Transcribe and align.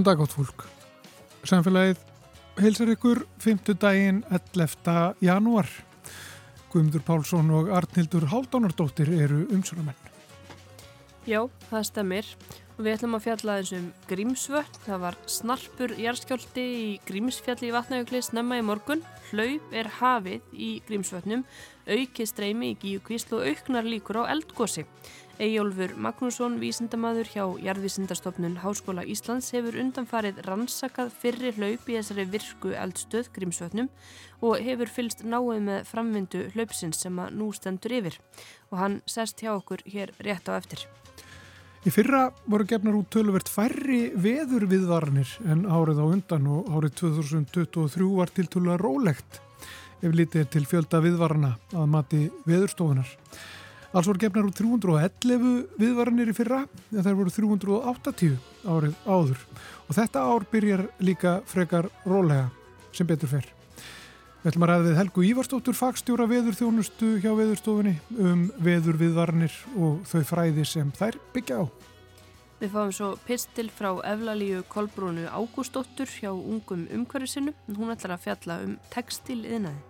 Góðan 0.00 0.16
dag 0.16 0.20
átt 0.24 0.32
fólk. 0.32 0.62
Samfélagið 1.44 1.98
heilsar 2.56 2.88
ykkur 2.94 3.18
5. 3.44 3.74
daginn 3.82 4.22
11. 4.32 5.18
janúar. 5.20 5.68
Guðmundur 6.72 7.02
Pálsson 7.04 7.50
og 7.52 7.68
Arnildur 7.68 8.24
Haldánardóttir 8.32 9.10
eru 9.12 9.42
umsöramenn. 9.52 9.98
Já, 11.28 11.42
það 11.68 11.84
stemmir. 11.90 12.32
Og 12.78 12.86
við 12.86 12.94
ætlum 12.94 13.18
að 13.18 13.24
fjalla 13.26 13.58
þessum 13.60 13.90
Grímsvöld. 14.08 14.80
Það 14.86 15.02
var 15.02 15.20
snarpur 15.28 15.92
jarðskjálti 16.00 16.64
í 16.64 16.88
Grímsfjalli 17.04 17.68
í 17.68 17.76
vatnajökli 17.76 18.22
snemma 18.24 18.56
í 18.56 18.64
morgun. 18.64 19.04
Hlaup 19.34 19.76
er 19.76 19.92
hafið 20.00 20.56
í 20.56 20.70
Grímsvöldnum, 20.88 21.44
auki 21.84 22.24
streymi 22.24 22.72
í 22.72 22.78
Gíu 22.80 23.04
Kvíslu 23.04 23.42
og 23.42 23.52
auknar 23.52 23.84
líkur 23.84 24.24
á 24.24 24.32
eldgósi. 24.32 24.86
Eyjólfur 25.40 25.94
Magnússon, 25.96 26.58
vísindamadur 26.60 27.24
hjá 27.24 27.46
Jarðvísindastofnun 27.64 28.58
Háskóla 28.60 29.06
Íslands 29.08 29.46
hefur 29.54 29.78
undanfarið 29.80 30.42
rannsakað 30.44 31.14
fyrri 31.16 31.54
hlaup 31.56 31.86
í 31.88 31.94
þessari 31.96 32.26
virku 32.28 32.74
eldstöð 32.76 33.30
Grímsvötnum 33.32 33.88
og 34.44 34.60
hefur 34.60 34.90
fylst 34.92 35.22
náið 35.24 35.62
með 35.64 35.86
framvindu 35.88 36.42
hlaupsins 36.52 37.00
sem 37.00 37.16
að 37.24 37.38
nú 37.40 37.48
stendur 37.56 37.94
yfir 38.02 38.18
og 38.68 38.82
hann 38.82 38.98
sest 39.08 39.40
hjá 39.40 39.54
okkur 39.54 39.80
hér 39.88 40.12
rétt 40.20 40.50
á 40.52 40.60
eftir. 40.60 40.84
Í 41.88 41.92
fyrra 41.94 42.26
voru 42.44 42.66
gefnar 42.68 42.98
út 42.98 43.08
töluvert 43.08 43.48
færri 43.48 44.10
veður 44.12 44.66
viðvarnir 44.68 45.32
en 45.48 45.64
árið 45.64 46.02
á 46.04 46.06
undan 46.10 46.50
og 46.52 46.68
árið 46.68 46.98
2023 47.00 48.10
var 48.18 48.34
til 48.36 48.44
tölva 48.44 48.76
rólegt 48.76 49.40
ef 50.04 50.12
litið 50.12 50.52
til 50.52 50.66
fjölda 50.68 51.00
viðvarna 51.00 51.54
að 51.72 51.88
mati 51.96 52.22
veðurstofunar. 52.44 53.08
Alls 53.90 54.06
voru 54.06 54.20
gefnar 54.22 54.46
úr 54.46 54.54
311 54.54 55.78
viðvaranir 55.80 56.28
í 56.30 56.34
fyrra 56.36 56.60
en 56.62 57.02
þær 57.02 57.16
voru 57.18 57.32
380 57.34 58.36
árið 58.70 58.92
áður 59.02 59.40
og 59.88 59.96
þetta 59.96 60.22
ár 60.30 60.46
byrjar 60.52 60.84
líka 61.02 61.32
frekar 61.50 61.88
rólega 62.06 62.46
sem 62.94 63.08
betur 63.08 63.32
fer. 63.32 63.48
Við 64.40 64.52
ætlum 64.52 64.64
að 64.64 64.70
ræða 64.70 64.84
við 64.86 64.98
Helgu 65.00 65.24
Ívarstóttur 65.26 65.76
fagstjóra 65.76 66.28
veðurþjónustu 66.30 67.10
hjá 67.18 67.32
veðurstofunni 67.34 67.96
um 68.14 68.46
veður 68.62 69.00
viðvaranir 69.02 69.58
og 69.74 70.00
þau 70.08 70.22
fræði 70.28 70.64
sem 70.70 70.94
þær 70.94 71.18
byggja 71.34 71.60
á. 71.60 71.64
Við 72.60 72.72
fáum 72.72 72.94
svo 72.94 73.10
pistil 73.26 73.68
frá 73.74 73.90
eflalíu 74.06 74.62
Kolbrúnu 74.70 75.26
Ágústóttur 75.28 76.08
hjá 76.14 76.30
ungum 76.30 76.86
umhverfisinu. 76.94 77.56
Hún 77.74 77.90
ætlar 77.90 78.16
að 78.16 78.26
fjalla 78.28 78.62
um 78.64 78.78
textil 78.94 79.42
yðnaði. 79.42 79.80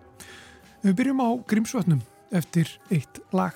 Við 0.87 1.01
byrjum 1.03 1.23
á 1.23 1.29
Grímsvötnum 1.51 2.07
eftir 2.33 2.79
eitt 2.89 3.21
lag. 3.37 3.53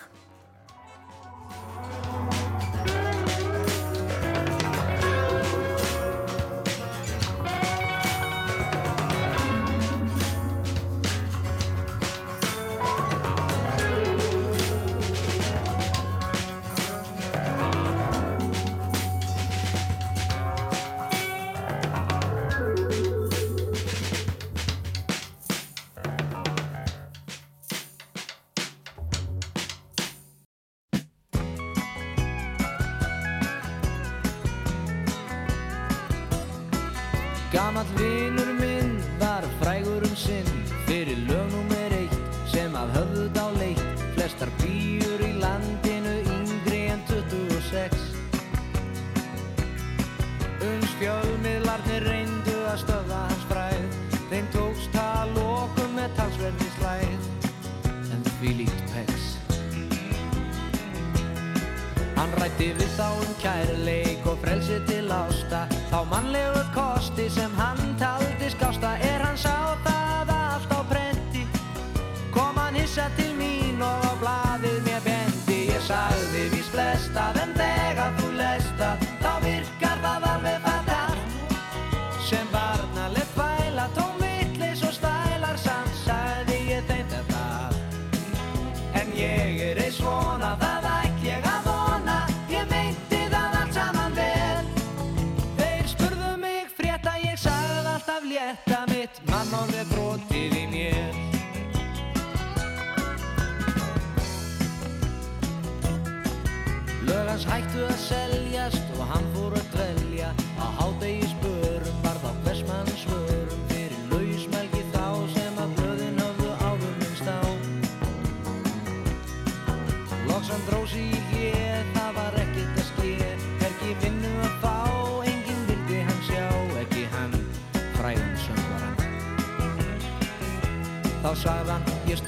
Mitt 99.54 99.64
Mann 99.64 99.74
er 99.74 99.93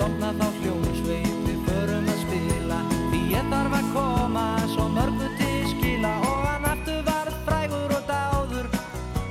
stofna 0.06 0.30
þá 0.38 0.46
hljómsveit 0.60 1.38
Við 1.46 1.62
förum 1.66 2.10
að 2.10 2.20
spila, 2.20 2.78
því 3.10 3.20
ég 3.32 3.48
þarf 3.50 3.74
að 3.78 3.88
koma 3.94 4.44
Svo 4.70 4.86
mörgu 4.94 5.30
til 5.40 5.64
skila. 5.72 6.12
Og 6.28 6.44
hann 6.46 6.68
aftur 6.70 7.02
var 7.06 7.32
frægur 7.48 7.96
og 7.96 8.06
dáður. 8.10 8.70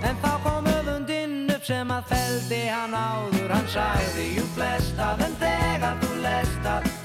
En 0.03 0.19
þá 0.23 0.31
kom 0.43 0.69
öfundinn 0.73 1.37
upp 1.55 1.63
sem 1.69 1.95
að 1.95 2.11
feldi 2.11 2.61
hann 2.67 2.95
áður. 2.97 3.55
Hann 3.55 3.71
sagði, 3.71 4.29
jú 4.35 4.45
flestað, 4.57 5.25
en 5.29 5.39
þegar 5.45 5.99
þú 6.03 6.13
lestað 6.27 7.04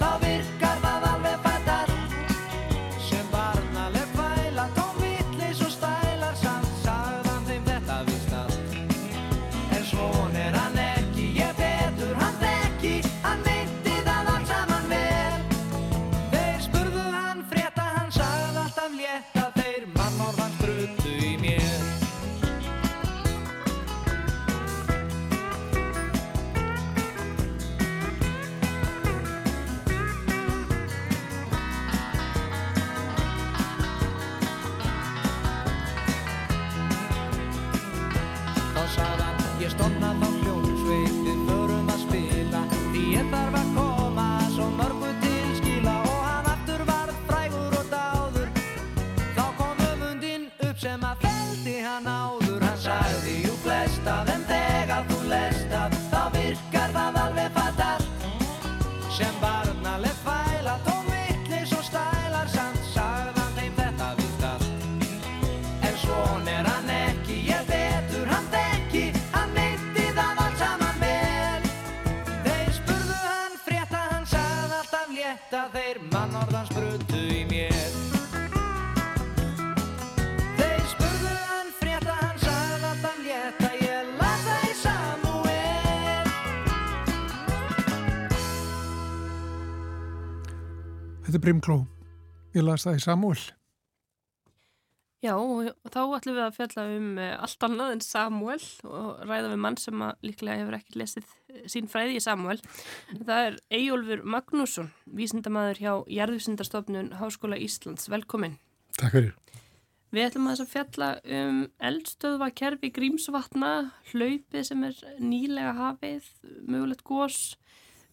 Þetta 91.30 91.38
er 91.38 91.42
Brimkló. 91.44 91.74
Ég 92.56 92.64
las 92.66 92.82
það 92.82 92.96
í 92.96 93.00
Samuel. 93.04 93.42
Já, 95.22 95.30
og 95.38 95.68
þá 95.86 95.98
ætlum 96.16 96.34
við 96.34 96.42
að 96.42 96.54
fjalla 96.56 96.84
um 96.90 97.04
eh, 97.22 97.34
allt 97.38 97.66
annað 97.68 97.90
en 97.94 98.00
Samuel 98.02 98.64
og 98.90 99.20
ræða 99.28 99.52
við 99.52 99.60
mann 99.62 99.76
sem 99.78 100.02
líklega 100.26 100.56
hefur 100.58 100.74
ekki 100.80 100.98
lesið 100.98 101.28
eh, 101.52 101.60
sín 101.70 101.86
fræði 101.92 102.16
í 102.18 102.22
Samuel. 102.24 102.56
Það 103.12 103.42
er 103.44 103.58
Eyjólfur 103.78 104.24
Magnússon, 104.34 104.88
vísindamæður 105.20 105.82
hjá 105.84 105.92
Jærðvísindarstofnun 106.16 107.12
Háskóla 107.20 107.60
Íslands. 107.62 108.10
Velkomin. 108.10 108.56
Takk 108.98 109.14
fyrir. 109.14 109.60
Við 110.10 110.26
ætlum 110.32 110.50
að 110.50 110.64
fjalla 110.72 111.12
um 111.36 111.60
eldstöðvakerfi 111.92 112.90
Grímsvatna, 112.96 113.70
hlaupið 114.10 114.66
sem 114.66 114.82
er 114.88 114.98
nýlega 115.22 115.76
hafið, 115.78 116.26
mögulegt 116.66 117.06
gós. 117.06 117.54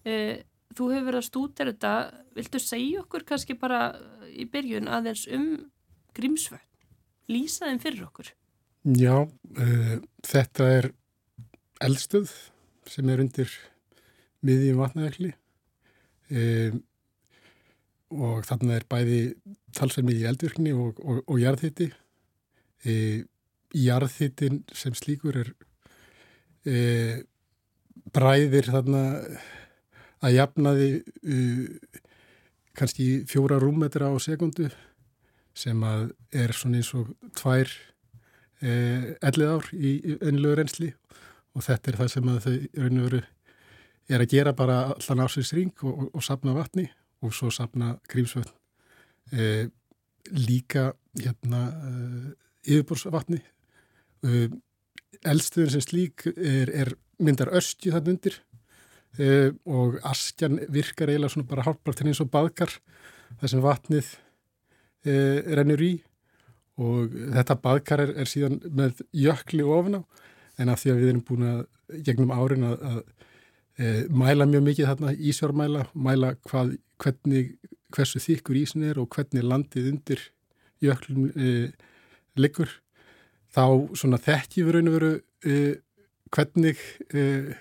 Eh, 0.06 0.46
þú 0.76 0.92
hefur 0.94 1.10
verið 1.10 1.22
að 1.22 1.28
stúta 1.30 1.68
þetta. 1.68 1.96
Viltu 2.38 2.62
segja 2.62 3.04
okkur 3.04 3.28
kannski 3.28 3.58
bara 3.58 3.92
í 4.28 4.48
byrjun 4.52 4.90
aðeins 4.92 5.28
um 5.34 5.52
Grímsvöld? 6.18 6.68
lýsa 7.32 7.68
þeim 7.68 7.82
fyrir 7.84 8.06
okkur? 8.08 8.32
Já, 8.98 9.16
uh, 9.28 9.96
þetta 10.26 10.70
er 10.78 10.90
eldstöð 11.84 12.32
sem 12.88 13.10
er 13.12 13.22
undir 13.24 13.52
miðjum 14.48 14.80
vatnaðekli 14.80 15.34
um, 16.32 16.78
og 18.16 18.46
þarna 18.48 18.78
er 18.78 18.86
bæði 18.88 19.22
talsverð 19.76 20.08
mikið 20.08 20.30
eldvirkni 20.32 20.76
og, 20.78 21.02
og, 21.04 21.24
og 21.28 21.42
jarðhiti. 21.42 21.90
Uh, 22.88 23.26
jarðhitin 23.76 24.62
sem 24.78 24.96
slíkur 24.96 25.42
er 25.44 25.52
uh, 26.72 27.18
bræðir 28.16 28.72
þarna 28.72 29.04
að 30.26 30.36
jafnaði 30.38 30.90
kannski 32.78 33.26
fjóra 33.30 33.58
rúmmetra 33.62 34.10
á 34.14 34.16
sekundu 34.22 34.70
sem 35.58 35.82
að 35.86 36.12
er 36.36 36.54
svona 36.54 36.82
eins 36.82 36.92
og 36.98 37.10
tvær 37.38 37.72
eh, 38.62 39.16
ellið 39.26 39.54
ár 39.56 39.72
í 39.74 39.94
önnilegu 40.20 40.60
reynsli. 40.60 40.92
Og 41.58 41.66
þetta 41.66 41.92
er 41.92 42.00
það 42.04 42.14
sem 42.14 42.30
að 42.30 42.40
þau 42.46 42.56
raun 42.84 43.02
og 43.02 43.08
veru 43.08 43.24
er 44.08 44.24
að 44.24 44.34
gera 44.36 44.54
bara 44.56 44.78
allan 44.94 45.26
ásins 45.26 45.52
ring 45.58 45.74
og, 45.82 45.90
og, 45.92 46.12
og 46.14 46.24
sapna 46.24 46.54
vatni 46.56 46.86
og 47.26 47.34
svo 47.34 47.50
sapna 47.52 47.96
grímsvöld 48.08 48.52
eh, 49.34 49.66
líka 50.38 50.92
hérna 51.18 51.64
eh, 51.90 52.30
yfirborsvatni 52.76 53.42
eh, 53.42 54.54
eldstuðin 55.26 55.74
sem 55.74 55.84
slík 55.84 56.28
er, 56.30 56.70
er 56.70 56.94
myndar 57.18 57.50
östju 57.58 57.92
þann 57.96 58.14
undir 58.14 58.38
eh, 59.20 59.50
og 59.66 59.98
askjan 60.08 60.60
virkar 60.74 61.12
eiginlega 61.12 61.34
svona 61.34 61.50
bara 61.50 61.66
hálpartinn 61.68 62.12
eins 62.12 62.22
og 62.24 62.32
baðkar 62.34 62.74
þar 63.40 63.52
sem 63.52 63.64
vatnið 63.64 64.12
e, 65.06 65.16
rennur 65.58 65.84
í. 65.84 65.94
Og 66.78 67.14
þetta 67.34 67.58
baðkar 67.62 68.04
er, 68.04 68.14
er 68.22 68.30
síðan 68.30 68.60
með 68.70 69.02
jökli 69.16 69.66
ofna 69.66 70.04
en 70.62 70.72
af 70.74 70.82
því 70.82 70.94
að 70.94 71.00
við 71.02 71.12
erum 71.12 71.26
búin 71.26 71.48
að 71.48 71.62
gegnum 72.06 72.34
árin 72.34 72.66
að, 72.68 72.84
að 72.92 73.00
e, 73.78 73.92
mæla 74.14 74.48
mjög 74.50 74.66
mikið 74.68 74.90
þarna 74.92 75.14
ísjármæla, 75.32 75.86
mæla 75.94 76.34
hvað, 76.50 76.76
hvernig, 77.02 77.56
hversu 77.94 78.22
þykkur 78.22 78.62
ísin 78.62 78.86
er 78.90 79.00
og 79.02 79.10
hvernig 79.14 79.46
landið 79.46 79.92
undir 79.94 80.24
jöklum 80.84 81.32
e, 81.34 81.72
liggur 82.38 82.70
þá 83.56 83.66
svona 83.98 84.20
þekkjum 84.22 84.68
við 84.68 84.76
raun 84.76 84.92
og 84.92 84.98
veru 84.98 85.14
e, 85.42 85.58
hvernig 86.34 86.84
e, 87.10 87.24
e, 87.24 87.56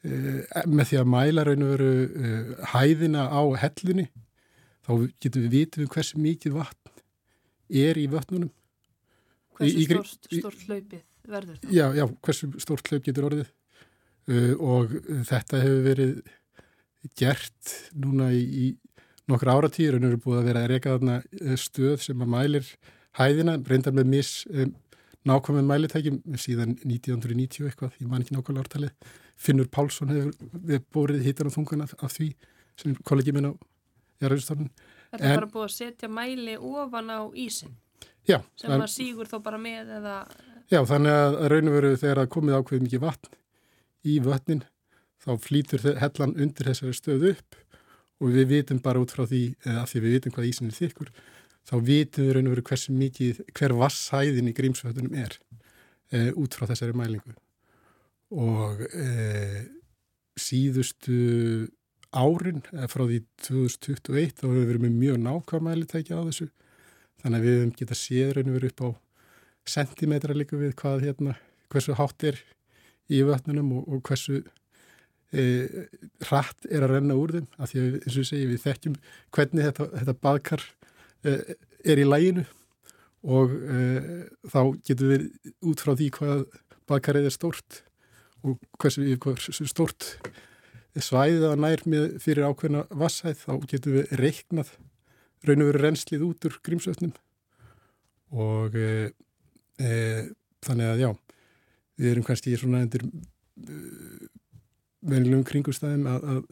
með 0.00 0.86
því 0.88 0.98
að 1.00 1.08
mæla 1.12 1.44
raun 1.44 1.64
og 1.66 1.72
veru 1.74 1.90
hæðina 2.72 3.26
á 3.28 3.42
hellunni 3.60 4.06
þá 4.86 4.92
getum 5.20 5.44
við 5.44 5.56
vitið 5.56 5.84
um 5.84 5.92
hversu 5.92 6.20
mikið 6.24 6.56
vatn 6.56 6.94
er 7.70 8.00
í 8.00 8.06
vötnunum. 8.10 8.50
Hversu 9.58 9.86
stort, 9.86 10.28
stort 10.32 10.66
hlaupið 10.66 11.02
verður 11.30 11.58
það? 11.60 11.72
Já, 11.76 11.86
já, 11.94 12.04
hversu 12.26 12.50
stort 12.62 12.90
hlaup 12.90 13.06
getur 13.06 13.28
orðið 13.28 13.48
uh, 13.50 14.54
og 14.56 14.94
þetta 15.28 15.62
hefur 15.64 15.82
verið 15.86 16.14
gert 17.16 17.74
núna 17.96 18.30
í, 18.36 18.40
í 18.40 18.66
nokkru 19.30 19.54
áratýr 19.54 19.96
en 19.96 20.08
eru 20.08 20.20
búið 20.20 20.40
að 20.40 20.48
vera 20.50 20.64
að 20.64 20.72
reyka 20.74 20.96
þarna 20.96 21.56
stöð 21.60 22.00
sem 22.04 22.24
að 22.24 22.32
mælir 22.34 22.70
hæðina, 23.18 23.56
reyndar 23.68 23.96
með 23.96 24.10
mis 24.14 24.32
um, 24.50 24.74
nákvæmum 25.28 25.68
mælitækjum 25.68 26.20
síðan 26.40 26.76
1990 26.82 27.68
eitthvað, 27.68 27.96
ég 28.00 28.08
man 28.08 28.24
ekki 28.24 28.36
nákvæmlega 28.36 28.66
ártalið. 28.66 29.16
Finnur 29.40 29.68
Pálsson 29.72 30.12
hefur 30.12 30.82
bórið 30.92 31.24
hittan 31.24 31.48
og 31.48 31.54
þungan 31.56 31.84
af, 31.86 31.94
af 32.04 32.12
því 32.12 32.32
sem 32.80 32.96
kollegi 33.08 33.32
minn 33.32 33.48
á 33.48 33.52
jarðurstofnun. 34.20 34.72
Þetta 35.10 35.30
er 35.30 35.40
bara 35.40 35.50
búið 35.54 35.66
að 35.66 35.76
setja 35.76 36.10
mæli 36.12 36.56
ofan 36.56 37.08
á 37.08 37.20
ísin? 37.34 37.72
Já. 38.28 38.38
Sem 38.60 38.70
maður 38.70 38.92
sígur 38.92 39.30
þó 39.30 39.38
bara 39.44 39.60
með 39.60 39.94
eða... 39.98 40.16
Já, 40.70 40.82
þannig 40.86 41.16
að 41.16 41.38
raun 41.50 41.70
og 41.70 41.76
veru 41.78 41.96
þegar 41.98 42.22
að 42.22 42.30
komið 42.36 42.58
ákveð 42.60 42.84
mikið 42.84 43.02
vatn 43.02 43.38
í 44.06 44.20
vatnin 44.24 44.62
þá 45.20 45.32
flýtur 45.42 45.84
hellan 46.00 46.36
undir 46.36 46.70
þessari 46.70 46.96
stöðu 46.96 47.34
upp 47.34 47.58
og 48.20 48.32
við 48.36 48.48
vitum 48.52 48.80
bara 48.84 49.00
út 49.00 49.12
frá 49.12 49.24
því, 49.24 49.42
eða 49.64 49.82
af 49.82 49.92
því 49.92 50.02
við 50.04 50.16
vitum 50.16 50.34
hvað 50.36 50.48
ísin 50.50 50.68
er 50.70 50.76
þykkur, 50.76 51.12
þá 51.68 51.74
vitum 51.88 52.26
við 52.26 52.34
raun 52.36 52.48
og 52.50 52.54
veru 52.54 52.66
hversu 52.68 52.96
mikið, 52.96 53.40
hver 53.56 53.76
vassæðin 53.80 54.50
í 54.50 54.56
grímsvöldunum 54.56 55.16
er 55.20 55.36
e, 56.12 56.28
út 56.36 56.56
frá 56.56 56.68
þessari 56.68 56.96
mælingu. 56.96 57.32
Og 58.30 58.82
e, 58.94 59.06
síðustu 60.38 61.16
árin, 62.14 62.62
frá 62.90 63.04
því 63.06 63.20
2021 63.46 64.34
þá 64.38 64.44
hefur 64.44 64.56
við 64.56 64.68
verið 64.70 64.84
með 64.84 64.96
mjög 64.98 65.20
nákvæmæli 65.24 65.88
tækja 65.90 66.20
á 66.22 66.26
þessu. 66.28 66.46
Þannig 67.22 67.38
að 67.38 67.46
við 67.46 67.58
hefum 67.58 67.74
getað 67.80 68.00
séðræðinu 68.00 68.56
verið 68.56 68.72
upp 68.72 68.82
á 68.86 68.88
sentimetra 69.70 70.36
líka 70.36 70.58
við 70.58 70.72
hvað 70.78 71.04
hérna, 71.06 71.36
hversu 71.70 71.96
hátt 71.98 72.26
er 72.30 72.40
í 73.10 73.20
vatnunum 73.26 73.74
og, 73.78 73.90
og 73.90 74.02
hversu 74.06 74.40
e, 75.34 75.44
hratt 76.26 76.70
er 76.70 76.86
að 76.86 76.96
renna 76.96 77.18
úr 77.18 77.36
þeim. 77.36 77.50
Af 77.58 77.72
því 77.72 77.82
að 77.82 78.00
eins 78.00 78.22
og 78.22 78.30
segi 78.30 78.48
við 78.50 78.64
þekkjum 78.64 78.96
hvernig 79.36 79.68
þetta, 79.68 79.90
þetta 79.98 80.16
baðkar 80.26 80.66
e, 81.26 81.36
er 81.82 82.02
í 82.02 82.08
læginu 82.08 82.46
og 83.30 83.54
e, 83.58 83.84
þá 84.48 84.60
getur 84.86 85.12
við 85.12 85.28
út 85.66 85.84
frá 85.84 85.92
því 85.92 86.10
hvað 86.16 86.44
baðkarið 86.90 87.28
er 87.28 87.34
stórt 87.34 87.82
og 88.44 88.60
hversu, 88.80 89.04
hversu 89.20 89.66
stórt 89.68 90.14
svæðið 90.98 91.46
að 91.50 91.60
nær 91.62 91.82
með 91.88 92.06
fyrir 92.22 92.48
ákveðna 92.50 92.84
vassæð 92.98 93.44
þá 93.44 93.52
getum 93.70 93.98
við 93.98 94.14
reiknað 94.18 94.72
raun 95.46 95.64
og 95.64 95.70
veru 95.70 95.82
renslið 95.84 96.24
út 96.26 96.46
úr 96.48 96.56
grímsvötnum. 96.66 97.12
Og 98.30 98.74
e, 98.78 99.10
e, 99.80 99.92
þannig 100.66 100.90
að 100.90 101.04
já 101.04 101.10
við 102.00 102.10
erum 102.12 102.26
kannski 102.26 102.56
svona 102.58 102.82
endur 102.84 103.06
e, 103.06 103.78
venilum 105.00 105.46
kringustæðum 105.48 106.06
að, 106.10 106.28
að, 106.34 106.42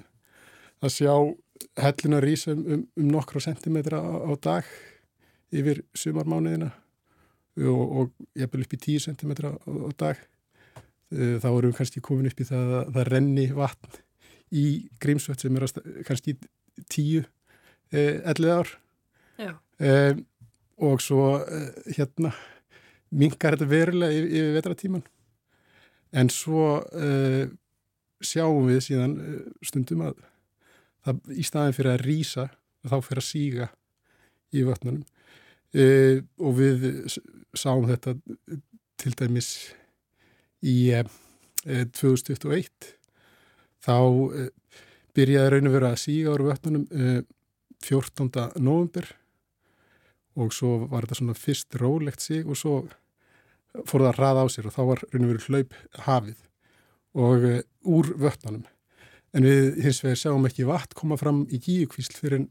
að 0.87 0.95
sjá 0.95 1.13
helluna 1.83 2.23
rýsa 2.25 2.55
um, 2.55 2.65
um, 2.65 2.87
um 2.99 3.11
nokkru 3.13 3.43
sentimetra 3.43 4.01
á, 4.01 4.13
á 4.29 4.33
dag 4.39 4.73
yfir 5.55 5.83
sumarmániðina 5.97 6.71
og, 7.67 7.85
og 7.85 8.27
jafnvel 8.39 8.65
upp 8.65 8.75
í 8.77 8.83
10 8.87 9.07
cm 9.09 9.33
á, 9.45 9.53
á 9.59 9.91
dag 9.99 10.27
þá 11.09 11.49
erum 11.49 11.71
við 11.71 11.79
kannski 11.79 12.03
komin 12.05 12.29
upp 12.29 12.41
í 12.43 12.47
það 12.49 12.75
að 12.81 12.93
það 12.97 13.11
renni 13.13 13.47
vatn 13.57 14.01
í 14.53 14.65
Grímsvöld 15.01 15.41
sem 15.41 15.57
er 15.57 15.67
kannski 16.09 16.37
tíu 16.89 17.23
eh, 17.93 18.21
ellið 18.29 18.55
ár. 18.59 18.75
Eh, 19.79 20.15
og 20.83 21.03
svo 21.03 21.39
eh, 21.43 21.95
hérna 21.97 22.33
mingar 23.15 23.57
þetta 23.57 23.71
verulega 23.71 24.15
yfir, 24.15 24.33
yfir 24.35 24.57
vetratíman 24.57 25.05
en 26.19 26.31
svo 26.33 26.81
eh, 26.97 27.49
sjáum 28.25 28.69
við 28.69 28.81
síðan 28.89 29.17
eh, 29.23 29.41
stundum 29.65 30.05
að 30.09 30.19
það, 31.07 31.21
í 31.35 31.47
staðin 31.47 31.77
fyrir 31.77 31.95
að 31.95 32.05
rýsa 32.07 32.49
þá 32.89 32.97
fyrir 33.05 33.23
að 33.23 33.29
síga 33.29 33.69
í 34.55 34.65
vatnunum 34.67 35.05
eh, 35.75 36.25
og 36.41 36.57
við 36.59 36.89
sáum 37.57 37.89
þetta 37.89 38.17
til 38.99 39.15
dæmis 39.19 39.53
í 40.63 40.79
2021 41.69 42.93
þá 43.85 43.97
uh, 43.99 44.49
byrjaði 45.17 45.53
raun 45.53 45.71
og 45.71 45.75
vera 45.75 45.93
að 45.95 46.03
síga 46.05 46.35
ára 46.35 46.49
vötnunum 46.53 46.87
uh, 46.91 47.21
14. 47.85 48.31
november 48.59 49.07
og 50.39 50.55
svo 50.55 50.87
var 50.91 51.07
þetta 51.07 51.19
svona 51.21 51.39
fyrst 51.39 51.79
rólegt 51.79 52.23
sig 52.23 52.47
og 52.47 52.59
svo 52.59 52.81
fór 53.87 54.03
það 54.03 54.11
að 54.11 54.19
hraða 54.19 54.45
á 54.45 54.47
sér 54.51 54.69
og 54.71 54.75
þá 54.75 54.83
var 54.91 55.05
raun 55.13 55.27
og 55.27 55.33
veru 55.33 55.47
hlaup 55.47 55.79
hafið 56.07 56.45
og 57.19 57.47
úr 57.99 58.13
vötnunum 58.19 58.67
en 59.37 59.47
við 59.47 59.81
hins 59.85 60.03
vegar 60.05 60.21
sjáum 60.23 60.47
ekki 60.49 60.67
vatn 60.69 60.97
koma 60.99 61.19
fram 61.21 61.45
í 61.51 61.61
gíukvísl 61.63 62.17
fyrir 62.17 62.41
en 62.43 62.49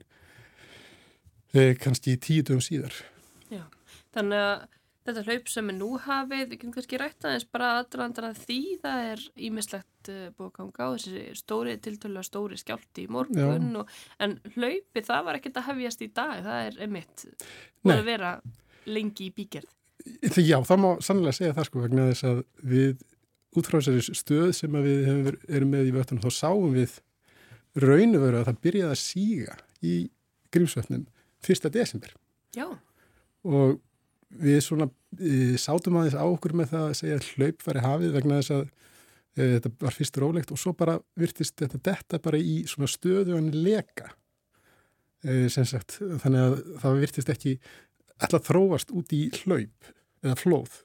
kannski 1.81 2.17
tíu 2.21 2.45
dögum 2.45 2.63
síðar 2.63 2.93
Já, 3.51 3.63
þannig 4.15 4.43
að 4.43 4.76
Þetta 5.07 5.23
hlaup 5.23 5.47
sem 5.47 5.69
er 5.71 5.75
nú 5.77 5.89
hafið, 6.03 6.41
við 6.41 6.57
getum 6.57 6.73
kannski 6.75 6.97
rætt 6.99 7.23
aðeins 7.23 7.45
bara 7.47 7.69
aðdrandra 7.77 8.33
því 8.35 8.59
það 8.81 9.03
er 9.13 9.21
ímislegt 9.47 10.09
uh, 10.11 10.25
búið 10.35 10.49
að 10.49 10.55
ganga 10.57 10.83
á 10.83 10.89
þessi 10.97 11.23
stóri, 11.39 11.75
tiltölu 11.85 12.23
stóri 12.27 12.59
skjálti 12.59 13.05
í 13.05 13.11
morgun 13.15 13.81
og, 13.81 13.93
en 14.19 14.35
hlaupi 14.57 15.03
það 15.07 15.29
var 15.29 15.39
ekkert 15.39 15.61
að 15.61 15.69
hefjast 15.69 16.03
í 16.03 16.09
dag, 16.11 16.41
það 16.43 16.65
er 16.65 16.81
emitt 16.83 17.23
búið 17.85 18.01
að 18.01 18.09
vera 18.11 18.33
lengi 18.87 19.29
í 19.29 19.33
bígerð. 19.37 19.71
Já, 20.43 20.59
það 20.67 20.83
má 20.83 20.89
sannlega 21.03 21.39
segja 21.39 21.55
það 21.55 21.69
sko 21.69 21.85
vegna 21.85 22.09
þess 22.11 22.27
að 22.27 22.43
við 22.75 23.07
út 23.57 23.71
frá 23.71 23.79
þessari 23.79 24.19
stöð 24.19 24.53
sem 24.59 24.77
við 24.83 25.07
hefur, 25.07 25.39
erum 25.47 25.73
með 25.73 25.89
í 25.89 25.95
vöttunum 25.95 26.23
þá 26.27 26.35
sáum 26.35 26.75
við 26.75 26.99
raunu 27.79 28.21
veru 28.21 28.41
að 28.41 28.49
það 28.49 28.61
byrjaði 28.67 28.93
að 28.93 29.01
síga 29.01 29.57
í 29.79 29.95
grímsvötnum 30.53 31.07
1. 31.47 31.69
desember. 31.73 32.13
Já. 32.55 32.67
Og 33.47 33.77
við 34.41 34.59
svona 34.65 34.87
e, 35.19 35.57
sátum 35.61 35.97
aðeins 35.99 36.17
á 36.17 36.25
okkur 36.25 36.55
með 36.57 36.71
það 36.73 36.85
að 36.85 36.97
segja 37.01 37.19
hlaup 37.33 37.65
fari 37.65 37.83
hafið 37.83 38.15
vegna 38.17 38.39
þess 38.39 38.55
að 38.55 38.63
e, 38.63 39.49
þetta 39.55 39.71
var 39.83 39.97
fyrst 39.97 40.21
rólegt 40.23 40.53
og 40.53 40.61
svo 40.61 40.73
bara 40.77 40.97
virtist 41.19 41.57
þetta 41.61 41.81
detta 41.89 42.21
bara 42.23 42.39
í 42.41 42.57
svona 42.69 42.89
stöðu 42.91 43.37
en 43.39 43.51
leka 43.55 44.11
e, 45.23 45.47
sagt, 45.49 45.99
þannig 45.99 46.43
að 46.43 46.57
það 46.83 47.01
virtist 47.03 47.33
ekki 47.33 47.55
alltaf 48.17 48.47
þróast 48.49 48.93
út 48.97 49.13
í 49.13 49.23
hlaup 49.43 49.91
eða 50.25 50.37
flóð 50.39 50.79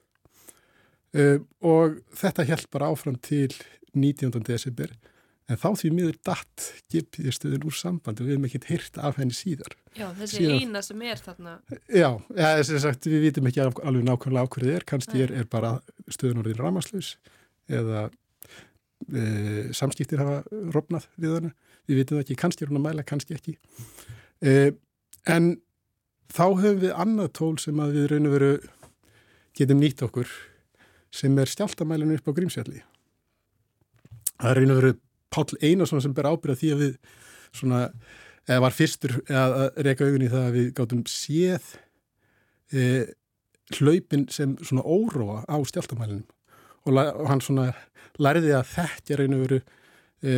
e, 1.17 1.39
og 1.65 2.01
þetta 2.19 2.49
held 2.49 2.69
bara 2.73 2.93
áfram 2.93 3.17
til 3.21 3.51
19. 3.93 4.43
desember 4.49 4.93
en 5.51 5.59
þá 5.59 5.69
því 5.81 5.91
miður 5.97 6.19
datt 6.27 6.67
gipiðstöðun 6.93 7.67
úr 7.69 7.77
sambandi 7.77 8.23
og 8.23 8.29
við 8.29 8.37
hefum 8.37 8.47
ekkert 8.49 8.69
hýrt 8.71 8.99
af 9.03 9.19
henni 9.21 9.37
síðar. 9.37 9.75
Já, 9.97 10.07
þessi 10.19 10.39
síðan, 10.39 10.63
eina 10.63 10.83
sem 10.87 11.03
er 11.09 11.23
þarna. 11.23 11.55
Já, 11.91 12.09
ja, 12.39 12.53
sagt, 12.71 13.09
við 13.11 13.27
vitum 13.27 13.49
ekki 13.51 13.65
alveg 13.65 14.07
nákvæmlega 14.07 14.47
á 14.47 14.53
hverju 14.55 14.69
þið 14.71 14.79
er, 14.79 14.87
kannski 14.93 15.25
er, 15.25 15.35
er 15.43 15.49
bara 15.51 15.75
stöðun 16.07 16.45
orðin 16.45 16.63
ramaslaus 16.63 17.17
eða 17.73 18.07
e, 19.11 19.25
samskiptir 19.77 20.23
hafa 20.23 20.63
rofnað 20.75 21.11
við 21.21 21.37
hana, 21.37 21.53
við 21.91 22.03
vitum 22.03 22.23
ekki, 22.23 22.39
kannski 22.39 22.65
er 22.65 22.73
hún 22.73 22.81
að 22.81 22.87
mæla, 22.87 23.07
kannski 23.09 23.37
ekki. 23.37 23.59
E, 24.41 24.73
en 25.31 25.53
þá 26.33 26.47
höfum 26.47 26.81
við 26.87 26.97
annað 26.97 27.35
tól 27.41 27.55
sem 27.61 27.83
að 27.83 27.99
við 27.99 28.11
raun 28.15 28.31
og 28.31 28.37
veru 28.39 28.53
getum 29.59 29.83
nýtt 29.83 30.07
okkur 30.07 30.31
sem 31.13 31.37
er 31.39 31.51
stjáltamælinu 31.51 32.17
upp 32.17 32.31
á 32.33 32.37
Grímsjalli. 32.39 32.81
Það 34.41 34.51
er 34.51 34.61
raun 34.63 34.73
og 34.73 34.79
veru 34.81 34.95
Páll 35.33 35.57
Einarsson 35.61 36.03
sem 36.05 36.15
ber 36.17 36.29
ábyrða 36.29 36.59
því 36.61 36.75
að 36.75 36.85
við 36.85 36.99
svona, 37.53 37.81
eða 38.49 38.65
var 38.67 38.77
fyrstur 38.77 39.17
að 39.29 39.57
reyka 39.87 40.09
augun 40.09 40.27
í 40.27 40.31
það 40.33 40.47
að 40.47 40.59
við 40.59 40.71
gáttum 40.79 41.03
séð 41.11 41.73
e, 42.73 42.87
hlaupin 43.79 44.27
sem 44.33 44.57
svona 44.61 44.85
óróa 44.85 45.43
á 45.49 45.57
stjáltamælinum 45.69 46.27
og, 46.85 46.97
og 46.97 47.27
hann 47.31 47.45
svona 47.45 47.71
lærði 48.21 48.55
að 48.57 48.71
þekkja 48.75 49.19
reynu 49.21 49.41
veru 49.45 49.61
e, 49.63 50.37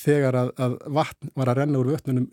þegar 0.00 0.40
að, 0.42 0.54
að 0.60 0.78
vatn 0.98 1.34
var 1.38 1.52
að 1.52 1.60
renna 1.62 1.80
úr 1.80 1.92
vötnunum 1.94 2.30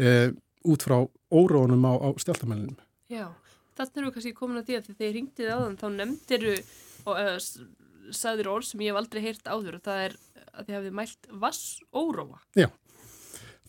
e, 0.00 0.30
út 0.68 0.84
frá 0.84 0.98
óróunum 1.30 1.86
á, 1.88 1.92
á 1.96 2.08
stjáltamælinum. 2.20 2.78
Já, 3.10 3.28
þannig 3.78 4.02
eru 4.02 4.14
kannski 4.14 4.36
komin 4.36 4.60
að 4.60 4.68
því 4.68 4.78
að 4.78 4.90
þegar 4.90 5.14
ringtið 5.16 5.52
á 5.52 5.58
þann 5.60 5.78
þá 5.80 5.86
nefndiru 5.96 6.56
og 7.08 7.14
eða, 7.16 7.36
sagðir 8.10 8.50
orð 8.50 8.68
sem 8.68 8.82
ég 8.84 8.92
hef 8.92 9.00
aldrei 9.00 9.22
heyrt 9.24 9.48
áður 9.48 9.78
og 9.78 9.84
það 9.86 10.04
er 10.08 10.16
að 10.54 10.68
þið 10.68 10.76
hafið 10.78 10.94
mælt 11.00 11.28
vass 11.42 11.64
óróa. 11.94 12.40
Já. 12.58 12.68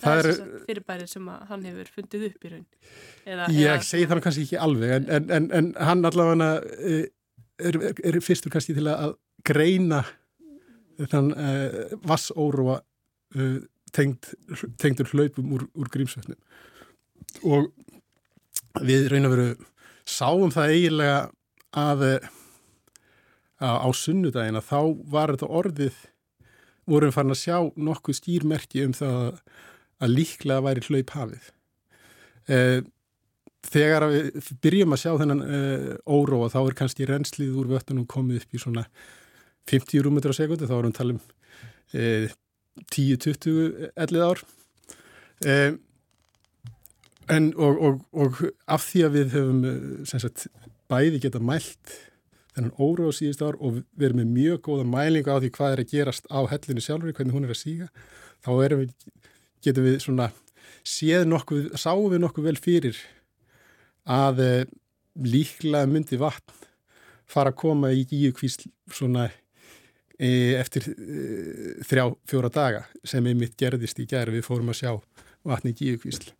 Það, 0.01 0.05
það 0.05 0.19
er, 0.19 0.29
er 0.31 0.61
fyrirbærið 0.67 1.09
sem 1.11 1.27
hann 1.49 1.65
hefur 1.67 1.89
fundið 1.95 2.23
upp 2.29 2.45
í 2.45 2.51
raun. 2.53 2.63
Eða, 3.25 3.49
ég 3.53 3.67
eða, 3.67 3.81
segi 3.85 4.07
það 4.09 4.21
kannski 4.25 4.45
ekki 4.47 4.61
alveg 4.65 4.93
en, 4.95 5.09
en, 5.17 5.27
en, 5.37 5.49
en 5.59 5.67
hann 5.89 6.07
allavega 6.09 6.47
eh, 6.79 7.03
er, 7.61 7.77
er, 7.91 8.01
er 8.09 8.17
fyrstur 8.25 8.53
kannski 8.53 8.75
til 8.77 8.87
að 8.89 9.13
greina 9.45 10.01
þann 11.11 11.31
uh, 11.33 11.93
vass 12.05 12.29
óróa 12.37 12.79
uh, 12.81 13.59
tengd, 13.93 14.31
tengdur 14.81 15.09
hlaupum 15.13 15.53
úr, 15.57 15.67
úr 15.77 15.89
grímsvötnum. 15.93 16.39
Og 17.45 17.71
við 18.85 19.09
raun 19.11 19.29
að 19.29 19.35
veru 19.35 19.49
sáum 20.07 20.53
það 20.53 20.75
eiginlega 20.75 21.17
að 21.77 22.05
á 23.61 23.89
sunnudagina 23.93 24.61
þá 24.65 24.79
var 25.11 25.35
þetta 25.35 25.49
orðið 25.61 25.97
vorum 26.91 27.13
farin 27.15 27.33
að 27.33 27.41
sjá 27.41 27.57
nokkuð 27.75 28.17
skýrmerki 28.19 28.85
um 28.85 28.95
það 28.95 29.19
að 30.01 30.15
líklega 30.15 30.65
væri 30.65 30.83
hlaup 30.87 31.13
hafið. 31.15 31.49
Eh, 32.51 32.79
þegar 33.71 34.07
við 34.09 34.51
byrjum 34.63 34.95
að 34.95 35.01
sjá 35.03 35.11
þennan 35.21 35.43
eh, 35.45 35.89
óróa 36.09 36.49
þá 36.51 36.59
er 36.63 36.77
kannski 36.79 37.07
renslið 37.09 37.59
úr 37.61 37.69
vöttunum 37.69 38.07
komið 38.09 38.41
upp 38.41 38.57
í 38.57 38.61
svona 38.61 38.85
50 39.69 40.05
rúmetra 40.05 40.33
sekundu, 40.33 40.65
þá 40.65 40.77
erum 40.79 40.89
við 40.89 40.95
að 40.95 40.99
tala 40.99 41.15
um 41.15 41.21
eh, 41.93 42.35
10-20 42.95 43.91
ellið 43.99 44.25
ár. 44.25 44.45
En 47.31 47.47
og, 47.55 47.77
og, 47.87 47.99
og 48.11 48.39
af 48.69 48.83
því 48.89 49.01
að 49.05 49.15
við 49.15 49.35
höfum 49.35 49.61
sagt, 50.09 50.47
bæði 50.91 51.21
geta 51.23 51.41
mælt 51.43 51.93
þennan 52.55 52.75
óróð 52.77 53.13
síðust 53.17 53.43
ár 53.45 53.57
og 53.59 53.81
við 53.95 54.07
erum 54.09 54.21
með 54.21 54.31
mjög 54.35 54.61
góða 54.67 54.87
mælinga 54.91 55.35
á 55.35 55.41
því 55.41 55.51
hvað 55.55 55.75
er 55.75 55.83
að 55.83 55.91
gerast 55.93 56.27
á 56.27 56.39
hellinu 56.51 56.83
sjálfur, 56.83 57.13
hvernig 57.15 57.35
hún 57.35 57.47
er 57.47 57.53
að 57.53 57.61
síga 57.61 57.87
þá 58.43 58.51
við, 58.75 58.95
getum 59.63 59.87
við 59.87 59.99
svona 60.03 60.31
séð 60.87 61.27
nokkuð, 61.29 61.69
sáum 61.79 62.09
við 62.11 62.23
nokkuð 62.23 62.49
vel 62.49 62.57
fyrir 62.59 62.99
að 64.09 64.41
e, 64.43 64.51
líklega 65.21 65.89
myndi 65.89 66.19
vatn 66.19 66.67
fara 67.31 67.53
að 67.53 67.61
koma 67.61 67.93
í 67.95 68.03
gíukvísl 68.09 68.67
svona 68.91 69.29
e, 70.17 70.57
eftir 70.57 70.89
e, 70.91 71.77
þrjá, 71.87 72.05
fjóra 72.27 72.51
daga 72.51 72.83
sem 73.07 73.25
einmitt 73.29 73.57
gerðist 73.59 74.01
í 74.01 74.07
gerð 74.09 74.39
við 74.39 74.47
fórum 74.47 74.73
að 74.73 74.81
sjá 74.81 74.93
vatni 75.47 75.75
í 75.75 75.77
gíukvísl 75.77 76.33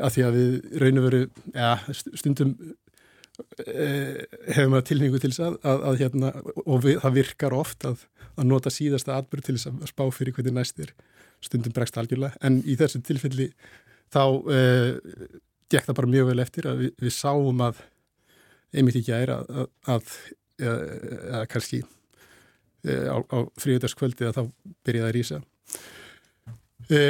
af 0.00 0.14
því 0.14 0.24
að 0.24 0.38
við 0.38 0.80
raun 0.80 1.00
og 1.00 1.06
veru 1.06 1.22
ja, 1.52 1.74
stundum 1.92 2.54
Eh, 3.66 4.24
hefum 4.56 4.76
við 4.78 4.86
tilningu 4.90 5.20
til 5.22 5.32
þess 5.32 5.44
að, 5.46 5.58
að, 5.72 5.84
að 5.90 6.00
hérna, 6.04 6.32
og 6.64 6.82
við, 6.86 6.98
það 7.04 7.16
virkar 7.20 7.56
oft 7.56 7.86
að, 7.88 8.02
að 8.34 8.50
nota 8.50 8.72
síðasta 8.74 9.18
atbyrg 9.18 9.46
til 9.46 9.56
þess 9.58 9.70
að 9.70 9.92
spá 9.92 10.04
fyrir 10.14 10.36
hvernig 10.36 10.56
næst 10.56 10.82
er. 10.82 10.92
Stundum 11.44 11.74
bregst 11.76 11.96
algjörlega, 12.00 12.36
en 12.44 12.60
í 12.68 12.76
þessu 12.80 13.00
tilfelli 13.04 13.48
þá 14.12 14.24
eh, 14.52 14.90
gekk 15.70 15.86
það 15.86 15.98
bara 16.02 16.12
mjög 16.16 16.28
vel 16.32 16.42
eftir 16.44 16.68
að 16.68 16.84
við, 16.84 16.92
við 17.00 17.16
sáum 17.16 17.64
að 17.64 17.80
einmitt 18.76 19.00
ekki 19.00 19.16
að 19.16 19.66
að 19.90 20.12
eða 20.60 21.46
kannski 21.50 21.80
e, 21.80 22.96
á, 23.08 23.16
á 23.16 23.38
fríutarskvöldi 23.60 24.28
að 24.28 24.36
þá 24.38 24.42
byrjaði 24.86 25.08
að 25.08 25.14
rýsa 25.16 25.40
e, 26.90 27.00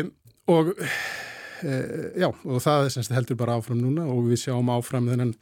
og 0.50 0.72
e, 0.76 0.90
já, 1.62 2.28
og 2.30 2.62
það 2.64 2.88
semst, 2.94 3.12
heldur 3.14 3.38
bara 3.40 3.58
áfram 3.58 3.80
núna 3.82 4.06
og 4.10 4.30
við 4.30 4.44
sjáum 4.44 4.70
áfram 4.72 5.10
þennan 5.10 5.34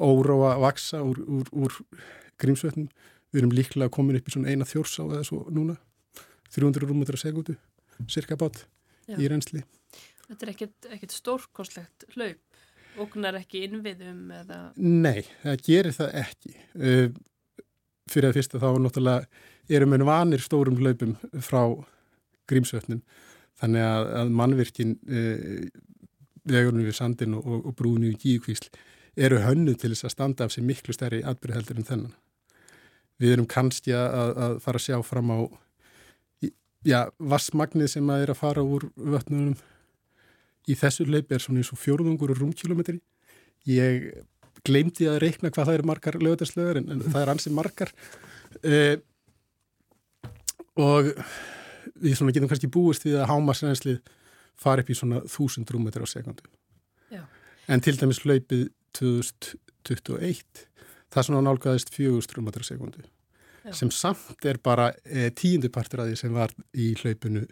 óróa 0.00 0.56
vaksa 0.62 1.02
úr, 1.04 1.20
úr, 1.24 1.50
úr 1.52 1.78
grímsvötnum. 2.40 2.88
Við 3.30 3.42
erum 3.42 3.54
líklega 3.54 3.92
komin 3.94 4.18
upp 4.18 4.28
í 4.28 4.34
svona 4.34 4.50
eina 4.50 4.66
þjórsá 4.66 5.04
eða 5.06 5.24
svo 5.26 5.44
núna, 5.54 5.76
300 6.50 6.88
rúmutur 6.88 7.18
að 7.18 7.24
segundu, 7.24 7.56
cirka 8.10 8.38
bát 8.40 8.64
í 9.10 9.30
reynsli. 9.30 9.62
Þetta 10.26 10.46
er 10.46 10.52
ekkert, 10.54 11.14
stórkostlegt 11.14 12.06
hlaup, 12.14 12.60
oknar 13.02 13.38
ekki 13.40 13.64
innviðum 13.66 14.28
eða... 14.34 14.58
Nei, 14.78 15.24
það 15.42 15.64
gerir 15.66 15.96
það 15.96 16.18
ekki. 16.24 16.54
Uh, 16.74 17.08
fyrir 18.10 18.30
að 18.30 18.38
fyrsta 18.38 18.60
þá 18.62 18.68
náttúrulega 18.82 19.74
erum 19.76 19.94
við 19.94 20.06
vanir 20.08 20.42
stórum 20.42 20.78
hlaupum 20.78 21.16
frá 21.42 21.62
grímsvötnum, 22.50 23.02
þannig 23.60 23.86
að, 23.86 24.10
að 24.20 24.32
mannvirkin 24.40 24.96
uh, 25.08 25.68
vegurinn 26.50 26.86
við 26.86 26.96
sandin 26.96 27.36
og, 27.38 27.50
og 27.60 27.74
brúinu 27.76 28.10
í 28.10 28.18
gíkvísl 28.18 28.70
eru 29.20 29.40
hönnu 29.44 29.74
til 29.76 29.92
þess 29.92 30.08
að 30.08 30.14
standa 30.14 30.46
af 30.46 30.54
sér 30.54 30.66
miklu 30.66 30.94
stærri 30.96 31.20
atbyrðheldur 31.26 31.80
en 31.80 31.88
þennan. 31.88 32.14
Við 33.20 33.34
erum 33.34 33.48
kannski 33.50 33.92
að, 33.96 34.30
að 34.44 34.54
fara 34.64 34.80
að 34.80 34.86
sjá 34.86 34.96
fram 35.04 35.32
á 35.34 35.38
já, 36.86 37.00
vassmagnið 37.18 37.92
sem 37.94 38.12
að 38.12 38.24
er 38.24 38.32
að 38.32 38.40
fara 38.40 38.64
úr 38.64 38.88
vötnunum 38.96 39.58
í 40.70 40.76
þessu 40.78 41.06
leipi 41.08 41.36
er 41.36 41.44
svona 41.44 41.60
eins 41.60 41.72
og 41.74 41.80
fjórðungur 41.82 42.32
og 42.32 42.40
rúmkilometri. 42.40 43.00
Ég 43.68 44.10
gleymdi 44.64 45.08
að 45.08 45.20
reikna 45.24 45.52
hvað 45.52 45.68
það 45.68 45.78
eru 45.78 45.88
margar 45.90 46.18
lögðarslögur 46.20 46.80
en, 46.80 46.90
en 46.94 47.04
það 47.04 47.22
er 47.22 47.32
ansið 47.34 47.56
margar 47.56 47.92
eh, 48.64 48.96
og 50.80 51.10
við 52.00 52.16
svona 52.18 52.34
getum 52.34 52.50
kannski 52.50 52.70
búist 52.72 53.04
við 53.06 53.20
að 53.20 53.30
hámasrænslið 53.30 54.00
fari 54.60 54.84
upp 54.84 54.90
í 54.92 54.96
svona 54.98 55.20
þúsund 55.28 55.70
rúmetri 55.72 56.04
á 56.04 56.08
sekundu. 56.08 56.44
Já. 57.12 57.22
En 57.68 57.82
til 57.84 57.96
dæmis 58.00 58.22
hlaupið 58.24 58.68
2021 58.98 60.66
það 61.10 61.26
svona 61.26 61.42
nálgæðist 61.46 61.92
400 61.94 62.38
rúmatur 62.38 62.66
sekundu 62.66 63.02
Já. 63.64 63.72
sem 63.76 63.90
samt 63.94 64.44
er 64.46 64.60
bara 64.62 64.90
e, 65.04 65.28
tíundupartur 65.36 66.04
að 66.04 66.12
því 66.12 66.18
sem 66.22 66.34
var 66.34 66.54
í 66.72 66.90
hlaupinu 67.00 67.44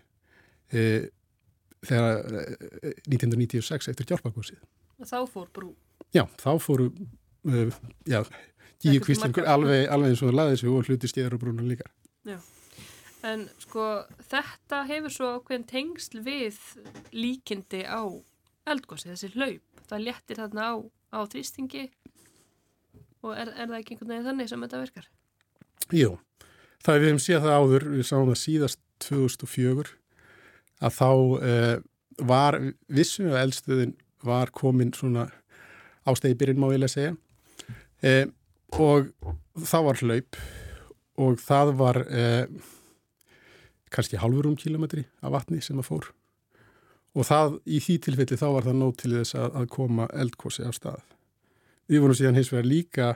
e, 0.72 0.82
þegar 1.86 2.20
e, 2.42 2.44
1996 3.10 3.90
eftir 3.92 4.08
Gjálpagósið. 4.08 4.60
Og 4.98 5.08
þá 5.08 5.18
fór 5.30 5.48
brú? 5.54 5.72
Já, 6.14 6.24
þá 6.40 6.50
fóru 6.62 6.88
já, 8.08 8.22
gíu 8.82 9.02
kvíslingur 9.04 9.46
alveg, 9.48 9.86
alveg 9.92 10.14
eins 10.14 10.22
og 10.22 10.30
það 10.30 10.38
laði 10.38 10.60
sig 10.60 10.70
og 10.72 10.88
hluti 10.88 11.10
stíðar 11.10 11.36
og 11.36 11.42
brúnum 11.42 11.68
líka. 11.70 11.86
Já. 12.26 12.38
En 13.26 13.48
sko 13.58 13.84
þetta 14.30 14.84
hefur 14.86 15.14
svo 15.14 15.30
ákveðin 15.38 15.66
tengsl 15.66 16.20
við 16.22 16.58
líkindi 17.10 17.82
á 17.82 18.06
eldgósi, 18.68 19.10
þessi 19.10 19.32
hlaup. 19.34 19.82
Það 19.88 20.04
léttir 20.04 20.38
þarna 20.38 20.68
á, 20.70 20.74
á 21.16 21.18
þrýstingi 21.26 21.88
og 23.24 23.32
er, 23.34 23.50
er 23.56 23.66
það 23.66 23.78
ekki 23.80 23.94
einhvern 23.94 24.12
veginn 24.12 24.28
þannig 24.28 24.50
sem 24.50 24.64
þetta 24.64 24.82
virkar? 24.82 25.08
Jú, 25.96 26.10
það 26.84 26.98
við 26.98 27.08
hefum 27.08 27.22
séð 27.24 27.46
það 27.46 27.56
áður, 27.58 27.86
við 27.94 28.06
sáum 28.06 28.28
það 28.30 28.40
síðast 28.42 28.82
2004 29.08 29.94
að 30.78 30.94
þá 30.98 31.10
uh, 31.10 31.74
var 32.28 32.58
vissum 32.92 33.30
að 33.32 33.42
eldstöðin 33.42 33.94
var 34.26 34.52
komin 34.54 34.92
svona 34.94 35.28
ástæði 36.08 36.38
byrjun 36.38 36.62
má 36.62 36.68
ég 36.72 36.82
lega 36.82 36.94
segja 36.94 37.14
uh, 37.14 38.26
og 38.78 39.10
það 39.66 39.86
var 39.88 40.02
hlaup 40.02 40.40
og 41.18 41.40
það 41.42 41.72
var 41.78 42.02
uh, 42.06 42.44
kannski 43.92 44.20
halvurum 44.20 44.56
kilometri 44.58 45.04
af 45.22 45.34
vatni 45.34 45.60
sem 45.64 45.78
að 45.80 45.88
fór. 45.90 46.10
Og 47.16 47.26
það 47.26 47.56
í 47.66 47.80
því 47.82 47.96
tilfelli 48.04 48.38
þá 48.38 48.48
var 48.54 48.66
það 48.68 48.78
nót 48.82 49.00
til 49.02 49.14
þess 49.16 49.38
að, 49.38 49.48
að 49.60 49.70
koma 49.74 50.08
eldkosi 50.12 50.66
á 50.68 50.70
stað. 50.76 51.00
Við 51.88 52.04
vorum 52.04 52.18
síðan 52.18 52.38
hins 52.38 52.52
vegar 52.52 52.68
líka 52.68 53.08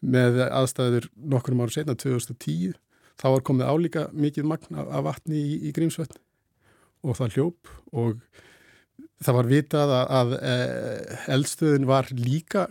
með 0.00 0.40
aðstæður 0.48 1.08
nokkur 1.30 1.56
ára 1.60 1.74
setna, 1.74 1.94
2010, 1.94 2.74
þá 3.20 3.26
var 3.28 3.44
komið 3.46 3.70
álíka 3.70 4.06
mikið 4.16 4.48
magna 4.48 4.86
af 4.88 5.04
vatni 5.06 5.38
í, 5.38 5.58
í 5.68 5.74
Grímsvötn. 5.76 6.18
Og 7.04 7.16
það 7.16 7.36
hljóp 7.36 7.70
og 7.96 8.18
það 9.24 9.36
var 9.36 9.48
vitað 9.48 9.94
að, 9.96 10.10
að 10.18 10.34
e, 10.40 10.54
eldstöðin 11.36 11.88
var 11.88 12.10
líka 12.16 12.66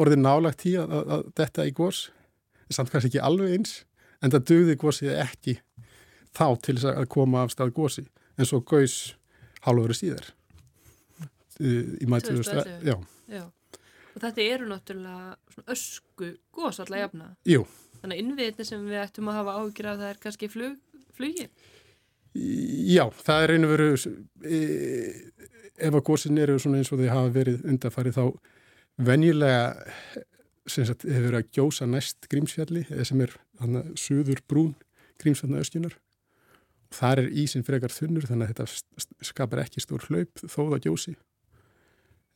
orðin 0.00 0.24
nálagt 0.24 0.64
í 0.68 0.74
að, 0.80 0.92
að, 0.92 1.12
að 1.16 1.26
detta 1.40 1.68
í 1.68 1.74
gós, 1.76 2.08
samt 2.72 2.90
kannski 2.92 3.12
ekki 3.12 3.24
alveg 3.24 3.54
eins, 3.58 3.76
en 4.20 4.32
það 4.34 4.46
dögði 4.50 4.76
gósið 4.80 5.14
ekki 5.20 5.58
þá 6.34 6.46
til 6.64 6.76
þess 6.78 6.90
að 6.92 7.10
koma 7.14 7.44
af 7.44 7.54
stað 7.54 7.74
gósi, 7.76 8.06
en 8.38 8.48
svo 8.48 8.60
gaus 8.66 9.14
hálfur 9.64 9.94
síðar. 9.96 10.32
Í 11.60 12.06
mætu 12.10 12.34
já. 12.42 12.96
já. 13.30 13.44
Og 14.14 14.22
þetta 14.22 14.42
eru 14.42 14.66
náttúrulega 14.70 15.70
ösku 15.70 16.34
gós 16.54 16.80
alltaf 16.82 16.98
jafna. 16.98 17.34
Jú. 17.46 17.62
þannig 18.04 18.18
að 18.18 18.24
innviðinni 18.24 18.66
sem 18.68 18.84
við 18.84 19.00
ættum 19.00 19.30
að 19.30 19.38
hafa 19.40 19.54
ágjur 19.62 19.88
af 19.88 20.00
það 20.02 20.10
er 20.10 20.20
kannski 20.20 20.50
flug, 20.52 20.76
flugi 21.16 21.48
Já, 22.34 23.04
það 23.22 23.44
er 23.44 23.52
einu 23.54 23.70
veru 23.70 23.88
e, 23.94 24.58
ef 25.78 25.94
að 25.94 26.04
gósin 26.08 26.40
eru 26.42 26.58
svona 26.58 26.80
eins 26.82 26.90
og 26.92 27.00
þau 27.00 27.12
hafa 27.12 27.34
verið 27.36 27.62
undarfarið 27.70 28.18
þá 28.18 28.24
venjulega 29.08 29.60
sem 30.66 30.88
sagt 30.88 31.06
hefur 31.06 31.28
verið 31.28 31.40
að 31.40 31.52
gjósa 31.54 31.88
næst 31.88 32.28
grímsfjalli 32.32 32.84
sem 33.06 33.22
er 33.24 33.36
að 33.62 33.94
suður 34.00 34.42
brún 34.50 34.74
grímsfjallna 35.22 35.62
öskjunar 35.62 35.96
þar 36.94 37.24
er 37.24 37.30
ísin 37.44 37.66
frekar 37.66 37.92
þunnur 37.92 38.26
þannig 38.28 38.50
að 38.50 38.64
þetta 38.64 39.26
skapar 39.30 39.64
ekki 39.64 39.82
stór 39.82 40.06
hlaup 40.08 40.44
þó 40.44 40.60
það 40.72 40.80
gjósi. 40.86 41.16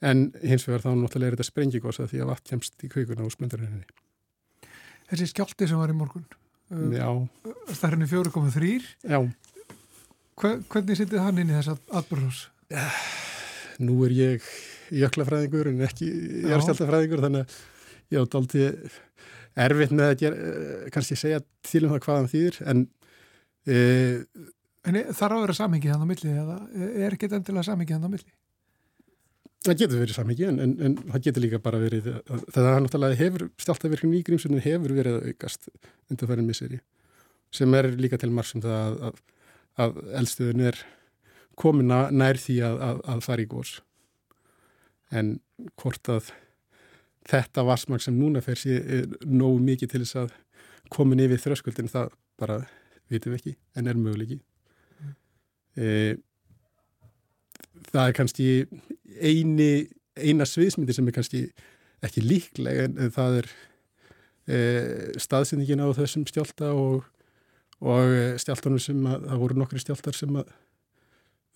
En 0.04 0.28
hins 0.42 0.66
vegar 0.68 0.84
þá 0.84 0.90
náttúrulega 0.94 1.32
er 1.32 1.36
þetta 1.36 1.48
sprengigósa 1.48 2.06
því 2.10 2.20
að 2.22 2.30
vatn 2.30 2.50
kemst 2.52 2.84
í 2.86 2.90
kveikuna 2.92 3.26
á 3.26 3.34
smöndarinninni 3.34 3.88
Þessi 5.08 5.30
skjálti 5.32 5.66
sem 5.66 5.80
var 5.80 5.90
í 5.90 5.96
morgun 5.96 6.26
uh, 6.70 6.84
Já. 6.94 7.08
Starrinni 7.74 8.06
4.3 8.06 8.76
Já. 9.08 9.18
Hvernig 10.38 11.00
sittið 11.00 11.24
hann 11.24 11.40
inn 11.42 11.50
í 11.50 11.56
þess 11.56 11.80
atbyrðus? 11.98 12.44
Nú 13.82 13.98
er 14.06 14.14
ég 14.14 14.46
jöklafræðingur 14.94 15.72
en 15.72 15.82
ekki 15.88 16.08
járstjáltafræðingur 16.46 17.24
þannig 17.24 17.48
að 17.48 17.58
ég 18.14 18.22
átt 18.22 18.38
aldrei 18.38 18.68
erfitt 19.58 19.94
með 19.96 20.12
að 20.12 20.20
gera, 20.22 20.36
eh, 20.38 20.86
kannski 20.94 21.18
segja 21.18 21.40
til 21.66 21.82
um 21.86 21.92
það 21.94 22.04
hvaðan 22.06 22.30
þýðir 22.30 22.60
en 22.70 22.84
E, 23.66 23.78
en 24.88 25.00
þarf 25.08 25.38
að 25.38 25.42
vera 25.46 25.56
samhengi 25.56 25.90
þannig 25.90 26.06
á 26.06 26.10
milli 26.12 26.34
eða 26.42 26.58
er 26.88 27.16
ekki 27.16 27.30
endilega 27.30 27.66
samhengi 27.70 27.96
þannig 27.96 28.12
á 28.12 28.14
milli? 28.16 28.36
Það 29.66 29.80
getur 29.82 30.02
verið 30.04 30.16
samhengi 30.16 30.46
en, 30.48 30.60
en, 30.62 30.76
en 30.86 30.94
það 31.08 31.24
getur 31.26 31.44
líka 31.44 31.62
bara 31.62 31.80
verið 31.82 32.12
það 32.28 32.68
er 32.70 32.84
náttúrulega 32.84 33.18
hefur 33.18 33.48
stjáltavirkning 33.58 34.20
í 34.20 34.22
grímsunum 34.28 34.62
hefur 34.64 34.94
verið 34.96 35.18
að 35.18 35.32
aukast 35.32 35.68
undan 36.08 36.30
færið 36.30 36.46
misseri 36.46 36.80
sem 37.54 37.74
er 37.74 37.90
líka 37.98 38.20
til 38.20 38.30
marg 38.32 38.48
sem 38.48 38.62
það 38.62 38.78
að, 38.78 39.02
að, 39.08 39.20
að 39.84 40.00
eldstöðun 40.20 40.66
er 40.70 40.80
komin 41.58 41.90
nær 41.90 42.38
því 42.38 42.60
að, 42.68 42.82
að 43.02 43.24
fara 43.26 43.44
í 43.44 43.48
górs 43.50 43.78
en 45.10 45.38
hvort 45.80 46.10
að 46.12 46.30
þetta 47.28 47.64
varsmang 47.66 48.02
sem 48.02 48.16
núna 48.16 48.42
fer 48.44 48.60
sér 48.60 49.08
nógu 49.24 49.60
mikið 49.64 49.92
til 49.92 50.02
þess 50.04 50.20
að 50.22 50.34
komin 50.92 51.24
yfir 51.24 51.42
þröskuldin 51.42 51.90
það 51.92 52.14
bara 52.40 52.62
vitum 53.12 53.34
ekki, 53.36 53.54
en 53.76 53.88
er 53.88 53.98
möguleiki. 53.98 54.38
Mm. 54.98 55.14
e, 55.76 55.88
það 57.92 58.04
er 58.04 58.16
kannski 58.16 58.48
eini, 59.18 59.88
eina 60.18 60.46
sviðsmyndi 60.48 60.96
sem 60.96 61.08
er 61.08 61.16
kannski 61.16 61.42
ekki 62.04 62.22
líklega 62.24 62.86
en, 62.88 62.96
en 63.00 63.12
það 63.14 63.40
er 63.40 63.50
e, 64.46 64.58
staðsendingin 65.20 65.82
á 65.82 65.88
þessum 65.96 66.26
stjálta 66.28 66.72
og, 66.76 67.06
og 67.80 68.14
stjáltanum 68.42 68.82
sem 68.82 69.00
að, 69.08 69.28
það 69.30 69.44
voru 69.44 69.60
nokkri 69.62 69.82
stjáltar 69.82 70.18
sem 70.18 70.40
að 70.40 70.52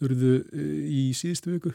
urðu 0.02 0.34
e, 0.40 0.68
í 0.88 1.04
síðustu 1.16 1.56
viku. 1.56 1.74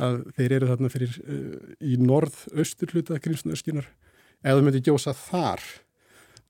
Að 0.00 0.22
þeir 0.38 0.56
eru 0.56 0.68
þarna 0.70 0.88
fyrir 0.88 1.16
uh, 1.20 1.56
í 1.84 1.98
norð-austur 2.00 2.94
hluta 2.94 3.18
grímsnöðskjunar 3.20 3.84
eða 4.40 4.54
þú 4.56 4.62
myndir 4.64 4.84
gjósa 4.86 5.12
þar 5.12 5.60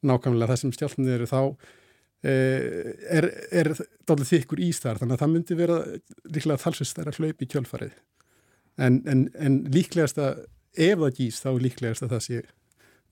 nákvæmlega 0.06 0.52
það 0.52 0.60
sem 0.60 0.74
stjálfnir 0.76 1.16
eru 1.16 1.26
þá 1.26 1.40
Eh, 1.40 1.79
er, 2.22 3.26
er 3.50 3.72
dálítið 4.08 4.30
þykkur 4.34 4.62
ís 4.66 4.80
þar 4.82 5.00
þannig 5.00 5.16
að 5.16 5.22
það 5.24 5.34
myndi 5.34 5.58
vera 5.58 5.76
líklega 6.28 6.62
þalsist 6.64 6.98
þær 6.98 7.12
að 7.12 7.20
hlaupa 7.20 7.46
í 7.46 7.50
kjölfarið. 7.54 7.94
En, 8.80 8.98
en, 9.08 9.26
en 9.40 9.60
líklegast 9.72 10.20
að 10.20 10.44
ef 10.76 10.98
það 11.00 11.16
gís 11.16 11.40
þá 11.42 11.50
líklegast 11.60 12.04
að 12.06 12.14
það 12.14 12.26
sé 12.26 12.42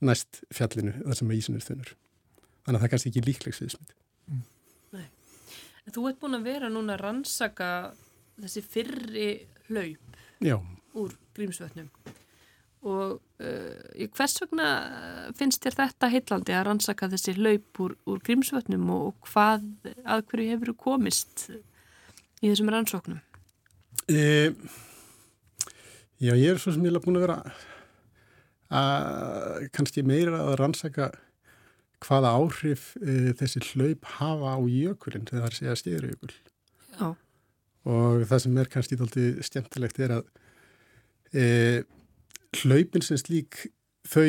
næst 0.04 0.42
fjallinu 0.54 0.94
þar 1.00 1.18
sem 1.18 1.32
að 1.32 1.40
ísin 1.40 1.58
er 1.58 1.64
þunur 1.66 1.94
þannig 2.68 2.76
að 2.76 2.80
það 2.80 2.86
er 2.86 2.92
kannski 2.92 3.10
ekki 3.12 3.24
líklegs 3.26 3.62
viðsmynd 3.62 3.94
mm. 4.30 4.42
Nei, 4.94 5.06
en 5.84 5.96
þú 5.96 6.04
ert 6.10 6.20
búin 6.22 6.38
að 6.38 6.48
vera 6.48 6.70
núna 6.72 6.94
að 6.94 7.02
rannsaka 7.04 7.70
þessi 8.38 8.64
fyrri 8.66 9.30
hlaup 9.68 10.18
Já. 10.44 10.56
úr 10.94 11.16
grímsvötnum 11.34 11.90
og 12.86 13.18
uh, 13.42 14.08
hvers 14.14 14.36
vegna 14.42 14.68
finnst 15.38 15.64
þér 15.64 15.78
þetta 15.80 16.10
heillandi 16.12 16.54
að 16.54 16.66
rannsaka 16.68 17.08
þessi 17.10 17.34
hlaup 17.38 17.82
úr, 17.84 17.96
úr 18.06 18.20
grímsvötnum 18.26 18.90
og 18.94 19.16
hvað, 19.30 19.64
að 20.04 20.26
hverju 20.30 20.52
hefur 20.52 20.74
komist 20.78 21.48
í 22.38 22.50
þessum 22.50 22.70
rannsóknum? 22.72 23.18
E, 24.08 24.52
já, 26.22 26.32
ég 26.32 26.52
er 26.52 26.60
svo 26.62 26.72
sem 26.72 26.86
ég 26.86 26.94
hef 26.94 27.04
búin 27.04 27.18
að 27.18 27.26
vera 27.26 27.40
að 28.68 29.66
kannski 29.74 30.04
meira 30.06 30.44
að 30.44 30.58
rannsaka 30.60 31.10
hvaða 32.04 32.34
áhrif 32.38 32.92
e, 33.02 33.34
þessi 33.38 33.64
hlaup 33.72 34.06
hafa 34.18 34.54
á 34.54 34.58
jökulinn 34.70 35.26
þegar 35.26 35.42
það 35.42 35.50
er 35.50 35.58
segja 35.58 35.78
stýrjökul 35.82 36.34
og 37.88 38.24
það 38.28 38.42
sem 38.44 38.58
er 38.60 38.68
kannski 38.72 38.98
stjæmtilegt 39.48 40.00
er 40.04 40.18
að 40.18 40.26
e, 41.32 41.44
hlaupin 42.56 43.04
sem 43.04 43.18
slík 43.20 43.66
þau 44.08 44.28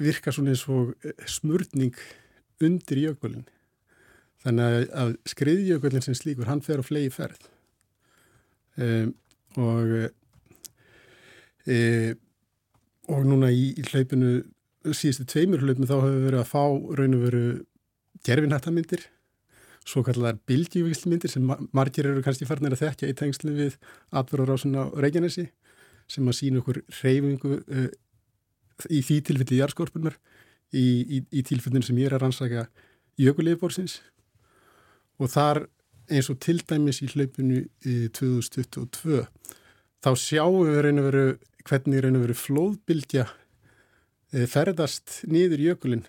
virka 0.00 0.32
svona 0.32 0.54
eins 0.54 0.64
og 0.72 0.94
eh, 1.04 1.14
smurning 1.28 1.94
undir 2.64 3.00
jökulin 3.02 3.44
þannig 4.44 4.90
að 4.92 5.14
skriðjökulin 5.30 6.04
sem 6.04 6.16
slíkur 6.16 6.50
hann 6.50 6.62
fer 6.64 6.82
á 6.82 6.84
flegi 6.84 7.12
ferð. 7.14 7.46
Um, 8.74 9.14
og 9.56 9.92
e, 11.70 11.78
og 13.08 13.26
núna 13.28 13.52
í, 13.54 13.70
í 13.78 13.84
hlaupinu 13.86 14.42
síðustu 14.90 15.24
tveimur 15.30 15.62
hlaupinu 15.62 15.88
þá 15.88 15.96
hefur 15.96 16.24
verið 16.26 16.40
að 16.42 16.50
fá 16.50 16.64
raun 16.98 17.16
og 17.16 17.22
veru 17.28 17.44
gerfinhættamindir 18.26 19.06
svo 19.84 20.02
kallar 20.04 20.40
bildjúvíslmyndir 20.48 21.30
sem 21.30 21.44
margir 21.76 22.08
eru 22.08 22.24
kannski 22.24 22.48
farnir 22.48 22.74
að 22.74 22.82
þekkja 22.82 23.10
í 23.12 23.16
tengslu 23.20 23.54
við 23.54 23.78
svona 24.10 24.88
Reykjanesi 24.96 25.46
sem 26.10 26.26
að 26.28 26.38
sína 26.38 26.62
okkur 26.62 26.82
reyfingu 27.00 27.58
uh, 27.60 27.90
í 28.90 29.00
því 29.06 29.20
tilfelli 29.28 29.60
jarðskorpunar 29.60 30.16
í, 30.74 30.84
í, 30.84 31.22
í 31.30 31.44
tilfellinu 31.46 31.86
sem 31.86 32.00
ég 32.02 32.10
er 32.10 32.18
að 32.18 32.26
rannsaka 32.26 32.66
jökuleifbórsins 33.20 34.00
og 35.22 35.30
þar 35.30 35.64
eins 36.10 36.28
og 36.32 36.40
til 36.42 36.58
dæmis 36.68 37.00
í 37.04 37.08
hlaupinu 37.12 37.62
í 37.86 37.94
2022 38.16 39.22
þá 40.04 40.10
sjáum 40.20 40.64
við 40.66 40.82
reyna 40.84 41.06
veru 41.06 41.26
hvernig 41.64 42.02
reyna 42.04 42.20
veru 42.24 42.36
flóðbildja 42.36 43.28
uh, 43.28 44.46
ferðast 44.50 45.22
niður 45.30 45.62
jökulin 45.70 46.04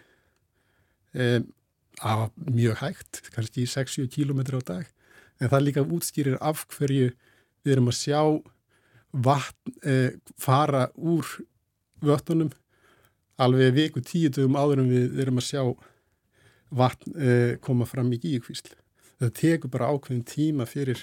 um, 1.15 1.45
á 2.03 2.27
mjög 2.35 2.81
hægt, 2.81 3.21
kannski 3.31 3.65
6-7 3.65 4.09
km 4.11 4.41
á 4.59 4.61
dag. 4.63 4.85
En 5.39 5.49
það 5.51 5.65
líka 5.65 5.83
útskýrir 5.83 6.37
af 6.41 6.65
hverju 6.75 7.13
við 7.63 7.71
erum 7.71 7.91
að 7.91 7.99
sjá 7.99 8.19
vatn 9.15 9.75
eh, 9.87 10.15
fara 10.41 10.89
úr 10.95 11.27
vötnunum 12.03 12.51
alveg 13.41 13.75
viku 13.75 14.03
tíu 14.03 14.31
dögum 14.31 14.57
áður 14.59 14.83
en 14.83 14.91
við 14.91 15.21
erum 15.23 15.41
að 15.41 15.47
sjá 15.49 15.61
vatn 16.75 17.15
eh, 17.19 17.53
koma 17.63 17.87
fram 17.87 18.11
í 18.15 18.19
gíukvísl. 18.21 18.73
Það 19.19 19.35
tekur 19.39 19.71
bara 19.71 19.91
ákveðin 19.93 20.25
tíma 20.27 20.67
fyrir 20.67 20.99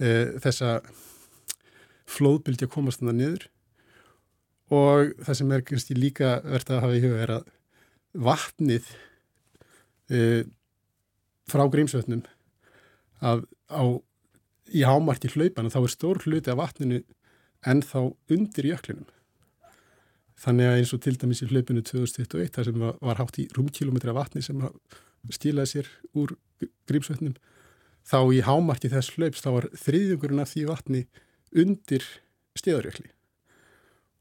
eh, 0.00 0.36
þessa 0.42 0.80
flóðbyldi 2.06 2.66
að 2.66 2.72
komast 2.72 3.02
þannig 3.02 3.20
niður 3.20 3.48
og 4.76 5.12
það 5.22 5.38
sem 5.38 5.52
er 5.54 5.64
kannski 5.66 5.96
líka 5.96 6.36
verðt 6.44 6.72
að 6.74 6.82
hafa 6.82 6.96
í 6.96 7.02
huga 7.04 7.22
er 7.22 7.32
að 7.36 7.50
vatnið 8.26 8.88
eh, 10.10 10.42
frá 11.46 11.66
grímsvötnum 11.70 12.24
að 13.22 13.44
á, 13.70 13.84
í 14.74 14.82
hámarki 14.86 15.30
hlaupana 15.34 15.70
þá 15.72 15.80
er 15.82 15.92
stór 15.92 16.22
hluti 16.24 16.52
af 16.52 16.58
vatninu 16.60 17.02
en 17.64 17.82
þá 17.84 18.00
undir 18.32 18.70
jöklinum. 18.72 19.08
Þannig 20.36 20.68
að 20.68 20.78
eins 20.80 20.92
og 20.92 21.02
til 21.04 21.16
dæmis 21.16 21.40
í 21.40 21.48
hlaupinu 21.48 21.82
2021 21.86 22.52
þar 22.52 22.68
sem 22.68 22.82
var, 22.84 23.20
hátt 23.20 23.38
í 23.40 23.46
rúmkilometra 23.56 24.12
vatni 24.16 24.42
sem 24.44 24.60
stílaði 25.32 25.70
sér 25.70 25.92
úr 26.18 26.34
grímsvötnum 26.88 27.36
þá 28.06 28.18
í 28.36 28.42
hámarki 28.44 28.90
þess 28.92 29.14
hlaups 29.16 29.42
þá 29.44 29.50
var 29.54 29.68
þriðjungurinn 29.80 30.42
af 30.44 30.52
því 30.52 30.66
vatni 30.68 31.02
undir 31.56 32.04
stíðarjökli. 32.58 33.08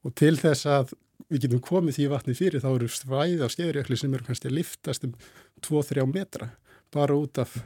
Og 0.08 0.16
til 0.16 0.36
þess 0.40 0.70
að 0.70 0.96
við 1.28 1.46
getum 1.46 1.64
komið 1.66 1.98
því 1.98 2.08
vatni 2.14 2.38
fyrir 2.38 2.64
þá 2.64 2.70
eru 2.72 2.90
svæði 2.92 3.42
á 3.44 3.50
stíðarjökli 3.52 4.00
sem 4.00 4.16
eru 4.16 4.28
kannski 4.28 4.50
að 4.50 4.58
liftast 4.60 5.08
um 5.08 5.16
2-3 5.66 6.06
metra 6.10 6.52
bara 6.94 7.18
út 7.18 7.42
af 7.42 7.58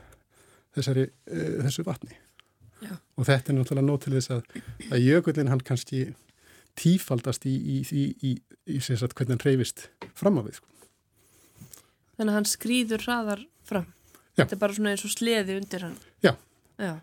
þessari, 0.75 1.09
uh, 1.29 1.59
þessu 1.65 1.85
vatni. 1.85 2.17
Já. 2.79 2.95
Og 3.19 3.27
þetta 3.27 3.51
er 3.51 3.57
náttúrulega 3.57 3.87
nót 3.87 4.05
til 4.05 4.15
þess 4.15 4.33
að, 4.35 4.57
að 4.89 5.05
jökullin 5.05 5.51
hann 5.51 5.63
kannski 5.67 6.01
tífaldast 6.79 7.45
í, 7.49 7.55
í, 7.55 7.77
í, 7.91 8.33
í, 8.69 8.79
sagt, 8.79 9.15
hvernig 9.17 9.35
hann 9.35 9.45
reyfist 9.45 9.89
fram 10.17 10.39
á 10.39 10.41
við. 10.45 10.59
Sko. 10.59 10.67
Þannig 12.15 12.31
að 12.31 12.37
hann 12.37 12.49
skrýður 12.51 13.05
hraðar 13.07 13.45
fram. 13.67 13.89
Já. 14.35 14.43
Þetta 14.43 14.55
er 14.55 14.61
bara 14.63 14.77
svona 14.77 14.93
eins 14.93 15.05
og 15.07 15.13
sleði 15.13 15.59
undir 15.59 15.85
hann. 15.87 15.97
Já. 16.23 16.33
Já. 16.79 16.93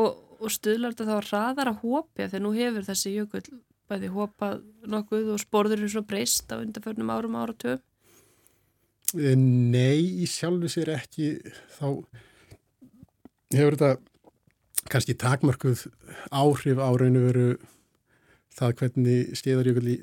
Og, 0.00 0.20
og 0.40 0.52
stuðlar 0.52 0.94
þetta 0.94 1.10
þá 1.10 1.30
hraðar 1.30 1.70
að 1.74 1.80
hópja 1.84 2.28
þegar 2.30 2.44
nú 2.46 2.54
hefur 2.56 2.86
þessi 2.88 3.14
jökull 3.18 3.46
bæði 3.90 4.10
hópað 4.14 4.62
nokkuð 4.90 5.34
og 5.34 5.42
sporður 5.42 5.84
er 5.84 5.92
svona 5.92 6.08
breyst 6.08 6.52
á 6.52 6.56
undarförnum 6.56 7.12
árum 7.12 7.36
áratöfum? 7.36 7.82
Eh, 9.14 9.36
nei, 9.36 10.24
í 10.24 10.26
sjálfu 10.26 10.70
sér 10.72 10.94
ekki 10.96 11.36
þá 11.76 11.86
hefur 13.54 13.76
þetta 13.76 14.13
kannski 14.90 15.16
takmörkuð 15.18 15.86
áhrif 16.34 16.80
á 16.80 16.90
raun 16.92 17.18
og 17.20 17.26
veru 17.28 17.46
það 18.54 18.74
hvernig 18.80 19.36
skeiðarjökulli 19.38 19.94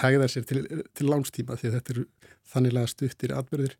hægðar 0.00 0.32
sér 0.32 0.46
til, 0.48 0.62
til 0.96 1.08
langstíma 1.10 1.58
því 1.58 1.70
að 1.70 1.76
þetta 1.78 1.94
eru 1.94 2.06
þanniglega 2.52 2.90
stuttir 2.92 3.34
atbyrðir 3.36 3.76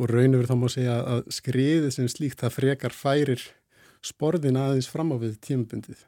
og 0.00 0.10
raun 0.10 0.34
og 0.34 0.42
veru 0.42 0.50
þá 0.50 0.56
má 0.60 0.68
segja 0.72 0.96
að 1.14 1.22
skriðið 1.38 1.90
sem 1.96 2.10
slíkt 2.10 2.42
það 2.42 2.56
frekar 2.58 2.96
færir 2.96 3.44
sporðin 4.02 4.58
aðeins 4.58 4.90
fram 4.90 5.14
á 5.14 5.16
við 5.22 5.38
tímabundið. 5.46 6.00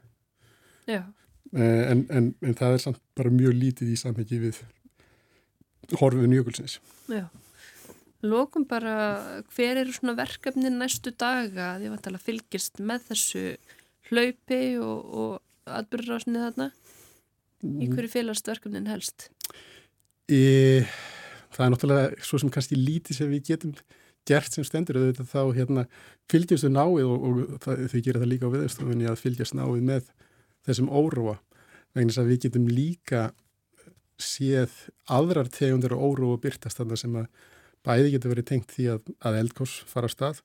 Eh, 1.54 1.82
en, 1.92 2.04
en, 2.10 2.32
en 2.42 2.58
það 2.58 2.76
er 2.76 2.82
samt 2.82 3.00
bara 3.16 3.30
mjög 3.30 3.54
lítið 3.60 3.94
í 3.94 4.00
samhengi 4.00 4.40
við 4.48 4.60
horfiðun 6.00 6.34
jökulsins. 6.34 6.80
Já 7.06 7.28
Lókum 8.24 8.64
bara, 8.68 8.94
hver 9.52 9.82
eru 9.82 9.92
svona 9.92 10.14
verkefnin 10.16 10.78
næstu 10.80 11.12
daga 11.12 11.74
því 11.80 11.90
að 11.92 12.22
fylgist 12.24 12.80
með 12.80 13.10
þessu 13.10 13.42
hlaupi 14.08 14.62
og, 14.80 15.00
og 15.04 15.74
atbyrðurásni 15.80 16.40
þarna? 16.40 16.70
Í 17.64 17.88
hverju 17.90 18.12
félagst 18.12 18.48
verkefnin 18.48 18.88
helst? 18.88 19.28
Í, 20.32 20.84
það 21.52 21.66
er 21.66 21.74
náttúrulega 21.74 22.24
svo 22.24 22.40
sem 22.40 22.52
kannski 22.52 22.80
lítið 22.80 23.20
sem 23.20 23.32
við 23.32 23.46
getum 23.52 23.76
gert 24.28 24.56
sem 24.56 24.64
stendur 24.64 25.00
auðvitað 25.00 25.28
þá 25.28 25.40
hérna, 25.56 25.86
fylgjast 26.32 26.64
við 26.64 26.76
náið 26.78 27.08
og, 27.08 27.24
og 27.28 27.40
það, 27.64 27.86
þau 27.92 28.00
gera 28.06 28.22
það 28.22 28.30
líka 28.32 28.48
á 28.48 28.54
viðstofunni 28.54 29.08
að 29.10 29.20
fylgjast 29.20 29.56
náið 29.58 29.82
með 29.90 30.12
þessum 30.64 30.88
óróa 30.88 31.38
vegna 31.94 32.10
þess 32.10 32.22
að 32.22 32.30
við 32.32 32.44
getum 32.46 32.68
líka 32.72 33.24
séð 34.20 34.78
aðrar 35.12 35.50
tegundir 35.52 35.92
og 35.96 36.06
óróa 36.08 36.40
byrtast 36.40 36.80
þarna 36.80 36.98
sem 36.98 37.18
að 37.20 37.28
bæði 37.84 38.14
getur 38.14 38.34
verið 38.34 38.48
tengt 38.50 38.74
því 38.74 38.88
að, 38.94 39.12
að 39.28 39.38
eldkós 39.42 39.76
fara 39.90 40.10
á 40.10 40.14
stað 40.14 40.40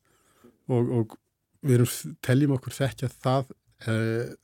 og, 0.70 0.92
og 1.00 1.18
við 1.66 1.80
erum, 1.80 2.16
teljum 2.26 2.56
okkur 2.58 2.76
þekkja 2.76 3.10
það 3.16 3.52
eh, 3.90 4.36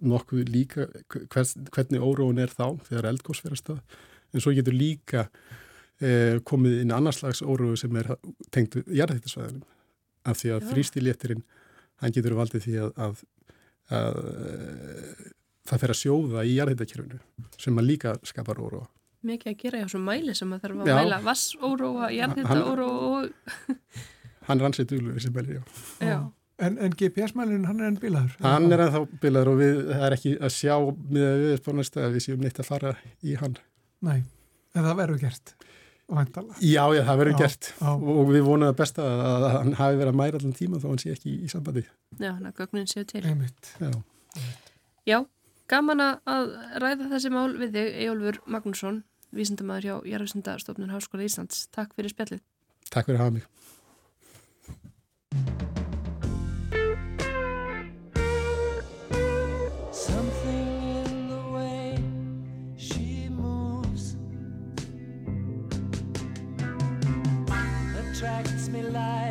nokkuð 0.00 0.48
líka 0.50 0.88
hvers, 1.32 1.54
hvernig 1.74 2.02
óróun 2.02 2.40
er 2.42 2.52
þá 2.52 2.80
þegar 2.86 3.10
fyrir 3.20 3.54
að 3.54 3.60
stað. 3.60 4.00
En 4.34 4.42
svo 4.42 4.54
getur 4.56 4.74
líka 4.74 5.28
eh, 6.00 6.40
komið 6.46 6.80
inn 6.82 6.94
annarslags 6.94 7.44
óróu 7.44 7.76
sem 7.78 7.94
er 8.00 8.14
tengt 8.54 8.78
jarðhættisvæðinum 8.86 9.62
af 10.24 10.40
því 10.40 10.54
að 10.54 10.68
þrýstiléttirinn 10.72 11.44
hann 12.02 12.14
getur 12.14 12.36
valdið 12.38 12.66
því 12.66 12.76
að, 12.82 12.92
að, 13.06 13.22
að 14.00 14.20
eh, 14.32 15.24
það 15.68 15.84
fer 15.84 15.94
að 15.94 16.00
sjóða 16.00 16.44
í 16.44 16.58
jarðhættakjörfinu 16.58 17.20
sem 17.60 17.80
að 17.80 17.90
líka 17.92 18.16
skapar 18.26 18.60
óróa 18.62 18.88
mikið 19.28 19.52
að 19.52 19.58
gera 19.62 19.80
í 19.80 19.84
þessum 19.86 20.06
mæli 20.08 20.36
sem 20.38 20.54
að 20.54 20.64
þarf 20.64 20.80
að 20.84 20.90
já. 20.90 20.96
mæla 21.00 21.20
vassóróa, 21.24 22.10
jarnhitaóróa 22.14 23.10
og... 23.10 23.60
Hann 24.48 24.60
er 24.60 24.68
ansett 24.68 24.92
úrlu 24.92 25.14
þessi 25.16 25.32
mæli, 25.34 25.58
já. 25.58 25.62
já. 26.04 26.18
En, 26.62 26.76
en 26.78 26.92
GPS-mælinn, 26.94 27.64
hann 27.66 27.80
er 27.82 27.90
enn 27.90 27.98
bilaður? 27.98 28.34
Hann 28.44 28.70
er 28.72 28.84
ennþá 28.84 29.00
bilaður 29.22 29.54
og 29.54 29.56
við, 29.58 29.78
það 29.88 30.04
er 30.06 30.14
ekki 30.14 30.34
að 30.38 30.52
sjá 30.54 30.74
með 30.86 31.24
að 31.26 31.40
við 31.40 31.54
erum 31.56 31.80
næstu 31.80 32.02
að 32.04 32.14
við 32.14 32.24
séum 32.28 32.44
neitt 32.44 32.60
að 32.62 32.68
fara 32.68 32.92
í 33.26 33.38
hann. 33.40 33.56
Nei, 34.06 34.18
en 34.76 34.86
það 34.86 35.00
verður 35.00 35.24
gert? 35.24 35.54
Vantala. 36.14 36.54
Já, 36.60 36.82
já, 36.92 37.00
það 37.08 37.20
verður 37.22 37.38
gert 37.40 37.70
á. 37.80 37.90
og 37.96 38.28
við 38.28 38.42
vonum 38.44 38.68
að 38.68 38.76
besta 38.82 39.06
að 39.08 39.46
hann 39.54 39.76
hafi 39.78 39.98
verið 39.98 40.12
að 40.12 40.18
mæra 40.20 40.40
allan 40.40 40.56
tíma 40.58 40.80
þá 40.82 40.86
hann 40.90 41.00
sé 41.00 41.14
ekki 41.14 41.30
í, 41.32 41.36
í 41.46 41.50
sambandi. 41.50 41.84
Já, 42.20 42.28
hann 42.28 42.50
að 42.50 42.58
gögnin 42.60 42.90
séu 42.90 43.06
til. 43.08 43.22
Einmitt. 43.24 43.70
Já. 43.80 43.90
Já, 45.08 45.18
gaman 45.72 46.04
að 46.04 46.52
ræða 46.84 47.08
þessi 47.16 47.32
mál 47.32 47.48
við 47.56 47.78
þig, 47.78 47.90
Ejólfur 48.04 48.40
Magnússon 48.52 49.00
vísindamæður 49.36 49.88
hjá 49.88 49.96
Jærvísindastofnun 50.14 50.94
Háskóla 50.94 51.26
Íslands. 51.26 51.66
Takk 51.74 51.94
fyrir 51.96 52.14
spjallið. 52.14 52.44
Takk 52.90 53.10
fyrir 53.10 53.20
að 53.20 53.24
hafa 53.26 53.36
mig. 53.38 53.50
attracts 68.14 68.68
me 68.68 68.80
like 68.82 69.23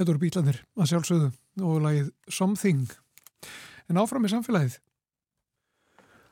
Þetta 0.00 0.14
voru 0.14 0.20
bílandir 0.22 0.58
að 0.80 0.86
sjálfsögðu 0.88 1.26
og 1.68 1.82
lagið 1.84 2.06
Something. 2.32 2.86
En 3.92 3.98
áfram 4.00 4.24
í 4.24 4.30
samfélagið. 4.32 4.78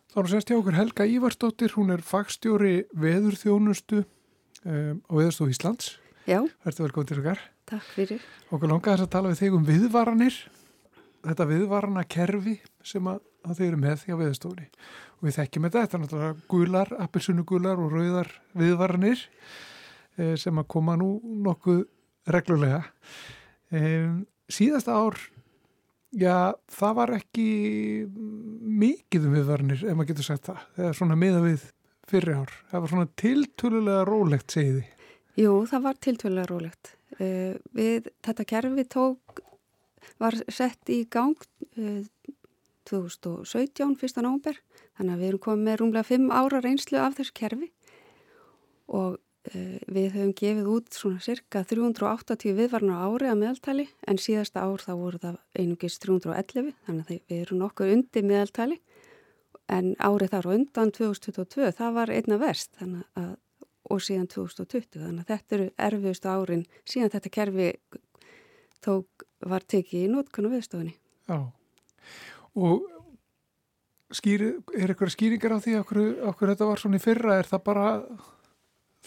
Þá 0.08 0.16
er 0.22 0.28
sérst 0.32 0.48
hjá 0.48 0.56
okkur 0.56 0.76
Helga 0.78 1.04
Ívarsdóttir, 1.04 1.74
hún 1.76 1.92
er 1.92 2.00
fagstjóri 2.00 2.86
veðurþjónustu 2.96 4.00
um, 4.00 5.04
á 5.04 5.12
Veðurstof 5.12 5.52
Íslands. 5.52 5.92
Já. 6.24 6.40
Verður 6.64 6.86
velkominn 6.86 7.12
til 7.12 7.20
okkar. 7.20 7.44
Takk 7.68 7.92
fyrir. 7.92 8.24
Okkur 8.48 8.72
langar 8.72 8.96
þess 8.96 9.04
að 9.04 9.14
tala 9.18 9.34
við 9.34 9.44
þig 9.44 9.60
um 9.60 9.68
viðvaranir. 9.68 10.42
Þetta 11.28 11.50
viðvarana 11.52 12.08
kerfi 12.08 12.58
sem 12.88 13.12
að, 13.12 13.20
að 13.44 13.60
þeir 13.60 13.68
eru 13.68 13.84
með 13.84 14.08
hjá 14.08 14.14
Veðurstofni. 14.16 14.68
Og 15.18 15.28
við 15.28 15.42
þekkjum 15.42 15.68
þetta, 15.68 15.82
þetta 15.82 15.98
er 15.98 16.06
náttúrulega 16.06 16.46
gular, 16.54 16.98
appelsunugular 17.04 17.84
og 17.84 17.98
rauðar 17.98 18.32
viðvaranir 18.56 19.28
eh, 20.16 20.38
sem 20.40 20.56
að 20.56 20.72
koma 20.72 20.96
nú 20.96 21.18
nokkuð 21.44 21.84
reglulega. 22.32 22.86
Um, 23.68 24.22
síðasta 24.48 24.94
ár, 24.96 25.18
já, 26.16 26.54
það 26.72 26.94
var 27.00 27.14
ekki 27.18 27.48
mikið 28.08 29.26
um 29.28 29.34
viðvarnir, 29.36 29.82
ef 29.84 29.98
maður 29.98 30.12
getur 30.12 30.28
sagt 30.28 30.48
það. 30.48 30.62
Er 30.80 30.96
svona 30.96 31.18
miða 31.20 31.42
við 31.44 31.66
fyrri 32.08 32.36
ár. 32.38 32.54
Það 32.70 32.84
var 32.84 32.94
svona 32.94 33.10
tiltölulega 33.20 34.06
rólegt, 34.08 34.54
segið 34.54 34.78
þið. 34.78 35.10
Jú, 35.38 35.52
það 35.70 35.84
var 35.84 36.00
tiltölulega 36.06 36.50
rólegt. 36.52 36.94
Uh, 37.18 37.54
við, 37.76 38.08
þetta 38.24 38.48
kerfi 38.48 38.86
tók, 38.88 39.42
var 40.18 40.36
sett 40.50 40.90
í 40.92 41.02
gang 41.12 41.36
uh, 41.76 42.02
2017, 42.88 43.96
1. 44.00 44.22
nógumber, 44.24 44.56
þannig 44.96 45.14
að 45.14 45.22
við 45.22 45.30
erum 45.32 45.44
komið 45.44 45.66
með 45.66 45.80
rúmlega 45.82 46.08
5 46.08 46.30
ára 46.32 46.60
reynslu 46.64 47.00
af 47.02 47.18
þessu 47.18 47.34
kerfi 47.36 47.68
og 48.88 49.18
við 49.54 50.12
höfum 50.14 50.32
gefið 50.36 50.68
út 50.72 50.96
svona 50.96 51.22
cirka 51.24 51.62
380 51.68 52.56
viðvarnar 52.58 53.06
ári 53.08 53.30
að 53.30 53.40
meðaltali 53.42 53.86
en 54.08 54.20
síðasta 54.20 54.64
ár 54.66 54.82
þá 54.84 54.92
voru 54.98 55.20
það 55.22 55.38
einungis 55.56 55.98
311 56.02 56.72
þannig 56.86 57.08
að 57.08 57.12
við 57.14 57.42
erum 57.42 57.62
nokkur 57.62 57.92
undir 57.94 58.26
meðaltali. 58.28 58.78
En 59.68 59.92
árið 60.00 60.32
þar 60.32 60.48
og 60.48 60.56
undan 60.56 60.92
2022 60.96 61.72
það 61.76 61.96
var 61.98 62.12
einna 62.12 62.38
verst 62.40 62.78
að, 62.80 63.34
og 63.88 64.04
síðan 64.04 64.28
2020 64.32 65.02
þannig 65.02 65.24
að 65.24 65.32
þetta 65.32 65.58
eru 65.58 65.68
erfiðustu 65.88 66.32
árin 66.32 66.64
síðan 66.88 67.12
þetta 67.16 67.34
kerfi 67.36 67.68
tók 68.84 69.26
var 69.44 69.64
tekið 69.64 70.06
í 70.06 70.12
nótkunnu 70.12 70.52
viðstofunni. 70.54 70.94
Já. 71.28 71.38
Og 72.58 72.88
skýri, 74.16 74.54
er 74.74 74.92
eitthvað 74.92 75.14
skýringar 75.14 75.56
á 75.56 75.58
því 75.62 75.76
okkur 75.82 76.52
þetta 76.52 76.68
var 76.68 76.80
svona 76.80 76.98
í 76.98 77.04
fyrra? 77.04 77.38
Er 77.38 77.48
það 77.48 77.64
bara 77.68 77.86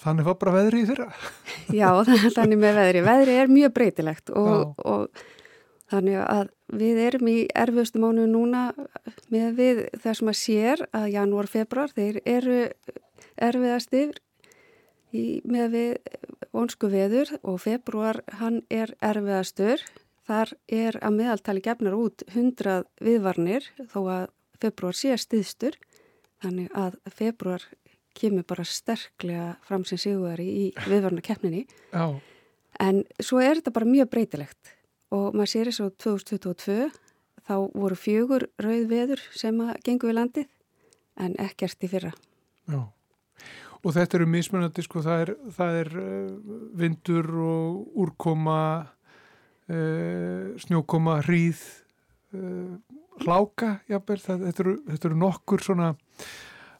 Þannig 0.01 0.25
var 0.25 0.39
bara 0.41 0.55
veðri 0.55 0.81
í 0.81 0.87
fyrra. 0.89 1.09
Já, 1.81 1.89
þannig 2.33 2.57
með 2.57 2.79
veðri. 2.79 3.03
Veðri 3.05 3.37
er 3.43 3.53
mjög 3.53 3.75
breytilegt 3.75 4.33
og, 4.33 4.73
og 4.81 5.23
þannig 5.91 6.17
að 6.23 6.49
við 6.81 7.01
erum 7.05 7.29
í 7.29 7.37
erfiðustu 7.63 8.01
mánu 8.01 8.25
núna 8.31 8.69
með 9.33 9.47
við 9.59 9.81
það 10.01 10.17
sem 10.17 10.31
að 10.31 10.39
sér 10.39 10.83
að 10.95 11.07
janúar, 11.13 11.49
februar, 11.51 11.93
þeir 11.93 12.21
eru 12.25 12.59
erfiðastir 13.41 14.21
með 15.11 15.73
við 15.75 15.91
vonsku 16.55 16.89
veður 16.91 17.33
og 17.43 17.59
februar 17.63 18.21
hann 18.39 18.61
er 18.71 18.95
erfiðastur. 19.03 19.83
Þar 20.27 20.53
er 20.71 20.97
að 21.01 21.15
meðaltali 21.17 21.63
gefnar 21.65 21.97
út 21.97 22.23
100 22.29 22.85
viðvarnir 23.03 23.65
þó 23.91 23.99
að 24.05 24.25
februar 24.61 24.95
sé 24.95 25.17
stiðstur. 25.19 25.75
Þannig 26.41 26.71
að 26.77 26.97
februar 27.13 27.65
kemur 28.17 28.45
bara 28.47 28.65
sterklega 28.67 29.55
fram 29.67 29.85
sem 29.87 29.99
sigurveri 30.01 30.47
í 30.47 30.65
viðvarna 30.91 31.23
keppninni. 31.25 31.65
Já. 31.91 32.19
en 32.81 33.03
svo 33.21 33.41
er 33.43 33.59
þetta 33.59 33.75
bara 33.75 33.89
mjög 33.89 34.11
breytilegt. 34.13 34.75
Og 35.11 35.35
maður 35.35 35.51
sér 35.51 35.69
þess 35.69 35.83
að 35.83 35.95
2022 36.05 36.89
þá 37.47 37.55
voru 37.75 37.97
fjögur 37.99 38.47
rauð 38.61 38.87
veður 38.89 39.21
sem 39.35 39.57
að 39.63 39.75
gengur 39.85 40.11
við 40.11 40.17
landið 40.17 40.49
en 41.21 41.35
ekkert 41.41 41.83
í 41.83 41.89
fyrra. 41.91 42.13
Já. 42.71 42.81
Og 43.81 43.95
þetta 43.95 44.19
eru 44.19 44.27
mismunandi 44.29 44.83
sko 44.85 45.01
það 45.01 45.23
er, 45.23 45.31
það 45.57 45.77
er 45.79 45.91
uh, 45.97 46.33
vindur 46.77 47.29
og 47.41 48.01
úrkoma 48.03 48.61
uh, 48.85 50.51
snjókoma, 50.61 51.17
hríð 51.25 51.63
uh, 52.37 52.77
hláka 53.25 53.79
jafnvel, 53.89 54.19
þetta, 54.21 54.53
eru, 54.53 54.75
þetta 54.87 55.09
eru 55.09 55.19
nokkur 55.23 55.65
svona 55.65 55.91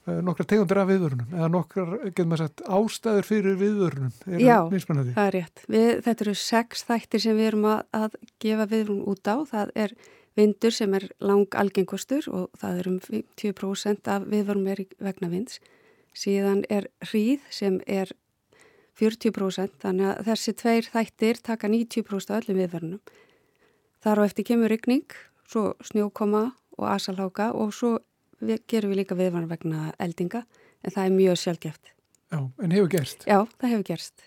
Eh, 0.09 0.17
nokkra 0.25 0.47
tegundir 0.49 0.79
af 0.81 0.87
viðvörunum 0.89 1.33
eða 1.35 1.47
nokkrar, 1.53 1.91
getur 2.07 2.29
maður 2.29 2.47
sagt, 2.47 2.63
ástæður 2.65 3.27
fyrir 3.27 3.59
viðvörunum 3.59 4.39
Já, 4.41 4.55
það 4.65 5.27
er 5.27 5.35
rétt. 5.35 5.61
Við, 5.69 5.89
þetta 6.07 6.25
eru 6.25 6.33
sex 6.41 6.81
þættir 6.87 7.21
sem 7.21 7.37
við 7.37 7.49
erum 7.51 7.67
að, 7.69 7.83
að 7.99 8.17
gefa 8.41 8.65
viðvörun 8.71 9.03
út 9.11 9.29
á. 9.29 9.35
Það 9.51 9.75
er 9.83 9.93
vindur 10.39 10.73
sem 10.73 10.97
er 10.97 11.05
lang 11.21 11.59
algengustur 11.61 12.31
og 12.33 12.49
það 12.57 12.81
er 12.81 12.89
um 12.89 12.97
50% 13.05 14.11
af 14.15 14.27
viðvörunum 14.33 14.73
er 14.73 14.83
vegna 14.97 15.29
vinds. 15.35 15.61
Síðan 16.17 16.65
er 16.73 16.89
hríð 17.11 17.45
sem 17.53 17.77
er 17.85 18.09
40% 18.97 19.77
þannig 19.85 20.15
að 20.15 20.31
þessi 20.31 20.57
tveir 20.57 20.93
þættir 20.97 21.45
taka 21.45 21.69
90% 21.69 22.33
af 22.33 22.41
öllum 22.41 22.63
viðvörunum. 22.63 23.01
Þar 24.01 24.25
á 24.25 24.25
eftir 24.25 24.49
kemur 24.49 24.73
ryggning 24.73 25.05
svo 25.45 25.75
snjókoma 25.85 26.47
og 26.79 26.87
asalháka 26.89 27.51
og 27.53 27.75
svo 27.75 27.99
við 28.41 28.63
gerum 28.69 28.93
við 28.93 29.01
líka 29.01 29.17
viðvann 29.19 29.49
vegna 29.49 29.91
eldinga 30.01 30.43
en 30.81 30.93
það 30.93 31.03
er 31.05 31.17
mjög 31.17 31.41
sjálfgeft. 31.41 31.91
Já, 32.31 32.39
en 32.39 32.73
hefur 32.75 32.89
gerst? 32.91 33.27
Já, 33.27 33.39
það 33.59 33.73
hefur 33.75 33.87
gerst. 33.91 34.25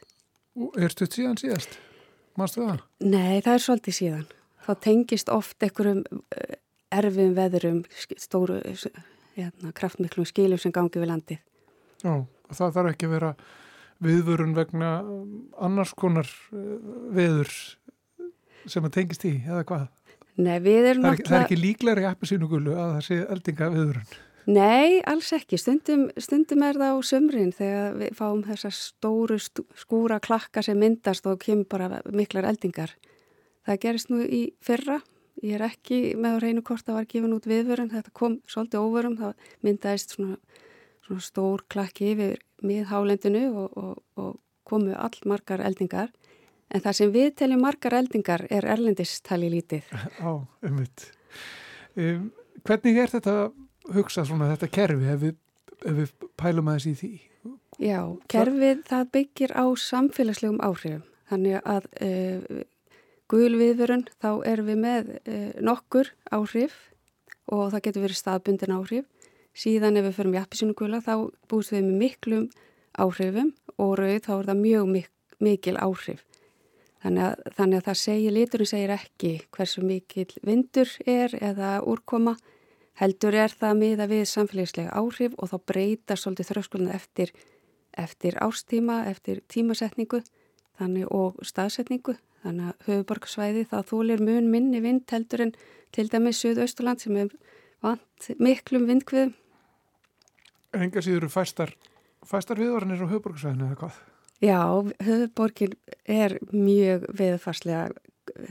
Og 0.54 0.78
erstu 0.78 1.06
þetta 1.06 1.18
síðan 1.20 1.40
síðast? 1.40 1.78
Mástu 2.38 2.62
það? 2.62 2.84
Nei, 3.06 3.40
það 3.42 3.52
er 3.54 3.64
svolítið 3.64 3.98
síðan. 3.98 4.28
Þá 4.64 4.72
tengist 4.84 5.32
oft 5.32 5.64
einhverjum 5.64 6.04
eh, 6.34 6.56
erfum 6.94 7.34
veðurum, 7.36 7.82
stóru, 8.20 8.60
hérna, 9.34 9.72
kraftmiklum 9.76 10.28
skilum 10.28 10.60
sem 10.60 10.74
gangi 10.74 11.00
við 11.02 11.10
landið. 11.10 11.42
Já, 12.04 12.14
það 12.52 12.76
þarf 12.78 12.92
ekki 12.92 13.08
að 13.08 13.14
vera 13.16 13.32
viðvörun 14.04 14.54
vegna 14.56 14.90
um, 15.02 15.34
annars 15.62 15.94
konar 15.96 16.28
eh, 16.52 16.76
veður 17.14 17.52
sem 18.70 18.84
að 18.84 18.94
tengist 18.98 19.26
í, 19.28 19.36
eða 19.44 19.64
hvað? 19.68 19.88
Nei, 20.34 20.58
við 20.62 20.90
erum 20.90 21.04
náttúrulega... 21.04 21.30
Það 21.30 21.38
er 21.38 21.44
ekki 21.44 21.60
líklar 21.60 22.00
í 22.02 22.06
appisínugullu 22.08 22.74
að 22.74 22.94
það 22.96 23.04
sé 23.06 23.18
eldinga 23.30 23.68
viðurinn? 23.74 24.14
Nei, 24.44 25.00
alls 25.08 25.30
ekki. 25.32 25.56
Stundum, 25.60 26.08
stundum 26.20 26.64
er 26.66 26.76
það 26.76 26.98
á 26.98 27.00
sömrin 27.06 27.52
þegar 27.54 27.94
við 27.96 28.16
fáum 28.18 28.42
þessar 28.44 28.74
stóru 28.76 29.38
skúra 29.40 30.18
klakka 30.20 30.62
sem 30.64 30.76
myndast 30.80 31.24
og 31.30 31.38
kemur 31.40 31.68
bara 31.70 32.02
miklar 32.12 32.48
eldingar. 32.50 32.92
Það 33.64 33.80
gerist 33.86 34.10
nú 34.12 34.20
í 34.20 34.42
fyrra. 34.64 34.98
Ég 35.40 35.56
er 35.56 35.64
ekki 35.70 36.00
með 36.20 36.36
á 36.36 36.42
reynu 36.44 36.64
hvort 36.66 36.84
það 36.84 36.98
var 36.98 37.08
gefin 37.08 37.36
út 37.36 37.48
viðvörun. 37.48 37.92
Þetta 37.94 38.12
kom 38.20 38.36
svolítið 38.50 38.84
óvörum. 38.84 39.16
Það 39.22 39.48
myndaðist 39.64 40.12
svona, 40.18 40.36
svona 41.06 41.24
stór 41.24 41.64
klakki 41.72 42.12
yfir 42.12 42.44
miðhálendinu 42.64 43.46
og, 43.54 43.80
og, 43.80 43.96
og 44.20 44.36
komu 44.68 44.92
all 44.92 45.16
margar 45.24 45.64
eldingar. 45.64 46.12
En 46.74 46.82
það 46.82 46.96
sem 46.98 47.12
við 47.14 47.28
teljum 47.38 47.62
margar 47.62 47.94
eldingar 48.00 48.46
er 48.50 48.66
erlendistali 48.66 49.50
lítið. 49.52 49.86
Á, 50.18 50.42
umvitt. 50.66 51.06
Um, 51.94 52.32
hvernig 52.66 52.98
er 52.98 53.12
þetta 53.12 53.34
hugsað 53.94 54.30
svona 54.30 54.50
þetta 54.54 54.70
kerfi 54.74 55.12
ef 55.12 55.22
við, 55.22 55.36
ef 55.84 56.00
við 56.00 56.28
pælum 56.40 56.72
aðeins 56.72 56.88
í 56.90 56.94
því? 56.98 57.12
Já, 57.82 58.00
kerfið 58.30 58.82
það 58.88 59.10
byggir 59.14 59.54
á 59.54 59.64
samfélagslegum 59.78 60.60
áhrifum. 60.66 61.04
Þannig 61.30 61.62
að 61.62 61.88
uh, 62.02 62.64
guðlviðvörun 63.30 64.04
þá 64.18 64.30
erum 64.50 64.70
við 64.72 64.82
með 64.82 65.14
uh, 65.22 65.48
nokkur 65.62 66.10
áhrif 66.34 66.76
og 67.50 67.70
það 67.72 67.86
getur 67.86 68.06
verið 68.08 68.20
staðbundin 68.20 68.74
áhrif. 68.74 69.08
Síðan 69.54 70.00
ef 70.00 70.08
við 70.08 70.16
förum 70.18 70.34
í 70.34 70.42
appisínu 70.42 70.74
guðla 70.74 71.04
þá 71.04 71.14
búst 71.50 71.70
við 71.70 71.86
með 71.86 71.98
miklum 72.02 72.46
áhrifum 72.98 73.54
og 73.78 73.98
rauð 74.00 74.22
þá 74.26 74.32
er 74.40 74.48
það 74.50 74.64
mjög 74.66 74.88
mik 74.90 75.10
mikil 75.42 75.76
áhrif. 75.82 76.22
Þannig 77.04 77.24
að, 77.26 77.40
þannig 77.58 77.80
að 77.80 77.88
það 77.88 77.98
segir, 78.00 78.32
liturinn 78.32 78.68
segir 78.70 78.92
ekki 78.94 79.32
hversu 79.52 79.82
mikil 79.84 80.30
vindur 80.40 80.88
er 81.04 81.34
eða 81.36 81.72
úrkoma, 81.84 82.32
heldur 82.96 83.36
er 83.36 83.52
það 83.52 83.74
miða 83.82 84.06
við 84.08 84.22
samfélagslega 84.30 84.94
áhrif 84.96 85.34
og 85.36 85.50
þá 85.50 85.56
breyta 85.68 86.16
svolítið 86.16 86.48
þröskuluna 86.52 86.94
eftir, 86.96 87.34
eftir 87.92 88.38
ástíma, 88.40 89.02
eftir 89.10 89.42
tímasetningu 89.52 90.22
þannig, 90.78 91.10
og 91.12 91.36
staðsetningu. 91.44 92.16
Þannig 92.44 92.70
að 92.70 92.88
höfuborgarsvæði 92.88 93.66
þá 93.68 93.76
þúlir 93.88 94.24
mun 94.24 94.48
minni 94.52 94.80
vind 94.84 95.04
heldur 95.12 95.44
en 95.46 95.54
til 95.94 96.08
dæmis 96.12 96.40
Suðausturland 96.40 97.04
sem 97.04 97.20
er 97.20 97.30
vant 97.84 98.32
miklum 98.40 98.88
vindkviðum. 98.88 99.36
Enga 100.74 101.04
síður 101.04 101.28
fæstar, 101.32 101.76
fæstar 102.24 102.60
viðvaranir 102.60 103.04
á 103.04 103.12
höfuborgarsvæðinu 103.12 103.68
eða 103.68 103.80
hvað? 103.84 104.02
Já, 104.44 104.60
höfuborgin 105.06 105.74
er 106.04 106.36
mjög 106.52 107.06
viðfarslega 107.16 107.88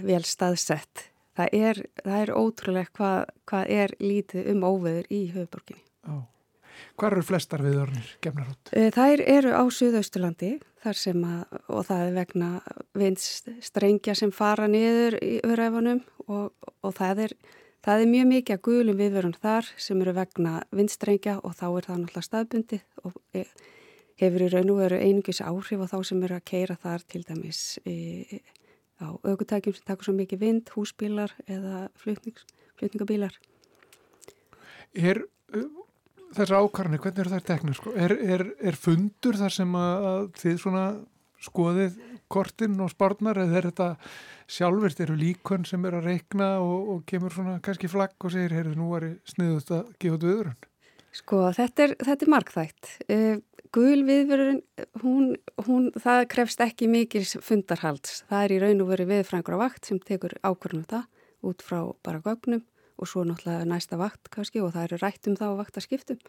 vel 0.01 0.23
staðsett. 0.25 1.09
Það 1.37 1.55
er, 1.57 1.79
það 2.03 2.19
er 2.19 2.31
ótrúlega 2.37 2.93
hvað, 2.97 3.31
hvað 3.49 3.73
er 3.77 3.95
lítið 4.01 4.51
um 4.53 4.65
óveður 4.65 5.09
í 5.13 5.23
höfuborginni. 5.33 5.83
Já. 6.05 6.21
Hvað 6.97 7.15
eru 7.15 7.23
flestar 7.25 7.61
viðörnir 7.65 8.13
gefnar 8.21 8.49
út? 8.49 8.71
Eh, 8.73 8.89
þær 8.93 9.21
eru 9.29 9.53
á 9.53 9.63
Suðausturlandi. 9.69 10.53
þar 10.83 10.97
sem 10.99 11.19
að, 11.23 11.59
og 11.71 11.85
það 11.87 12.01
er 12.05 12.13
vegna 12.17 12.47
vindstrengja 12.99 14.15
sem 14.19 14.31
fara 14.35 14.67
niður 14.67 15.15
í 15.23 15.37
öræfunum 15.47 16.01
og, 16.27 16.51
og 16.83 16.95
það 16.97 17.27
er 17.27 17.35
Það 17.83 18.01
er 18.01 18.07
mjög 18.07 18.27
mikið 18.29 18.55
að 18.55 18.61
gulum 18.63 18.99
viðverðum 18.99 19.39
þar 19.43 19.69
sem 19.75 20.01
eru 20.03 20.11
vegna 20.15 20.51
vindstrengja 20.71 21.33
og 21.43 21.55
þá 21.59 21.65
er 21.67 21.87
það 21.87 21.97
náttúrulega 21.99 22.27
staðbundið 22.29 22.83
og 23.03 23.17
e, 23.35 23.41
hefur 24.21 24.45
í 24.45 24.49
raun 24.53 24.73
og 24.73 24.81
veru 24.83 24.99
einungis 25.01 25.41
áhrif 25.43 25.85
á 25.85 25.87
þá 25.91 25.97
sem 26.09 26.25
eru 26.25 26.37
að 26.37 26.45
keira 26.49 26.77
þar 26.81 27.05
til 27.09 27.23
dæmis 27.27 27.61
e, 27.85 28.41
á 29.01 29.07
aukutækjum 29.13 29.77
sem 29.77 29.87
takur 29.87 30.09
svo 30.09 30.15
mikið 30.17 30.43
vind, 30.43 30.73
húsbílar 30.75 31.33
eða 31.47 31.87
flutningabílar. 31.99 33.39
Er 34.93 35.23
þessar 36.33 36.63
ákarni, 36.63 36.99
hvernig 37.01 37.23
eru 37.23 37.33
þær 37.33 37.47
teknir? 37.47 37.77
Sko? 37.77 37.93
Er, 37.97 38.13
er, 38.13 38.45
er 38.61 38.77
fundur 38.77 39.37
þar 39.39 39.55
sem 39.57 39.75
að 39.77 40.29
þið 40.41 40.61
svona 40.61 40.85
skoðið 41.43 41.97
kortinn 42.31 42.79
og 42.81 42.91
spárnar 42.93 43.41
eða 43.43 43.57
er 43.59 43.67
þetta 43.69 43.87
sjálfurst 44.53 45.01
eru 45.03 45.15
líkon 45.19 45.65
sem 45.67 45.83
er 45.87 45.97
að 45.99 46.07
reikna 46.11 46.53
og, 46.63 46.91
og 46.93 47.01
kemur 47.09 47.33
svona 47.35 47.57
kannski 47.63 47.89
flagg 47.91 48.15
og 48.23 48.33
segir, 48.33 48.55
heyrðu, 48.55 48.77
nú 48.79 48.91
ég 48.95 49.17
sniðust 49.33 49.73
að 49.75 49.89
gefa 49.97 50.19
þetta 50.19 50.35
öðrun? 50.37 50.69
Sko, 51.13 51.41
þetta 51.53 51.85
er, 51.85 51.95
þetta 52.01 52.25
er 52.25 52.31
markþægt. 52.33 52.93
Gul 53.73 54.03
viðverðurinn, 54.05 54.59
hún, 55.01 55.31
hún, 55.65 55.87
það 55.97 56.27
krefst 56.29 56.61
ekki 56.61 56.85
mikil 56.91 57.23
fundarhalds. 57.25 58.21
Það 58.29 58.43
er 58.45 58.53
í 58.53 58.59
raun 58.61 58.83
og 58.83 58.91
veru 58.91 59.07
viðfrængur 59.09 59.57
á 59.57 59.63
vakt 59.63 59.89
sem 59.89 59.97
tekur 59.97 60.35
ákvörnum 60.45 60.85
það 60.91 61.07
út 61.43 61.65
frá 61.65 61.79
bara 62.05 62.21
gögnum 62.21 62.61
og 63.01 63.09
svo 63.09 63.23
náttúrulega 63.25 63.65
næsta 63.65 63.97
vakt 63.97 64.29
kannski 64.31 64.61
og 64.61 64.75
það 64.75 64.85
eru 64.85 64.99
rætt 65.01 65.29
um 65.31 65.37
það 65.39 65.55
á 65.57 65.59
vaktaskiptum. 65.63 66.19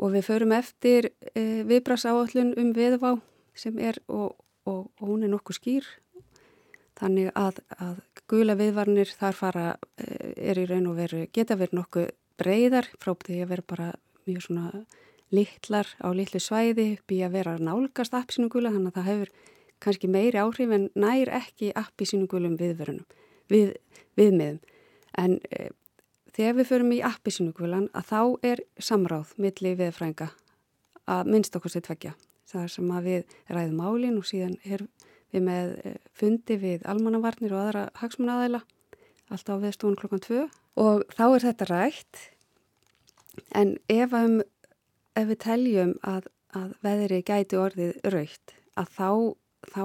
Og 0.00 0.14
við 0.14 0.24
förum 0.30 0.56
eftir 0.56 1.10
uh, 1.12 1.60
viðbrasáallun 1.68 2.54
um 2.56 2.72
viðvá 2.76 3.12
sem 3.52 3.76
er 3.76 4.00
og, 4.08 4.32
og, 4.64 4.88
og 4.88 5.04
hún 5.04 5.26
er 5.26 5.34
nokkuð 5.34 5.60
skýr 5.60 5.92
þannig 6.96 7.28
að, 7.36 7.60
að 7.76 8.00
gula 8.30 8.56
viðvarnir 8.56 9.12
þar 9.18 9.36
fara 9.36 9.68
eh, 10.00 10.32
er 10.50 10.60
í 10.60 10.66
raun 10.70 10.90
og 10.90 10.98
veru 11.00 11.24
geta 11.34 11.56
verið 11.60 11.80
nokkuð 11.80 12.10
breyðar 12.40 12.88
frá 13.00 13.12
því 13.12 13.40
að 13.42 13.52
vera 13.52 13.68
bara 13.68 13.88
mjög 14.28 14.46
svona 14.46 14.84
litlar 15.32 15.88
á 16.04 16.08
litlu 16.14 16.40
svæði 16.42 16.92
upp 16.96 17.12
í 17.14 17.22
að 17.24 17.36
vera 17.38 17.56
nálgast 17.58 18.14
app 18.16 18.32
sínum 18.34 18.52
gula 18.52 18.72
þannig 18.74 18.92
að 18.92 18.98
það 18.98 19.10
hefur 19.10 19.32
kannski 19.82 20.10
meiri 20.12 20.38
áhrif 20.38 20.72
en 20.76 20.88
nær 20.94 21.30
ekki 21.40 21.72
app 21.76 22.02
í 22.02 22.08
sínum 22.08 22.28
gulum 22.30 22.58
viðverunum 22.60 23.06
við, 23.50 23.74
viðmiðum. 24.18 24.60
En 25.18 25.38
e, 25.50 25.70
þegar 26.36 26.58
við 26.60 26.68
förum 26.70 26.92
í 26.96 27.00
appi 27.04 27.34
sínum 27.34 27.54
gulan 27.56 27.88
að 27.96 28.12
þá 28.12 28.20
er 28.52 28.64
samráð 28.80 29.34
milli 29.42 29.74
viðfrænga 29.80 30.30
að 31.10 31.32
minnst 31.32 31.56
okkur 31.58 31.74
sér 31.74 31.86
tveggja. 31.88 32.14
Það 32.52 32.68
sem 32.74 32.92
að 32.92 33.08
við 33.08 33.34
ræðum 33.48 33.80
málinn 33.80 34.20
og 34.20 34.28
síðan 34.28 34.58
er 34.64 34.84
við 35.32 35.44
með 35.46 35.74
eh, 35.88 35.98
fundi 36.16 36.58
við 36.60 36.84
almannavarnir 36.88 37.54
og 37.54 37.62
aðra 37.62 37.84
hagsmunnaðæla 38.00 38.60
alltaf 39.32 39.62
við 39.62 39.76
stúan 39.76 39.96
klokkan 39.96 40.22
tvö. 40.22 40.46
Og 40.80 41.04
þá 41.12 41.24
er 41.28 41.46
þetta 41.46 41.68
rætt. 41.70 42.22
En 43.56 43.76
ef, 43.92 44.12
um, 44.12 44.40
ef 45.18 45.28
við 45.28 45.38
teljum 45.44 45.94
að, 46.02 46.28
að 46.56 46.74
veðri 46.84 47.22
gæti 47.26 47.58
orðið 47.60 47.98
raukt 48.14 48.54
að 48.80 48.94
þá, 48.96 49.10
þá 49.72 49.82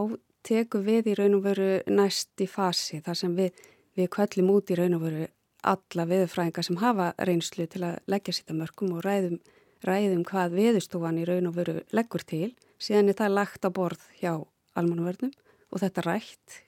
tekum 0.47 0.85
við 0.87 1.11
í 1.11 1.17
raun 1.19 1.39
og 1.39 1.43
veru 1.47 1.71
næst 1.91 2.43
í 2.43 2.47
fasi 2.47 3.01
þar 3.03 3.19
sem 3.19 3.35
við, 3.35 3.51
við 3.97 4.11
kvöllum 4.15 4.53
út 4.55 4.71
í 4.71 4.79
raun 4.79 4.97
og 4.97 5.05
veru 5.07 5.27
alla 5.67 6.05
viðfræðinga 6.07 6.63
sem 6.63 6.79
hafa 6.79 7.11
reynslu 7.27 7.67
til 7.67 7.83
að 7.83 7.97
leggja 8.07 8.37
sýta 8.37 8.55
mörgum 8.55 8.93
og 8.95 9.03
ræðum 9.03 9.39
ræðum 9.85 10.23
hvað 10.25 10.55
viðstúan 10.57 11.19
í 11.21 11.25
raun 11.27 11.49
og 11.49 11.57
veru 11.57 11.81
leggur 11.95 12.23
til, 12.25 12.53
síðan 12.81 13.11
er 13.11 13.17
það 13.19 13.35
lagt 13.35 13.67
á 13.67 13.69
borð 13.73 14.03
hjá 14.21 14.33
almanuvörnum 14.77 15.33
og 15.71 15.81
þetta 15.83 16.05
rætt. 16.05 16.61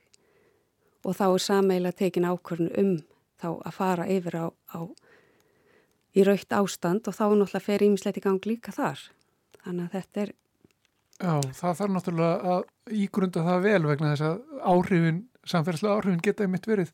Og 1.06 1.16
þá 1.16 1.26
er 1.30 1.44
sameila 1.44 1.94
tekin 1.96 2.28
ákvörn 2.28 2.72
um 2.78 2.96
þá 3.40 3.50
að 3.56 3.76
fara 3.78 4.08
yfir 4.12 4.36
á, 4.36 4.46
á 4.52 4.80
í 6.16 6.26
raukt 6.28 6.54
ástand 6.56 7.08
og 7.10 7.16
þá 7.16 7.26
náttúrulega 7.28 7.66
fer 7.66 7.86
ímislegt 7.86 8.20
í 8.20 8.26
gang 8.26 8.46
líka 8.50 8.74
þar. 8.76 9.02
Þannig 9.64 9.88
að 9.88 9.98
þetta 9.98 10.24
er... 10.24 10.36
Já, 11.20 11.34
það 11.60 11.80
þarf 11.82 11.94
náttúrulega 11.96 12.54
að 12.54 12.96
ígrunda 13.04 13.46
það 13.46 13.66
vel 13.68 13.82
vegna 13.90 14.14
þess 14.14 14.28
að 14.30 14.64
áhrifin, 14.74 15.22
samferðslega 15.44 15.98
áhrifin 16.00 16.24
geta 16.24 16.46
einmitt 16.46 16.70
verið 16.70 16.94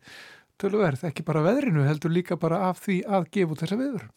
tölverð, 0.62 1.06
ekki 1.10 1.26
bara 1.28 1.44
veðrinu 1.46 1.86
heldur 1.86 2.14
líka 2.14 2.38
bara 2.40 2.64
af 2.70 2.82
því 2.86 3.02
að 3.06 3.30
gefa 3.36 3.60
þessa 3.62 3.80
veðurinn. 3.80 4.14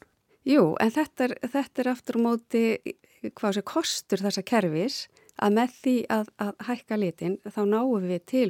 Jú, 0.49 0.65
en 0.81 0.93
þetta 0.95 1.27
er, 1.27 1.35
þetta 1.53 1.83
er 1.83 1.91
aftur 1.93 2.19
á 2.19 2.25
móti 2.25 2.63
hvað 3.37 3.59
sé 3.59 3.65
kostur 3.67 4.23
þessa 4.23 4.45
kervis 4.47 4.99
að 5.39 5.57
með 5.59 5.75
því 5.83 5.97
að, 6.15 6.31
að 6.43 6.53
hækka 6.69 6.99
litin 6.99 7.37
þá 7.47 7.61
náum 7.69 8.07
við 8.07 8.23
til 8.31 8.47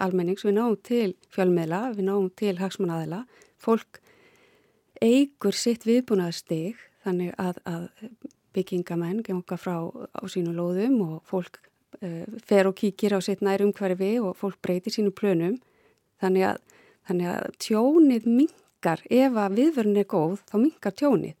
almennings, 0.00 0.46
við 0.46 0.56
náum 0.58 0.78
til 0.82 1.10
fjölmiðla, 1.34 1.82
við 1.98 2.08
náum 2.08 2.30
til 2.38 2.54
hagsmunnaðila, 2.58 3.24
fólk 3.62 4.01
eigur 5.02 5.56
sitt 5.58 5.86
viðbúnaðstig 5.88 6.78
þannig 7.02 7.34
að, 7.42 7.58
að 7.66 7.88
byggingamenn 8.54 9.22
gengur 9.26 9.60
frá 9.60 9.76
á 9.90 10.22
sínu 10.30 10.54
lóðum 10.54 11.00
og 11.02 11.20
fólk 11.28 11.58
uh, 12.00 12.24
fer 12.46 12.70
og 12.70 12.78
kíkir 12.78 13.16
á 13.16 13.20
sitt 13.24 13.42
nær 13.42 13.64
umhverfi 13.64 14.14
og 14.22 14.36
fólk 14.38 14.60
breytir 14.62 14.94
sínu 14.94 15.10
plönum 15.10 15.58
þannig 16.22 16.52
að, 16.52 16.60
þannig 17.08 17.32
að 17.34 17.48
tjónið 17.66 18.28
ming 18.30 18.58
minkar, 18.82 19.02
ef 19.10 19.36
að 19.38 19.56
viðvörun 19.58 19.98
er 19.98 20.06
góð, 20.06 20.40
þá 20.50 20.56
minkar 20.58 20.92
tjónið. 20.92 21.34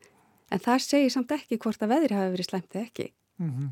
En 0.52 0.60
það 0.60 0.82
segir 0.84 1.10
samt 1.10 1.32
ekki 1.32 1.58
hvort 1.58 1.82
að 1.82 1.90
veðri 1.90 2.14
hafi 2.14 2.32
verið 2.36 2.48
slæmt 2.48 2.74
eða 2.74 2.84
ekki. 2.84 3.12
Mm 3.38 3.50
-hmm. 3.50 3.68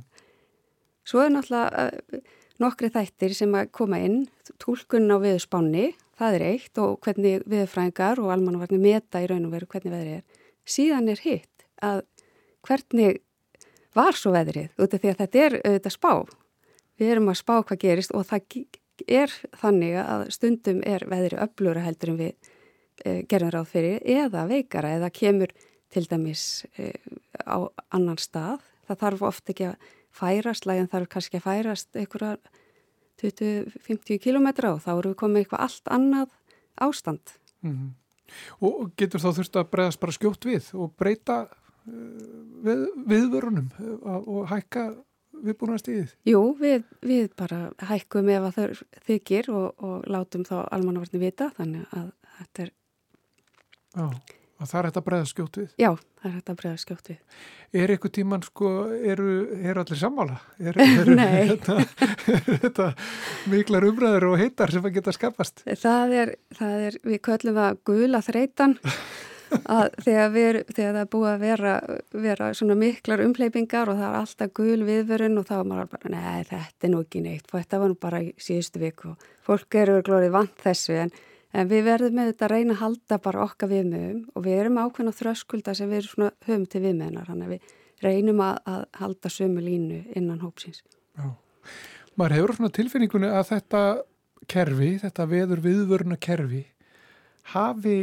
Svo 1.04 1.20
er 1.20 1.30
náttúrulega 1.30 1.90
uh, 1.90 2.20
nokkri 2.58 2.90
þættir 2.90 3.34
sem 3.34 3.54
að 3.54 3.70
koma 3.70 3.98
inn, 3.98 4.28
tólkunn 4.58 5.10
á 5.10 5.16
viðspánni, 5.22 5.94
það 6.20 6.36
er 6.36 6.44
eitt 6.50 6.80
og 6.82 6.98
hvernig 7.04 7.46
viðfræðingar 7.50 8.20
og 8.22 8.30
almannavarnir 8.34 8.82
meta 8.82 9.22
í 9.22 9.26
raun 9.30 9.48
og 9.48 9.56
veru 9.56 9.70
hvernig 9.72 9.96
veðri 9.96 10.14
er. 10.18 10.46
Síðan 10.68 11.10
er 11.10 11.24
hitt 11.24 11.66
að 11.82 12.04
hvernig 12.68 13.20
var 13.96 14.14
svo 14.14 14.34
veðrið, 14.36 14.70
af 14.76 14.94
því 14.94 15.10
að 15.10 15.20
þetta 15.24 15.42
er 15.46 15.58
auðvitað 15.64 15.96
spá. 15.96 16.12
Við 17.00 17.12
erum 17.14 17.32
að 17.32 17.40
spá 17.40 17.54
hvað 17.58 17.82
gerist 17.82 18.14
og 18.14 18.28
það 18.28 18.60
er 19.08 19.34
þannig 19.56 19.96
að 20.04 20.26
stundum 20.36 20.82
er 20.86 21.06
veðri 21.08 21.40
öflura 21.40 21.82
heldur 21.82 22.12
en 22.12 22.20
við 22.20 22.50
Eh, 23.00 23.22
gerðum 23.24 23.54
ráð 23.54 23.70
fyrir 23.70 24.02
eða 24.04 24.44
veikara 24.50 24.90
eða 24.98 25.08
kemur 25.14 25.52
til 25.90 26.02
dæmis 26.10 26.66
eh, 26.76 26.92
á 27.48 27.64
annan 27.88 28.18
stað. 28.20 28.60
Það 28.84 29.00
þarf 29.00 29.22
ofta 29.30 29.54
ekki 29.54 29.68
að 29.70 29.86
færast, 30.12 30.66
lægin 30.68 30.90
þarf 30.90 31.08
kannski 31.14 31.38
að 31.38 31.46
færast 31.46 31.96
einhverja 31.96 32.34
20-50 33.20 34.20
kilometra 34.22 34.74
og 34.74 34.82
þá 34.84 34.90
eru 34.96 35.12
við 35.12 35.20
komið 35.22 35.44
eitthvað 35.44 35.64
allt 35.66 35.92
annað 35.96 36.36
ástand. 36.80 37.36
Mm 37.60 37.76
-hmm. 37.76 37.90
Og 38.60 38.90
getur 38.96 39.20
þá 39.20 39.30
þurft 39.36 39.56
að 39.56 39.70
bregðast 39.70 40.00
bara 40.00 40.12
skjótt 40.12 40.44
við 40.46 40.74
og 40.74 40.92
breyta 40.96 41.38
uh, 41.42 41.94
við, 42.64 42.86
viðvörunum 43.06 43.70
og 44.06 44.46
hækka 44.50 44.94
viðbúna 45.44 45.78
stíðið? 45.80 46.14
Jú, 46.28 46.42
við, 46.60 46.84
við 47.02 47.30
bara 47.36 47.70
hækkum 47.78 48.28
ef 48.28 48.48
að 48.48 48.58
þau 48.58 48.84
þykir 49.06 49.50
og, 49.50 49.82
og 49.82 50.04
látum 50.10 50.44
þá 50.44 50.68
almannavarni 50.70 51.22
vita 51.22 51.50
þannig 51.56 51.86
að 51.96 52.12
þetta 52.38 52.62
er 52.62 52.70
Já, 53.90 54.06
og 54.60 54.68
það 54.68 54.78
er 54.80 54.88
hægt 54.88 54.98
að 55.00 55.06
bregða 55.06 55.28
skjótt 55.30 55.58
við? 55.60 55.70
Já, 55.80 55.88
það 56.20 56.28
er 56.28 56.34
hægt 56.36 56.52
að 56.52 56.58
bregða 56.60 56.82
skjótt 56.82 57.10
við. 57.10 57.40
Er 57.80 57.92
eitthvað 57.94 58.12
tíman, 58.18 58.44
sko, 58.44 58.70
eru, 59.12 59.30
eru 59.56 59.82
allir 59.84 60.00
sammála? 60.00 60.36
Er, 60.60 60.80
eru, 61.00 61.16
Nei. 61.16 61.48
Þetta, 61.50 61.78
þetta 62.66 62.88
miklar 63.52 63.88
umræður 63.88 64.28
og 64.32 64.38
heitar 64.42 64.74
sem 64.74 64.84
að 64.84 64.98
geta 64.98 65.16
skapast? 65.16 65.64
Það 65.64 66.14
er, 66.20 66.34
það 66.58 66.86
er 66.90 67.00
við 67.06 67.20
köllum 67.30 67.60
það 67.60 67.82
gula 67.90 68.22
þreitan 68.26 68.76
að 69.64 69.96
þegar, 70.06 70.28
við, 70.34 70.60
þegar 70.74 70.92
það 70.92 71.00
er 71.00 71.10
búið 71.14 71.30
að 71.30 71.46
vera, 71.46 71.72
vera 72.26 72.50
svona 72.60 72.76
miklar 72.78 73.24
umleipingar 73.24 73.90
og 73.90 73.98
það 73.98 74.08
er 74.10 74.20
alltaf 74.20 74.52
gul 74.60 74.84
viðvörun 74.86 75.40
og 75.40 75.48
þá 75.48 75.56
er 75.56 75.66
maður 75.72 75.90
bara, 75.94 76.12
nei, 76.14 76.44
þetta 76.50 76.86
er 76.86 76.94
nú 76.94 77.02
ekki 77.06 77.24
neitt 77.24 77.50
og 77.50 77.58
þetta 77.58 77.82
var 77.82 77.92
nú 77.92 77.98
bara 78.04 78.22
í 78.26 78.30
síðustu 78.40 78.82
viku 78.82 79.14
og 79.14 79.26
fólk 79.46 79.80
eru 79.80 79.98
glórið 80.06 80.36
vant 80.36 80.64
þessu 80.66 81.00
en 81.06 81.14
En 81.50 81.66
við 81.70 81.82
verðum 81.88 82.14
með 82.14 82.30
þetta 82.30 82.46
að 82.46 82.52
reyna 82.54 82.74
að 82.76 82.82
halda 82.84 83.18
bara 83.24 83.44
okkar 83.48 83.70
viðmöðum 83.72 84.20
og 84.34 84.44
við 84.44 84.58
erum 84.60 84.78
ákveðna 84.78 85.14
þröskulda 85.18 85.74
sem 85.74 85.90
við 85.90 86.04
erum 86.04 86.28
höfum 86.46 86.66
til 86.70 86.82
viðmöðunar. 86.84 87.26
Þannig 87.26 87.48
að 87.48 87.54
við 87.54 87.72
reynum 88.04 88.42
að, 88.44 88.60
að 88.70 88.84
halda 89.00 89.32
sömu 89.34 89.64
línu 89.64 90.00
innan 90.16 90.44
hópsins. 90.44 90.84
Já, 91.18 91.26
maður 92.14 92.36
hefur 92.38 92.56
svona 92.58 92.74
tilfinningunni 92.78 93.32
að 93.34 93.48
þetta 93.50 93.82
kerfi, 94.50 94.92
þetta 95.02 95.26
veður 95.30 95.64
viðvöruna 95.66 96.18
kerfi, 96.22 96.64
hafi 97.52 97.98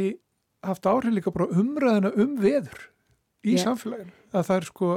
haft 0.66 0.88
áhrif 0.90 1.14
líka 1.14 1.32
bara 1.34 1.48
umræðina 1.54 2.12
um 2.18 2.36
veður 2.40 2.88
í 3.46 3.54
yeah. 3.54 3.64
samfélaginu. 3.64 4.14
Að 4.34 4.48
það 4.50 4.56
er 4.60 4.66
sko, 4.68 4.88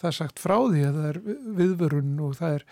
það 0.00 0.10
er 0.10 0.16
sagt 0.16 0.42
frá 0.42 0.56
því 0.56 0.84
að 0.88 0.98
það 0.98 1.08
er 1.10 1.18
viðvörun 1.58 2.12
og 2.24 2.36
það 2.38 2.54
er, 2.58 2.68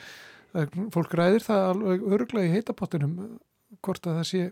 það 0.52 0.62
er 0.62 0.92
fólk 0.94 1.16
ræðir 1.20 1.46
það 1.46 1.66
alveg 1.72 2.06
öruglega 2.16 2.48
í 2.48 2.54
heitapottinum 2.54 3.18
hvort 3.84 4.08
að 4.08 4.20
það 4.20 4.28
sé 4.30 4.44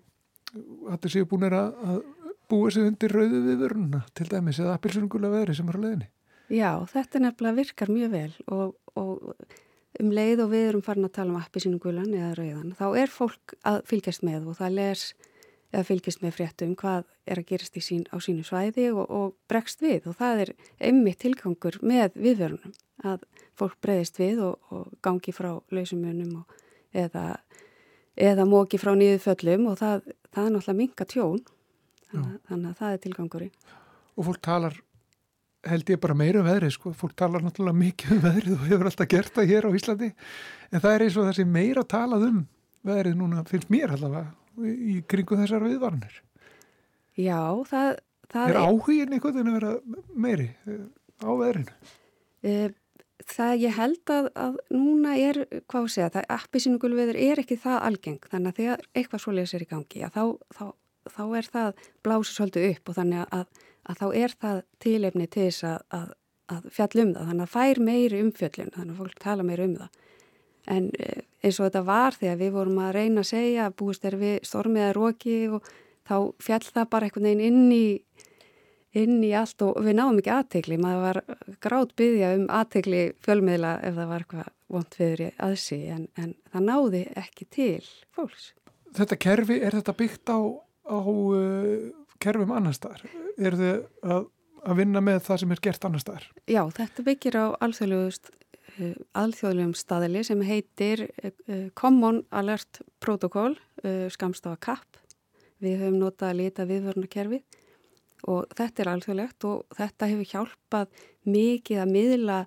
allir 0.95 1.13
séu 1.13 1.29
búin 1.29 1.49
að 1.49 2.03
búa 2.51 2.71
sig 2.71 2.87
undir 2.87 3.13
rauðu 3.15 3.41
viðvörununa 3.49 4.05
til 4.15 4.29
dæmis 4.31 4.61
eða 4.61 4.77
appilsungulega 4.79 5.39
veðri 5.39 5.59
sem 5.59 5.69
er 5.71 5.79
á 5.79 5.85
leðinni. 5.85 6.09
Já, 6.53 6.71
þetta 6.93 7.23
nefnilega 7.25 7.57
virkar 7.57 7.93
mjög 7.93 8.11
vel 8.13 8.33
og, 8.53 8.75
og 9.01 9.37
um 10.01 10.11
leið 10.13 10.43
og 10.45 10.51
við 10.53 10.67
erum 10.69 10.85
farin 10.85 11.07
að 11.09 11.15
tala 11.19 11.33
um 11.33 11.41
appi 11.41 11.63
sínum 11.63 11.81
gulan 11.83 12.11
eða 12.13 12.35
rauðan, 12.39 12.75
þá 12.77 12.87
er 13.01 13.13
fólk 13.13 13.55
að 13.67 13.81
fylgjast 13.89 14.27
með 14.27 14.51
og 14.51 14.59
það 14.59 14.77
les 14.79 15.05
eða 15.75 15.87
fylgjast 15.89 16.23
með 16.23 16.37
fréttum 16.37 16.75
hvað 16.79 17.07
er 17.27 17.41
að 17.41 17.49
gerast 17.49 17.79
sín, 17.83 18.05
á 18.13 18.17
sínu 18.23 18.45
svæði 18.47 18.91
og, 18.93 19.05
og 19.09 19.35
bregst 19.51 19.83
við 19.83 20.11
og 20.11 20.19
það 20.21 20.45
er 20.45 20.53
einmitt 20.91 21.23
tilgangur 21.25 21.81
með 21.83 22.19
viðverunum 22.19 22.75
að 23.05 23.25
fólk 23.59 23.79
breyðist 23.83 24.21
við 24.21 24.43
og, 24.45 24.59
og 24.75 24.93
gangi 25.05 25.35
frá 25.35 25.51
lausumunum 25.75 26.45
eða, 26.95 27.39
eða 28.15 28.47
móki 28.49 28.79
frá 28.83 28.95
nýðu 28.99 29.21
föllum 29.25 29.71
og 29.73 29.81
það, 29.81 30.13
það 30.35 30.49
er 30.49 30.57
náttúrulega 30.57 30.81
minga 30.81 31.07
tjón 31.11 31.45
þannig, 32.11 32.41
þannig 32.51 32.73
að 32.73 32.81
það 32.81 32.97
er 32.97 33.05
tilgangurinn. 33.07 33.55
Og 34.15 34.29
fólk 34.29 34.43
talar 34.45 34.81
held 35.65 35.91
ég 35.95 36.01
bara 36.03 36.19
meira 36.19 36.43
um 36.43 36.49
veðrið 36.49 36.75
sko, 36.77 36.93
fólk 36.99 37.15
talar 37.19 37.45
náttúrulega 37.45 37.81
mikið 37.81 38.17
um 38.19 38.25
veðrið 38.27 38.59
og 38.59 38.67
hefur 38.69 38.91
alltaf 38.91 39.11
gert 39.11 39.39
það 39.39 39.51
hér 39.53 39.69
á 39.69 39.77
Íslandi. 39.79 40.11
En 40.71 40.85
það 40.85 40.97
er 40.97 41.07
eins 41.07 41.17
og 41.19 41.31
þessi 41.31 41.47
meira 41.49 41.87
talað 41.89 42.29
um 42.29 42.43
veðrið 42.85 43.19
núna 43.19 43.45
finnst 43.49 43.71
mér 43.73 43.95
allavega 43.95 44.29
í 44.63 45.01
kringu 45.11 45.39
þessar 45.41 45.65
viðvarnir 45.65 46.21
Já, 47.19 47.41
það, 47.69 47.91
það 48.33 48.51
er 48.51 48.61
áhugin 48.61 49.15
einhvern 49.15 49.37
veginn 49.37 49.53
að 49.53 49.59
vera 49.59 50.01
meiri 50.27 50.49
eh, 50.69 50.83
á 51.23 51.31
veðrinu? 51.39 51.77
E, 52.45 52.55
Það 53.25 53.53
ég 53.63 53.77
held 53.77 54.11
að, 54.11 54.31
að 54.35 54.57
núna 54.75 55.13
er, 55.17 55.39
hvað 55.71 55.87
sé 55.95 56.03
að 56.03 56.17
það 56.17 56.33
appisínugulveður 56.35 57.19
er 57.25 57.41
ekki 57.45 57.57
það 57.63 57.77
algeng 57.87 58.25
þannig 58.31 58.51
að 58.51 58.59
þegar 58.59 58.89
eitthvað 58.93 59.23
svoleiðis 59.23 59.55
er 59.55 59.65
í 59.65 59.69
gangi 59.71 60.09
þá, 60.11 60.25
þá, 60.57 60.65
þá 61.15 61.23
er 61.39 61.49
það 61.55 61.85
blásið 62.05 62.35
svolítið 62.35 62.67
upp 62.73 62.91
og 62.91 62.99
þannig 62.99 63.23
að 63.39 63.47
að 63.85 64.01
þá 64.01 64.07
er 64.17 64.35
það 64.41 64.61
tilefni 64.83 65.29
til 65.29 65.47
þess 65.49 65.67
að, 65.69 65.79
að, 65.99 66.11
að 66.55 66.67
fjall 66.77 67.03
um 67.03 67.13
það, 67.13 67.29
þannig 67.31 67.45
að 67.45 67.55
fær 67.55 67.81
meiri 67.89 68.21
umfjöllin, 68.25 68.75
þannig 68.75 68.95
að 68.95 69.01
fólk 69.03 69.23
tala 69.25 69.47
meiri 69.47 69.69
um 69.69 69.79
það. 69.81 70.03
En 70.75 70.91
eh, 70.97 71.25
eins 71.45 71.59
og 71.59 71.67
þetta 71.69 71.83
var 71.89 72.19
þegar 72.21 72.39
við 72.41 72.55
vorum 72.55 72.79
að 72.81 72.95
reyna 72.97 73.25
að 73.25 73.31
segja 73.31 73.71
búist 73.77 74.07
er 74.09 74.17
við 74.21 74.37
stormiða 74.49 74.95
róki 74.97 75.39
og 75.53 75.73
þá 76.09 76.17
fjall 76.47 76.63
það 76.71 76.91
bara 76.95 77.09
einhvern 77.09 77.29
veginn 77.29 77.45
inn 77.51 77.75
í, 77.75 77.87
inn 78.99 79.23
í 79.27 79.33
allt 79.37 79.63
og 79.67 79.79
við 79.85 79.97
náum 79.99 80.19
ekki 80.21 80.33
aðtegli, 80.35 80.79
maður 80.81 81.03
var 81.05 81.19
grátt 81.63 81.95
byggja 81.99 82.35
um 82.39 82.45
aðtegli 82.53 83.03
fjölmiðla 83.25 83.73
ef 83.83 83.97
það 83.99 84.13
var 84.13 84.25
eitthvað 84.25 84.53
vond 84.75 84.99
viðri 84.99 85.31
aðsi 85.43 85.81
en, 85.93 86.07
en 86.21 86.35
það 86.53 86.69
náði 86.69 87.03
ekki 87.21 87.49
til 87.53 87.89
fólks. 88.15 88.53
Þetta 88.95 89.19
kerfi, 89.19 89.59
er 89.67 89.75
þetta 89.75 89.97
byggt 89.99 90.31
á, 90.31 90.39
á 90.39 90.99
uh, 91.03 91.91
kerfum 92.23 92.55
annar 92.55 92.77
staðar? 92.77 93.03
Er 93.35 93.59
þið 93.59 93.75
að, 94.07 94.29
að 94.63 94.81
vinna 94.81 95.03
með 95.05 95.21
það 95.27 95.43
sem 95.43 95.55
er 95.55 95.63
gert 95.67 95.89
annar 95.89 96.05
staðar? 96.05 96.29
Já, 96.47 96.63
þetta 96.79 97.07
byggir 97.09 97.39
á 97.41 97.47
eh, 97.51 98.95
alþjóðlegum 99.19 99.75
staðili 99.79 100.23
sem 100.27 100.47
heitir 100.47 101.09
uh, 101.11 101.67
Common 101.79 102.23
Alert 102.31 102.83
Protocol, 103.03 103.59
uh, 103.83 104.07
skamstafa 104.15 104.61
CAP. 104.71 105.03
Við 105.63 105.83
höfum 105.83 106.01
notað 106.03 106.31
að 106.31 106.41
lita 106.43 106.67
viðvörnakerfi 106.69 107.43
og 108.31 108.51
þetta 108.57 108.83
er 108.83 108.91
alþjóðlegt 108.93 109.47
og 109.49 109.79
þetta 109.79 110.11
hefur 110.11 110.31
hjálpað 110.31 111.07
mikið 111.29 111.83
að 111.83 111.93
miðla 111.93 112.39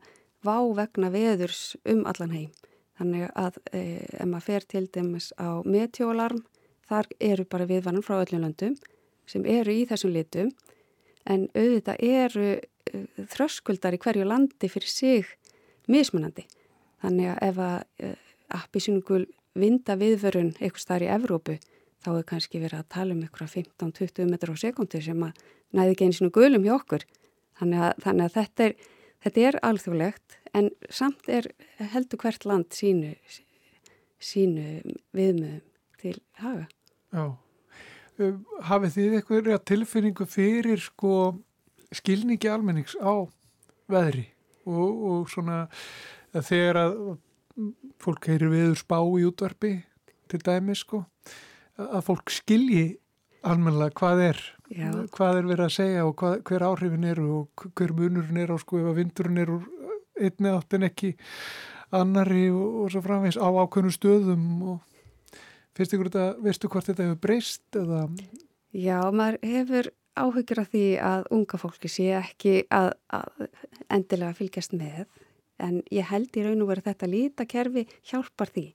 vá 0.46 0.58
vegna 0.78 1.12
veðurs 1.14 1.62
um 1.86 2.06
allan 2.10 2.34
heim. 2.34 2.52
Þannig 2.98 3.28
að 3.38 3.60
eh, 3.78 4.06
ef 4.18 4.26
maður 4.26 4.48
fer 4.48 4.68
til 4.74 4.86
dæmis 4.94 5.30
á 5.38 5.62
meteolarm, 5.66 6.42
þar 6.90 7.10
eru 7.20 7.46
bara 7.46 7.68
viðvarnum 7.70 8.06
frá 8.06 8.22
öllum 8.22 8.46
löndum 8.46 8.78
sem 9.28 9.46
eru 9.46 9.76
í 9.76 9.86
þessum 9.90 10.14
litum 10.16 10.52
en 11.28 11.48
auðvitað 11.52 12.04
eru 12.08 12.52
uh, 12.56 13.26
þröskuldar 13.34 13.98
í 13.98 14.00
hverju 14.00 14.28
landi 14.28 14.70
fyrir 14.72 14.92
sig 14.92 15.34
mismunandi. 15.92 16.46
Þannig 17.04 17.34
að 17.34 17.42
ef 17.50 17.60
að 17.66 18.08
uh, 18.08 18.14
appisynungul 18.56 19.26
vinda 19.58 19.98
viðvörun 20.00 20.54
eitthvað 20.62 20.86
starf 20.86 21.06
í 21.06 21.12
Evrópu 21.12 21.58
þá 22.08 22.14
er 22.16 22.28
kannski 22.28 22.62
verið 22.64 22.80
að 22.80 22.92
tala 22.94 23.16
um 23.16 23.24
eitthvað 23.26 23.56
15-20 23.58 24.30
metrar 24.32 24.56
á 24.56 24.64
sekundu 24.64 25.02
sem 25.04 25.24
að 25.28 25.42
næði 25.76 25.96
ekki 25.96 26.08
eins 26.08 26.22
og 26.24 26.32
gulum 26.38 26.64
hjá 26.64 26.78
okkur. 26.78 27.04
Þannig 27.60 27.84
að, 27.84 27.98
þannig 28.06 28.28
að 28.28 28.38
þetta, 28.38 28.68
er, 28.68 29.42
er 29.44 29.58
alþjóðlegt 29.68 30.38
en 30.56 30.70
samt 30.94 31.28
er 31.28 31.50
heldur 31.96 32.22
hvert 32.22 32.48
land 32.48 32.78
sínu, 32.78 33.12
sínu 34.24 34.68
viðmöðum 35.18 35.66
til 36.00 36.16
hafa. 36.40 36.70
Já. 37.12 37.26
Eh, 38.22 38.38
hafið 38.70 38.96
þið 38.96 39.18
eitthvað 39.20 39.52
tilfinningu 39.68 40.30
fyrir 40.30 40.82
sko 40.82 41.12
skilningi 41.96 42.50
almennings 42.52 42.96
á 43.04 43.28
veðri 43.92 44.30
og, 44.68 45.04
og 45.12 45.28
svona 45.32 45.66
að 46.36 46.48
þegar 46.50 46.82
að 46.86 46.96
fólk 48.02 48.32
heyrir 48.32 48.52
viður 48.54 48.80
spá 48.80 48.98
í 49.02 49.28
útvarpi 49.28 49.76
til 50.30 50.42
dæmi 50.44 50.76
sko 50.78 51.04
að 51.78 52.02
fólk 52.08 52.34
skilji 52.34 52.86
almennilega 53.48 53.96
hvað 54.00 54.24
er 54.32 54.42
Já. 54.74 54.90
hvað 55.14 55.42
er 55.42 55.50
verið 55.52 55.66
að 55.68 55.76
segja 55.78 56.06
og 56.08 56.16
hvað, 56.20 56.40
hver 56.50 56.66
áhrifin 56.68 57.08
eru 57.08 57.28
og 57.42 57.68
hver 57.78 57.94
munurinn 57.96 58.42
er 58.42 58.52
á 58.52 58.58
sko 58.60 58.82
ef 58.82 58.90
að 58.92 59.00
vindurinn 59.02 59.42
er 59.44 59.54
úr 59.54 59.70
einni 60.18 60.52
áttin 60.52 60.88
ekki 60.88 61.14
annari 61.96 62.48
og, 62.52 62.82
og 62.84 62.92
svo 62.92 63.04
framvegs 63.06 63.40
á 63.40 63.48
ákveðnu 63.48 63.94
stöðum 63.96 64.48
og 64.74 64.84
Fyrst 65.78 65.94
ykkur 65.94 66.10
þetta, 66.10 66.42
veistu 66.42 66.70
hvort 66.74 66.88
þetta 66.90 67.06
hefur 67.06 67.18
breyst 67.22 67.78
eða? 67.78 68.08
Já, 68.74 68.98
maður 69.14 69.36
hefur 69.46 69.90
áhugir 70.18 70.62
af 70.64 70.72
því 70.72 70.86
að 71.06 71.28
unga 71.38 71.60
fólki 71.62 71.92
sé 71.92 72.08
ekki 72.18 72.54
að, 72.74 72.90
að 73.14 73.44
endilega 73.94 74.34
fylgjast 74.40 74.74
með 74.74 75.04
en 75.62 75.84
ég 75.94 76.10
held 76.10 76.34
í 76.34 76.46
raun 76.48 76.64
og 76.66 76.72
veru 76.72 76.86
þetta 76.88 77.10
lítakerfi 77.12 77.86
hjálpar 78.10 78.50
því 78.56 78.66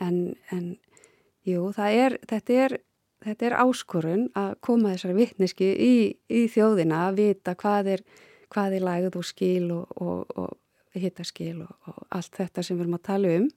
en, 0.00 0.16
en 0.54 0.70
jú, 1.48 1.66
er, 1.84 2.18
þetta, 2.28 2.56
er, 2.64 2.76
þetta 3.24 3.48
er 3.48 3.58
áskorun 3.64 4.24
að 4.38 4.56
koma 4.64 4.94
þessari 4.94 5.18
vittneski 5.18 5.68
í, 5.74 5.94
í 6.28 6.46
þjóðina 6.52 7.06
að 7.08 7.20
vita 7.22 7.54
hvað 7.58 7.92
er, 7.96 8.06
hvað 8.52 8.78
er 8.78 8.88
lægð 8.88 9.20
og 9.20 9.28
skil 9.28 9.70
og, 9.76 10.00
og, 10.02 10.34
og 10.38 10.98
hittaskil 10.98 11.62
og, 11.64 11.72
og 11.90 12.02
allt 12.14 12.38
þetta 12.38 12.64
sem 12.64 12.78
við 12.78 12.86
erum 12.86 12.98
að 12.98 13.06
tala 13.10 13.34
um 13.38 13.48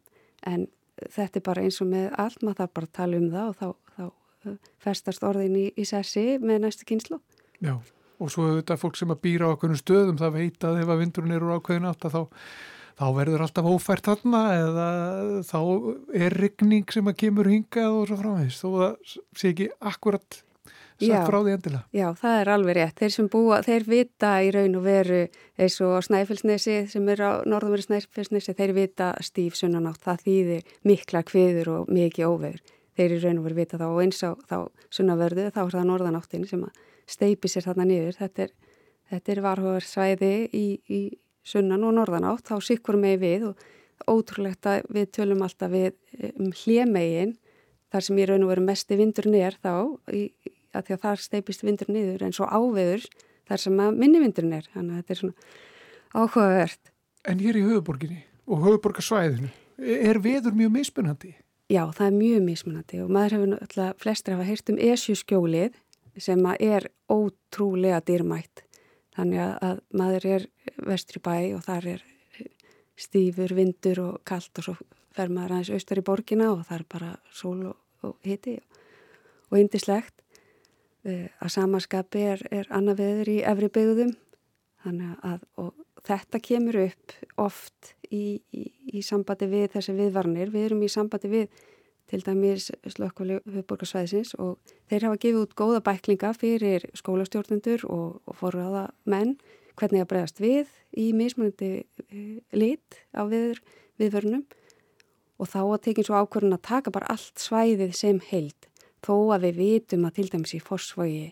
en 0.51 0.67
þetta 1.09 1.39
er 1.39 1.45
bara 1.45 1.63
eins 1.65 1.79
og 1.81 1.89
með 1.91 2.09
allt, 2.19 2.43
maður 2.43 2.59
þarf 2.61 2.75
bara 2.77 2.89
að 2.89 2.97
tala 2.97 3.21
um 3.21 3.29
það 3.31 3.47
og 3.47 3.57
þá, 3.57 3.95
þá 3.95 4.03
uh, 4.51 4.59
festast 4.83 5.25
orðin 5.27 5.57
í, 5.57 5.65
í 5.77 5.87
sessi 5.87 6.25
með 6.41 6.61
næstu 6.65 6.87
kynslu. 6.89 7.19
Já, 7.61 7.73
og 8.21 8.33
svo 8.33 8.49
þetta 8.57 8.77
fólk 8.81 8.99
sem 8.99 9.13
að 9.13 9.23
býra 9.25 9.49
á 9.49 9.53
okkur 9.55 9.75
stöðum, 9.79 10.19
það 10.21 10.37
veit 10.37 10.67
að 10.67 10.83
ef 10.83 10.93
að 10.93 11.03
vindurinn 11.03 11.35
eru 11.37 11.55
ákveðin 11.55 11.89
átt 11.89 12.07
að 12.09 12.17
þá, 12.17 12.21
þá 13.01 13.07
verður 13.17 13.43
alltaf 13.47 13.67
ófært 13.71 14.07
þarna 14.09 14.43
eða 14.59 14.87
þá 15.47 15.59
er 16.21 16.37
rigning 16.37 16.93
sem 16.93 17.09
að 17.09 17.19
kemur 17.23 17.49
hingað 17.49 17.97
og 17.97 18.07
svo 18.09 18.17
framvegs, 18.19 18.61
þó 18.61 18.69
það 18.77 19.19
sé 19.41 19.51
ekki 19.51 19.69
akkurat 19.91 20.41
sagt 21.01 21.29
frá 21.29 21.37
því 21.41 21.53
endilega. 21.55 21.81
Já, 21.95 22.05
það 22.19 22.35
er 22.39 22.51
alveg 22.55 22.77
rétt. 22.77 22.97
Þeir 22.99 23.13
sem 23.15 23.29
búa, 23.31 23.59
þeir 23.65 23.87
vita 23.89 24.33
í 24.45 24.51
raun 24.53 24.77
og 24.77 24.83
veru 24.85 25.21
eins 25.57 25.77
og 25.85 25.95
Snæfellsnesi 26.05 26.75
sem 26.91 27.09
er 27.13 27.23
á 27.25 27.31
norðumveri 27.49 27.87
Snæfellsnesi, 27.87 28.55
þeir 28.57 28.75
vita 28.77 29.11
stíf 29.25 29.57
sunnanátt, 29.57 30.01
það 30.05 30.25
þýðir 30.27 30.75
mikla 30.87 31.23
kviður 31.25 31.73
og 31.75 31.91
mikið 31.93 32.27
óveður. 32.29 32.61
Þeir 32.99 33.15
í 33.15 33.21
raun 33.23 33.41
og 33.41 33.47
veru 33.47 33.59
vita 33.61 33.81
þá 33.81 33.87
og 33.87 34.01
eins 34.03 34.21
á 34.21 34.31
þá 34.45 34.57
sunnavörðu, 34.93 35.47
þá 35.55 35.61
er 35.63 35.73
það 35.77 35.89
norðanáttin 35.89 36.47
sem 36.49 36.67
að 36.67 36.85
steipi 37.09 37.49
sér 37.49 37.65
þarna 37.65 37.87
niður. 37.89 38.17
Þetta 38.19 38.45
er, 38.45 38.55
þetta 39.09 39.33
er 39.33 39.43
varhugarsvæði 39.47 40.33
í, 40.53 40.65
í 40.85 41.01
sunnan 41.43 41.83
og 41.87 41.95
norðanátt, 41.97 42.45
þá 42.47 42.61
sikkur 42.61 42.97
með 43.01 43.17
við 43.21 43.47
og 43.51 43.63
ótrúlegt 44.09 44.67
að 44.69 44.85
við 44.93 45.09
tölum 45.17 45.43
alltaf 45.45 45.71
við 45.71 45.93
um 46.35 46.51
hljemegin 46.63 47.35
þar 47.91 48.05
sem 48.07 48.21
í 48.21 48.27
raun 48.29 48.45
og 48.45 48.53
veru 48.53 48.63
mesti 48.65 48.97
vindur 48.99 49.27
nér 49.29 49.57
þá 49.61 49.73
að 50.71 50.87
því 50.87 50.95
að 50.95 51.03
þar 51.03 51.21
steipist 51.21 51.65
vindur 51.65 51.91
niður 51.91 52.25
en 52.25 52.35
svo 52.35 52.47
áveður 52.47 53.05
þar 53.49 53.63
sem 53.65 53.83
að 53.83 53.99
minni 53.99 54.21
vindurinn 54.23 54.57
er 54.57 54.67
þannig 54.71 54.95
að 54.95 55.01
þetta 55.01 55.13
er 55.13 55.21
svona 55.21 55.45
áhugavert 56.15 56.91
En 57.29 57.41
hér 57.43 57.59
í 57.59 57.65
höfuborginni 57.67 58.23
og 58.49 58.63
höfuborgarsvæðinu 58.65 59.51
er 59.81 60.19
veður 60.21 60.55
mjög 60.57 60.73
mismunandi? 60.77 61.35
Já, 61.71 61.85
það 61.95 62.07
er 62.07 62.17
mjög 62.17 62.43
mismunandi 62.47 63.01
og 63.03 63.13
maður 63.13 63.37
hefur 63.37 63.53
alltaf 63.59 64.01
flestir 64.01 64.35
hafa 64.35 64.47
heyrt 64.47 64.71
um 64.73 64.81
esjuskjólið 64.81 65.77
sem 66.19 66.47
er 66.57 66.89
ótrúlega 67.11 68.01
dýrmætt 68.07 68.65
þannig 69.21 69.43
að 69.61 69.83
maður 70.01 70.27
er 70.35 70.47
vestri 70.89 71.21
bæ 71.23 71.35
og 71.55 71.61
þar 71.67 71.91
er 71.93 72.07
stífur, 72.99 73.53
vindur 73.55 74.01
og 74.03 74.17
kallt 74.27 74.57
og 74.59 74.67
svo 74.67 74.75
fer 75.15 75.29
maður 75.29 75.59
aðeins 75.59 75.71
austar 75.77 76.01
í 76.01 76.05
borgina 76.05 76.51
og 76.51 76.65
það 76.65 76.79
er 76.79 76.87
bara 76.89 77.13
sól 77.35 77.59
og, 77.71 77.77
og 78.07 78.17
hiti 78.25 78.57
og 79.51 79.59
indislegt 79.59 80.21
Eh, 81.01 81.31
að 81.41 81.49
samaskapi 81.55 82.21
er, 82.35 82.41
er 82.53 82.67
annað 82.69 82.99
veður 83.01 83.29
í 83.31 83.37
efri 83.49 83.69
byggðum. 83.73 84.11
Þannig 84.83 85.23
að 85.25 85.71
þetta 86.05 86.41
kemur 86.45 86.77
upp 86.83 87.15
oft 87.41 87.93
í, 88.13 88.37
í, 88.53 88.63
í 88.93 89.01
sambandi 89.05 89.47
við 89.49 89.67
þessi 89.75 89.95
viðvarnir 89.97 90.53
við 90.53 90.67
erum 90.67 90.83
í 90.85 90.89
sambandi 90.93 91.31
við 91.31 91.63
til 92.11 92.21
dæmis 92.25 92.69
slökkvöldborgarsvæðisins 92.91 94.35
og 94.41 94.59
þeir 94.91 95.07
hafa 95.07 95.19
gefið 95.23 95.41
út 95.45 95.55
góða 95.55 95.81
bæklinga 95.85 96.33
fyrir 96.35 96.87
skólastjórnendur 96.97 97.85
og, 97.87 98.19
og 98.27 98.37
forraða 98.39 98.89
menn 99.07 99.37
hvernig 99.79 100.03
að 100.03 100.09
bregast 100.11 100.41
við 100.43 100.71
í 100.99 101.11
mismunandi 101.15 101.71
uh, 101.81 102.41
lit 102.51 102.99
á 103.15 103.23
viður, 103.29 103.61
viðvörunum. 104.01 104.43
Og 105.41 105.49
þá 105.49 105.61
að 105.63 105.83
tekja 105.87 106.05
svo 106.05 106.19
ákvörðun 106.19 106.57
að 106.57 106.67
taka 106.67 106.93
bara 106.93 107.09
allt 107.15 107.39
svæðið 107.41 107.95
sem 107.97 108.19
heild 108.29 108.67
þó 109.01 109.15
að 109.33 109.47
við 109.47 109.61
vitum 109.61 110.03
að 110.05 110.19
til 110.19 110.27
dæmis 110.35 110.53
í 110.53 110.61
fórsvogi 110.61 111.31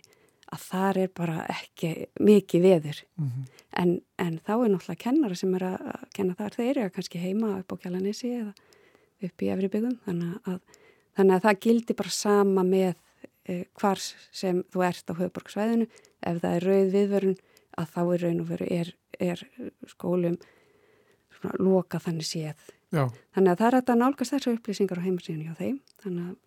að 0.50 0.64
þar 0.66 0.98
er 1.04 1.12
bara 1.14 1.44
ekki 1.52 1.92
mikið 2.26 2.64
veður. 2.64 3.04
Mm 3.20 3.28
-hmm. 3.28 3.44
en, 3.82 3.92
en 4.18 4.40
þá 4.42 4.54
er 4.56 4.72
náttúrulega 4.72 5.04
kennara 5.04 5.36
sem 5.36 5.54
er 5.56 5.66
að 5.68 6.08
kenna 6.16 6.34
þar. 6.40 6.56
Þeir 6.56 6.78
eru 6.78 6.90
kannski 6.96 7.22
heima 7.22 7.60
upp 7.60 7.74
á 7.74 7.82
kjalanissi 7.84 8.32
eða 8.40 8.54
upp 9.28 9.44
í 9.44 9.52
efri 9.54 9.70
byggum 9.72 9.98
þannig 10.06 10.50
að, 10.50 10.60
þannig 11.18 11.36
að 11.36 11.46
það 11.48 11.62
gildi 11.66 11.98
bara 12.02 12.16
sama 12.16 12.66
með 12.68 12.92
eh, 13.46 13.66
hvar 13.80 14.02
sem 14.02 14.64
þú 14.72 14.86
ert 14.88 15.12
á 15.12 15.20
höfuborgsvæðinu 15.20 15.88
ef 15.90 16.42
það 16.44 16.56
er 16.56 16.68
rauð 16.70 16.92
viðvörun 16.96 17.38
að 17.80 17.94
þá 17.96 18.02
er 18.04 18.26
raun 18.26 18.44
og 18.44 18.50
veru 18.50 18.70
er, 18.80 18.92
er 19.20 19.46
skólum 19.88 20.38
loka 21.60 22.02
þannig 22.04 22.28
séð 22.28 22.68
Já. 22.92 23.06
þannig 23.36 23.52
að 23.52 23.60
það 23.62 23.68
er 23.70 23.80
að 23.80 23.98
nálgast 24.02 24.36
þessu 24.36 24.56
upplýsingar 24.58 25.00
á 25.00 25.06
heimasíðinu 25.08 25.50
hjá 25.50 25.60
þeim 25.60 25.82
þannig 26.04 26.30
að 26.32 26.38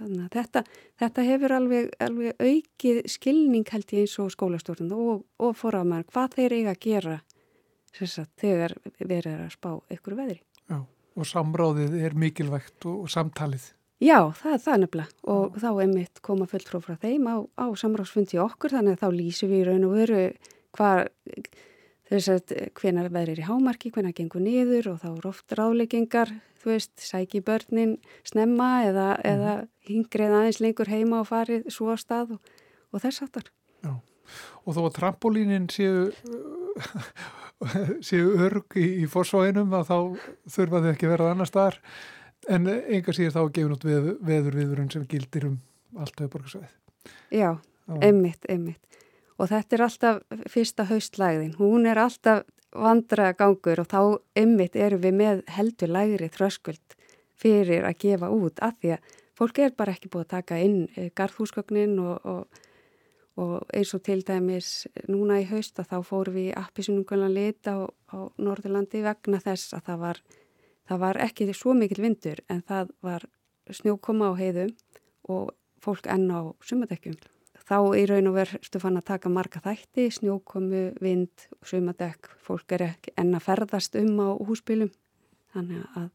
Þannig 0.00 0.20
að 0.24 0.36
þetta, 0.38 0.60
þetta 1.02 1.24
hefur 1.26 1.52
alveg, 1.52 1.88
alveg 2.00 2.38
aukið 2.40 3.00
skilning 3.12 3.66
held 3.68 3.90
ég 3.92 4.06
eins 4.06 4.14
og 4.22 4.30
skólastjórnum 4.32 4.94
og, 4.96 5.26
og 5.44 5.52
forraðmann 5.60 6.06
hvað 6.08 6.38
þeir 6.38 6.54
eiga 6.56 6.72
að 6.72 6.80
gera 6.86 7.16
sagt, 7.98 8.32
þegar 8.40 8.76
verið 8.96 9.34
er 9.34 9.42
að 9.44 9.52
spá 9.52 9.70
ykkur 9.92 10.16
veðri. 10.16 10.38
Já, 10.70 10.78
og 11.18 11.28
samráðið 11.28 11.96
er 12.04 12.16
mikilvægt 12.18 12.86
og, 12.86 13.04
og 13.06 13.12
samtalið. 13.12 13.70
Já, 14.00 14.30
það 14.32 14.52
er 14.54 14.60
það 14.64 14.78
nefnilega 14.80 15.32
og 15.34 15.56
þá 15.60 15.70
er 15.70 15.90
mitt 15.90 16.20
koma 16.24 16.46
fullt 16.48 16.70
frá 16.72 16.94
þeim 17.02 17.26
á, 17.28 17.36
á 17.60 17.66
samráðsfundi 17.76 18.40
okkur 18.40 18.72
þannig 18.72 18.96
að 18.96 19.02
þá 19.02 19.18
lýsum 19.18 19.50
við 19.52 19.60
í 19.60 19.66
raun 19.68 19.88
og 19.90 19.96
veru 19.98 20.22
hvað 20.76 21.02
þess 22.10 22.30
að 22.32 22.54
hvena 22.80 23.04
veðri 23.06 23.34
er 23.36 23.42
í 23.42 23.46
hámarki, 23.46 23.92
hvena 23.94 24.14
gengur 24.16 24.42
niður 24.42 24.94
og 24.94 25.02
þá 25.02 25.08
eru 25.12 25.30
oft 25.30 25.54
ráleggingar, 25.58 26.32
þú 26.62 26.72
veist, 26.72 26.94
sæki 27.04 27.42
börnin 27.44 27.98
snemma 28.26 28.70
eða, 28.88 29.08
mm. 29.18 29.26
eða 29.34 29.54
hingrið 29.90 30.36
aðeins 30.38 30.60
lengur 30.64 30.90
heima 30.90 31.20
og 31.22 31.28
farið 31.30 31.68
svo 31.72 31.92
á 31.94 31.96
stað 32.00 32.36
og, 32.36 32.54
og 32.90 33.04
þess 33.04 33.26
aftar. 33.26 33.52
Já, 33.84 33.92
og 34.64 34.76
þó 34.76 34.82
að 34.86 34.96
trampolínin 34.98 35.68
séu, 35.70 36.08
séu 38.08 38.34
örg 38.40 38.76
í, 38.80 38.86
í 39.02 39.08
fórsváinum 39.10 39.74
að 39.76 39.90
þá 39.90 39.98
þurfa 40.56 40.82
þau 40.84 40.90
ekki 40.92 41.10
verið 41.10 41.32
annar 41.32 41.50
staðar. 41.50 41.80
En 42.48 42.68
enga 42.68 43.12
sér 43.12 43.34
þá 43.34 43.42
gefin 43.52 43.74
út 43.74 43.84
veð, 43.84 44.14
veður 44.24 44.56
viðurinn 44.56 44.92
sem 44.92 45.04
gildir 45.08 45.50
um 45.50 45.58
allt 46.00 46.22
auðborgarsvæð. 46.22 46.70
Já, 47.34 47.50
einmitt, 48.00 48.46
einmitt. 48.48 48.80
Og 49.40 49.50
þetta 49.50 49.76
er 49.76 49.84
alltaf 49.84 50.40
fyrsta 50.52 50.86
haustlægðin, 50.88 51.54
hún 51.60 51.88
er 51.88 52.00
alltaf 52.00 52.46
vandraða 52.76 53.34
gangur 53.38 53.82
og 53.82 53.88
þá 53.90 54.00
ymmit 54.38 54.76
erum 54.78 55.02
við 55.02 55.16
með 55.18 55.42
heldur 55.50 55.90
lægri 55.90 56.28
þröskuld 56.30 56.96
fyrir 57.40 57.86
að 57.88 57.98
gefa 58.04 58.30
út 58.30 58.60
af 58.62 58.76
því 58.78 58.94
að 58.94 59.16
fólk 59.38 59.62
er 59.64 59.76
bara 59.76 59.94
ekki 59.96 60.10
búið 60.12 60.26
að 60.26 60.34
taka 60.36 60.58
inn 60.60 60.82
eh, 60.94 61.10
garðhúsgögnin 61.16 61.96
og, 62.04 62.26
og, 62.28 62.60
og 63.40 63.72
eins 63.76 63.94
og 63.96 64.02
til 64.04 64.20
dæmis 64.26 64.70
núna 65.08 65.40
í 65.40 65.48
haust 65.48 65.80
að 65.80 65.90
þá 65.92 65.96
fórum 66.06 66.36
við 66.36 66.52
appisunungulega 66.60 67.32
lit 67.32 67.70
á, 67.70 67.88
á 67.88 68.18
Norðurlandi 68.36 69.02
vegna 69.06 69.40
þess 69.42 69.74
að 69.76 69.84
það 69.88 70.00
var, 70.04 70.22
það 70.88 71.02
var 71.06 71.20
ekki 71.26 71.50
svo 71.56 71.74
mikil 71.78 72.02
vindur 72.04 72.44
en 72.52 72.62
það 72.68 72.94
var 73.06 73.26
snjókoma 73.70 74.32
á 74.32 74.40
heiðum 74.40 74.72
og 75.30 75.52
fólk 75.80 76.08
enn 76.10 76.28
á 76.28 76.40
sumadekkjum 76.66 77.18
þá 77.70 77.76
í 77.94 78.06
raun 78.10 78.30
og 78.30 78.34
verðstu 78.34 78.80
fann 78.82 78.98
að 78.98 79.06
taka 79.12 79.30
marga 79.30 79.60
þætti, 79.62 80.08
snjókomu, 80.16 80.90
vind, 81.00 81.46
sumadekk, 81.62 82.32
fólk 82.42 82.74
er 82.74 82.88
ekki 82.88 83.14
enn 83.20 83.36
að 83.36 83.46
ferðast 83.46 83.96
um 84.00 84.18
á 84.18 84.28
húsbílum 84.34 84.90
þannig 85.54 85.86
að 85.98 86.10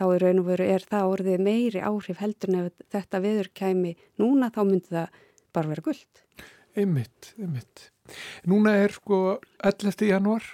þá 0.00 0.04
í 0.14 0.20
raun 0.22 0.42
og 0.42 0.48
veru 0.48 0.68
er 0.74 0.84
það 0.88 1.14
orðið 1.14 1.42
meiri 1.46 1.82
áhrif 1.84 2.20
heldur 2.20 2.52
en 2.52 2.60
ef 2.60 2.84
þetta 2.92 3.20
viður 3.24 3.50
kæmi 3.56 3.96
núna 4.20 4.48
þá 4.52 4.62
myndi 4.64 4.92
það 4.92 5.18
bara 5.52 5.72
vera 5.72 5.84
gullt. 5.84 6.24
Einmitt, 6.78 7.32
einmitt. 7.38 7.88
Núna 8.50 8.76
er 8.78 8.94
sko 8.94 9.40
11. 9.66 10.06
januar, 10.06 10.44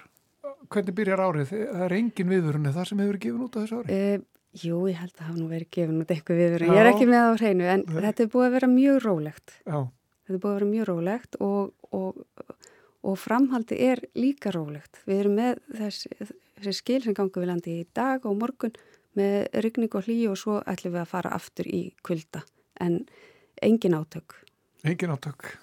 hvernig 0.73 0.97
byrjar 0.97 1.23
árið? 1.27 1.53
Það 1.53 1.85
er 1.87 1.95
engin 1.99 2.33
viðurinn 2.33 2.73
það 2.73 2.89
sem 2.91 3.03
hefur 3.05 3.19
gefin 3.21 3.45
út 3.45 3.57
á 3.57 3.61
þessu 3.61 3.81
ári? 3.81 3.97
E, 3.97 4.63
jú, 4.63 4.79
ég 4.89 5.01
held 5.01 5.15
að 5.19 5.27
hafa 5.29 5.37
nú 5.37 5.49
verið 5.51 5.71
gefin 5.77 6.01
út 6.01 6.15
eitthvað 6.15 6.41
viðurinn. 6.43 6.73
Ég 6.73 6.83
er 6.83 6.91
ekki 6.93 7.09
með 7.11 7.29
á 7.29 7.33
hreinu 7.37 7.69
en 7.73 7.85
Nei. 7.85 8.01
þetta 8.07 8.25
er 8.25 8.31
búið 8.33 8.49
að 8.49 8.57
vera 8.57 8.71
mjög 8.73 8.99
rólegt. 9.05 9.55
Já. 9.67 9.79
Þetta 10.27 10.37
er 10.39 10.43
búið 10.43 10.53
að 10.53 10.59
vera 10.59 10.71
mjög 10.73 10.89
rólegt 10.91 11.39
og, 11.45 11.93
og, 12.01 12.57
og 13.07 13.21
framhaldi 13.21 13.81
er 13.91 14.03
líka 14.19 14.55
rólegt. 14.57 15.03
Við 15.07 15.23
erum 15.23 15.37
með 15.39 15.61
þessi, 15.83 16.13
þessi 16.57 16.77
skil 16.81 17.01
sem 17.05 17.17
gangur 17.17 17.45
við 17.45 17.53
landi 17.53 17.77
í 17.83 17.87
dag 17.97 18.25
og 18.27 18.41
morgun 18.41 18.75
með 19.17 19.37
ryggning 19.65 19.95
og 19.97 20.09
hlý 20.09 20.19
og 20.33 20.41
svo 20.41 20.59
ætlum 20.65 20.97
við 20.97 21.05
að 21.05 21.13
fara 21.13 21.37
aftur 21.37 21.69
í 21.69 21.85
kvölda 22.05 22.43
en 22.85 23.05
engin 23.65 23.97
átök. 23.97 24.41
Engin 24.85 25.15
átök. 25.15 25.55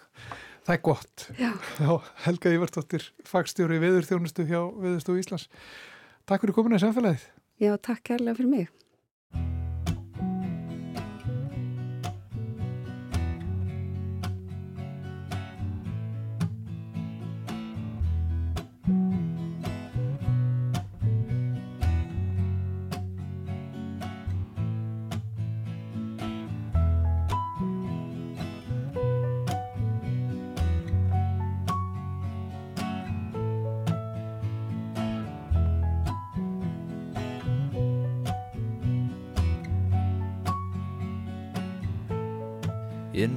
Það 0.64 0.76
er 0.76 0.84
gott. 0.88 1.26
Já. 1.39 1.49
Já 1.80 1.89
Helga 2.26 2.53
Ívartóttir, 2.55 3.07
fagstjóri 3.28 3.82
viðurþjónustu 3.84 4.45
hjá 4.47 4.61
Viðurstofu 4.80 5.20
Íslands. 5.20 5.49
Takk 6.30 6.45
fyrir 6.45 6.55
komin 6.55 6.78
að 6.78 6.86
samfélagið. 6.86 7.26
Já, 7.59 7.74
takk 7.84 8.05
kærlega 8.07 8.38
fyrir 8.39 8.51
mig. 8.53 8.72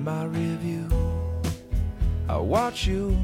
My 0.06 0.24
review. 0.26 0.88
I 2.28 2.36
watch 2.36 2.86
you 2.86 3.16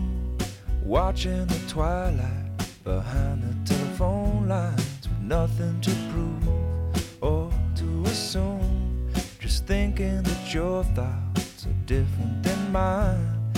watching 0.83 1.47
the 1.47 1.61
twilight 1.69 2.51
behind 2.83 3.41
the 3.45 3.75
telephone 3.75 4.49
lines 4.49 5.09
with 5.09 5.21
nothing 5.21 5.81
to 5.81 5.93
prove 6.11 7.23
or 7.23 7.53
to 7.77 8.03
assume. 8.11 9.09
Just 9.39 9.65
thinking 9.65 10.25
that 10.25 10.53
your 10.53 10.83
thoughts 10.83 11.67
are 11.67 11.87
different 11.87 12.43
than 12.43 12.73
mine 12.73 13.53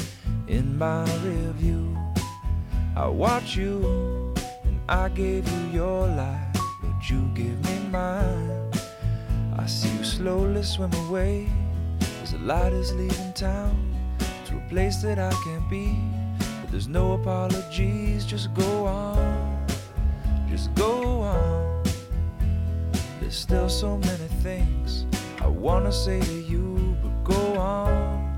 in 0.47 0.77
my 0.77 1.05
review. 1.25 1.97
I 2.95 3.07
watch 3.07 3.57
you 3.57 4.35
and 4.64 4.79
I 4.87 5.09
gave 5.09 5.49
you 5.51 5.81
your 5.81 6.07
life, 6.09 6.59
but 6.83 7.09
you 7.09 7.22
give 7.35 7.59
me 7.64 7.89
mine. 7.91 8.70
I 9.57 9.64
see 9.64 9.89
you 9.97 10.05
slowly 10.05 10.62
swim 10.62 10.93
away 11.09 11.49
the 12.35 12.47
light 12.47 12.72
is 12.72 12.93
leaving 12.95 13.32
town 13.32 13.95
to 14.45 14.57
a 14.57 14.68
place 14.68 14.97
that 14.97 15.20
I 15.20 15.30
can't 15.45 15.70
be. 15.70 15.97
But 16.61 16.70
there's 16.72 16.89
no 16.89 17.12
apologies, 17.12 18.26
just 18.26 18.53
go 18.55 18.87
on, 18.87 19.66
just 20.51 20.74
go 20.74 21.20
on. 21.20 21.82
There's 23.20 23.37
still 23.37 23.68
so 23.68 23.99
many 23.99 24.28
things 24.43 25.07
I 25.41 25.47
wanna 25.47 25.93
say 25.93 26.20
to 26.20 26.32
you, 26.32 26.97
but 27.03 27.22
go 27.22 27.57
on, 27.57 28.37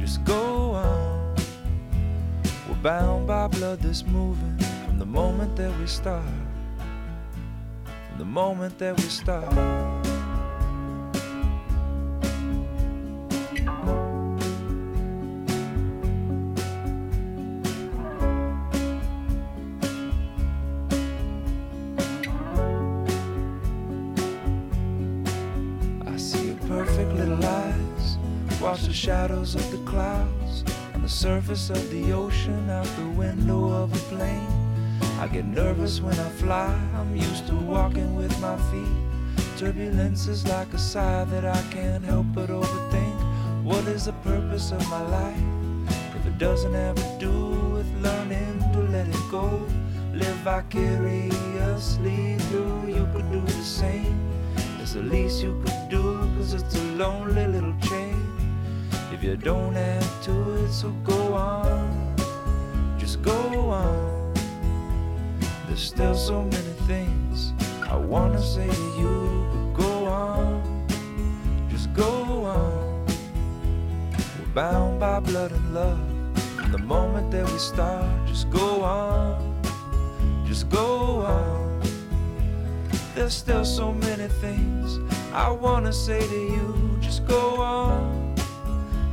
just 0.00 0.24
go 0.24 0.72
on. 0.72 1.36
We're 2.68 2.82
bound 2.82 3.28
by 3.28 3.46
blood 3.46 3.80
that's 3.80 4.04
moving 4.04 4.58
from 4.84 4.98
the 4.98 5.06
moment 5.06 5.54
that 5.56 5.72
we 5.78 5.86
start, 5.86 6.24
from 7.84 8.18
the 8.18 8.24
moment 8.24 8.76
that 8.78 8.96
we 8.96 9.04
start. 9.04 10.03
Shadows 29.34 29.54
of 29.56 29.70
the 29.72 29.90
clouds 29.90 30.64
on 30.94 31.02
the 31.02 31.08
surface 31.08 31.68
of 31.68 31.90
the 31.90 32.12
ocean 32.12 32.70
out 32.70 32.86
the 32.96 33.08
window 33.18 33.68
of 33.82 33.92
a 33.92 34.14
plane. 34.14 34.46
I 35.18 35.26
get 35.26 35.44
nervous 35.44 36.00
when 36.00 36.16
I 36.20 36.28
fly, 36.42 36.72
I'm 36.94 37.16
used 37.16 37.48
to 37.48 37.54
walking 37.54 38.14
with 38.14 38.32
my 38.40 38.56
feet. 38.70 38.96
Turbulence 39.58 40.28
is 40.28 40.46
like 40.46 40.72
a 40.72 40.78
sigh 40.78 41.24
that 41.24 41.44
I 41.44 41.60
can't 41.72 42.04
help 42.04 42.26
but 42.32 42.48
overthink. 42.48 43.18
What 43.64 43.84
is 43.88 44.04
the 44.04 44.12
purpose 44.22 44.70
of 44.70 44.88
my 44.88 45.02
life 45.02 45.44
if 46.16 46.26
it 46.26 46.38
doesn't 46.38 46.74
have 46.74 46.96
to 46.96 47.18
do 47.18 47.36
with 47.74 47.90
learning 48.02 48.60
to 48.72 48.80
let 48.94 49.08
it 49.08 49.24
go? 49.30 49.48
live 50.14 50.40
vicariously 50.46 52.36
through. 52.46 52.86
You 52.86 53.04
could 53.12 53.28
do 53.32 53.40
the 53.40 53.64
same. 53.64 54.16
It's 54.80 54.92
the 54.92 55.02
least 55.02 55.42
you 55.42 55.60
could 55.64 55.88
do, 55.90 56.02
cause 56.36 56.54
it's 56.54 56.76
a 56.76 56.84
lonely 57.02 57.48
little 57.48 57.74
chain. 57.80 58.13
You 59.24 59.38
don't 59.38 59.72
have 59.72 60.24
to 60.24 60.32
it, 60.56 60.70
so 60.70 60.90
go 61.02 61.32
on. 61.32 62.14
Just 62.98 63.22
go 63.22 63.32
on. 63.70 64.34
There's 65.66 65.80
still 65.82 66.14
so 66.14 66.42
many 66.42 66.74
things 66.86 67.54
I 67.90 67.96
wanna 67.96 68.42
say 68.42 68.68
to 68.68 68.86
you, 69.00 69.48
but 69.50 69.82
go 69.82 70.04
on. 70.04 70.86
Just 71.70 71.94
go 71.94 72.44
on. 72.44 73.06
We're 74.38 74.54
bound 74.54 75.00
by 75.00 75.20
blood 75.20 75.52
and 75.52 75.72
love. 75.72 75.98
From 76.56 76.72
the 76.72 76.84
moment 76.94 77.30
that 77.30 77.50
we 77.50 77.58
start, 77.58 78.04
just 78.26 78.50
go 78.50 78.82
on. 78.82 79.64
Just 80.46 80.68
go 80.68 81.24
on. 81.24 81.80
There's 83.14 83.32
still 83.32 83.64
so 83.64 83.90
many 83.90 84.28
things 84.28 84.98
I 85.32 85.50
wanna 85.50 85.94
say 85.94 86.20
to 86.20 86.40
you. 86.56 86.98
Just 87.00 87.26
go 87.26 87.56
on. 87.56 88.23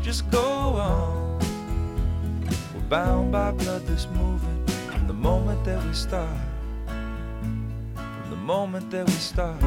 Just 0.01 0.29
go 0.31 0.41
on. 0.41 1.39
We're 2.73 2.81
bound 2.89 3.31
by 3.31 3.51
blood 3.51 3.85
that's 3.85 4.07
moving 4.07 4.65
from 4.89 5.05
the 5.07 5.13
moment 5.13 5.63
that 5.65 5.83
we 5.85 5.93
start. 5.93 6.37
From 6.87 8.29
the 8.29 8.35
moment 8.35 8.89
that 8.89 9.05
we 9.05 9.13
start. 9.13 9.61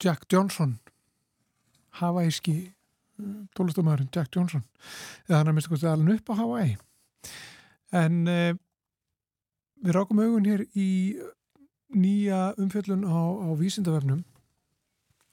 Jack 0.00 0.26
Johnson 0.32 0.78
havaíski 2.00 2.72
tólustumæðurinn 3.56 4.08
Jack 4.14 4.32
Johnson. 4.36 4.64
Eða 5.28 5.42
hann 5.42 5.50
er 5.50 5.56
mista 5.56 5.72
kostið 5.72 5.92
alveg 5.92 6.20
upp 6.20 6.32
á 6.32 6.34
Hawaii. 6.40 6.74
En 8.00 8.20
uh, 8.30 8.54
við 9.84 9.96
rákum 9.96 10.22
augun 10.22 10.48
hér 10.48 10.64
í 10.72 10.88
nýja 11.92 12.54
umfjöllun 12.60 13.04
á, 13.04 13.18
á 13.44 13.48
vísindavefnum. 13.58 14.22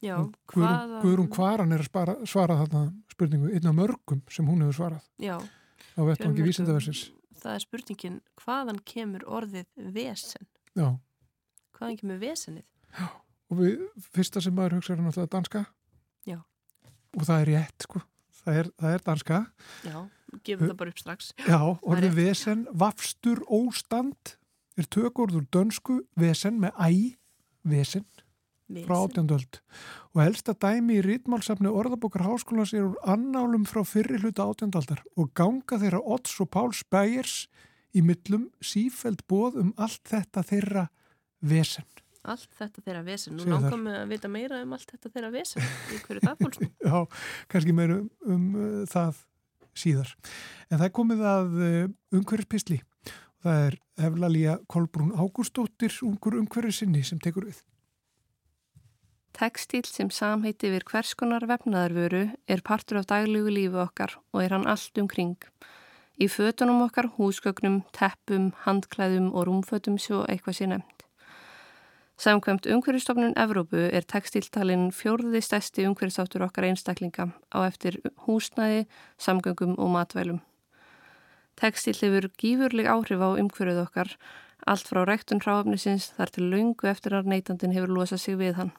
Já, 0.04 0.20
Og 0.20 0.34
Guðrún, 0.54 1.30
Kvaran 1.34 1.74
er 1.74 1.82
að 1.82 1.88
spara, 1.90 2.14
svara 2.30 2.60
þarna 2.60 2.84
spurningu 3.10 3.50
einn 3.50 3.66
af 3.66 3.74
mörgum 3.74 4.20
sem 4.30 4.46
hún 4.46 4.62
hefur 4.62 4.76
svarað 4.78 5.08
Já, 5.18 5.40
á 5.42 6.02
vettvangi 6.06 6.46
vísindaversins 6.46 7.08
það 7.42 7.56
er 7.56 7.64
spurningin 7.64 8.20
hvaðan 8.44 8.82
kemur 8.86 9.26
orðið 9.26 9.66
vesen? 9.96 10.46
Já, 10.78 11.00
Hvaðan 11.78 11.98
kemur 12.02 12.22
vesenið? 12.22 12.68
Og 13.52 13.62
við, 13.62 13.82
fyrsta 14.16 14.44
sem 14.44 14.56
maður 14.56 14.80
hugsa 14.80 14.94
er 14.96 15.02
náttúrulega 15.02 15.34
danska 15.38 15.64
Já. 16.28 16.38
og 17.16 17.24
það 17.24 17.42
er 17.42 17.52
rétt 17.54 17.88
sko 17.88 18.04
það 18.42 18.60
er, 18.62 18.70
það 18.82 18.96
er 18.98 19.06
danska 19.08 19.40
Já, 19.88 19.98
gefum 20.44 20.68
það 20.68 20.78
bara 20.82 20.94
upp 20.94 21.02
strax. 21.02 21.32
Já, 21.48 21.60
orðið 21.92 22.20
vesen, 22.22 22.68
vafstur, 22.72 23.44
óstand 23.48 24.38
er 24.78 24.88
tökurður 24.94 25.48
dönsku 25.54 26.02
vesen 26.20 26.60
með 26.62 26.78
æ, 26.78 27.18
vesen 27.68 28.06
frá 28.68 28.98
Vesen. 28.98 28.98
átjandöld 29.00 29.60
og 30.12 30.22
helsta 30.22 30.54
dæmi 30.60 30.98
í 30.98 31.04
rítmálsafni 31.06 31.72
orðabókar 31.72 32.26
háskólas 32.26 32.74
er 32.76 32.90
úr 32.90 32.98
annálum 33.08 33.64
frá 33.68 33.80
fyrri 33.88 34.20
hluta 34.20 34.44
átjandaldar 34.44 35.04
og 35.16 35.32
ganga 35.38 35.80
þeirra 35.80 36.02
Otts 36.04 36.36
og 36.44 36.52
Páls 36.52 36.82
Bægers 36.92 37.46
í 37.96 38.04
millum 38.04 38.50
sífæld 38.60 39.24
bóð 39.32 39.62
um 39.64 39.72
allt 39.80 40.04
þetta 40.12 40.44
þeirra 40.44 40.84
vesen. 41.40 41.88
Allt 42.28 42.52
þetta 42.60 42.84
þeirra 42.84 43.06
vesen. 43.08 43.38
Nú 43.38 43.48
langar 43.48 43.80
mig 43.80 43.96
að 43.96 44.12
vita 44.12 44.32
meira 44.32 44.60
um 44.64 44.76
allt 44.76 44.92
þetta 44.92 45.14
þeirra 45.14 45.32
vesen. 45.32 45.70
Í 45.96 46.02
hverju 46.04 46.26
það 46.26 46.44
fólks 46.44 46.60
nú? 46.64 46.70
Já, 46.84 47.24
kannski 47.54 47.76
meira 47.78 48.02
um, 48.02 48.10
um 48.28 48.50
uh, 48.58 48.84
það 48.92 49.24
síðar. 49.78 50.12
En 50.68 50.82
það 50.82 50.94
komið 51.00 51.24
að 51.32 51.58
uh, 51.62 51.80
umhverfispisli. 52.20 52.82
Það 53.46 53.64
er 53.70 53.80
Eflalía 54.08 54.58
Kolbrún 54.68 55.16
Ágústóttir, 55.16 55.94
ungur 56.04 56.40
umhverfisinni 56.42 57.04
sem 57.06 57.22
tekur 57.24 57.48
við. 57.48 57.64
Tekstíl 59.38 59.86
sem 59.86 60.10
samheiti 60.10 60.72
yfir 60.72 60.84
hvers 60.90 61.14
konar 61.16 61.46
vefnaðarvöru 61.46 62.24
er 62.50 62.64
partur 62.66 62.98
af 63.04 63.10
daglígu 63.12 63.52
lífi 63.54 63.78
okkar 63.84 64.16
og 64.34 64.42
er 64.42 64.56
hann 64.56 64.66
allt 64.66 64.98
umkring. 64.98 65.38
Í 66.18 66.26
fötunum 66.34 66.82
okkar, 66.88 67.12
húsgögnum, 67.20 67.84
teppum, 67.94 68.50
handklæðum 68.64 69.30
og 69.38 69.46
rúmfötum 69.46 70.00
svo 70.02 70.24
eitthvað 70.26 70.58
sé 70.58 70.70
nefnt. 70.72 71.07
Samkvæmt 72.18 72.66
umhverfistofnun 72.66 73.36
Evrópu 73.38 73.78
er 73.78 74.02
tekstíltalinn 74.02 74.90
fjórði 74.92 75.42
stæsti 75.46 75.86
umhverfistáttur 75.86 76.48
okkar 76.48 76.66
einstaklinga 76.66 77.30
á 77.54 77.60
eftir 77.68 78.00
húsnæði, 78.26 78.88
samgöngum 79.22 79.78
og 79.78 79.94
matvælum. 79.94 80.42
Tekstíl 81.62 81.98
hefur 82.02 82.30
gífurleg 82.42 82.90
áhrif 82.90 83.22
á 83.22 83.30
umhverfið 83.38 83.84
okkar, 83.86 84.18
allt 84.66 84.90
frá 84.90 85.06
rektun 85.06 85.46
hráfnisins 85.46 86.12
þar 86.18 86.34
til 86.34 86.50
laungu 86.50 86.90
eftir 86.90 87.14
að 87.14 87.30
neytandin 87.30 87.78
hefur 87.78 87.94
losað 87.94 88.26
sig 88.26 88.38
við 88.42 88.58
hann 88.58 88.74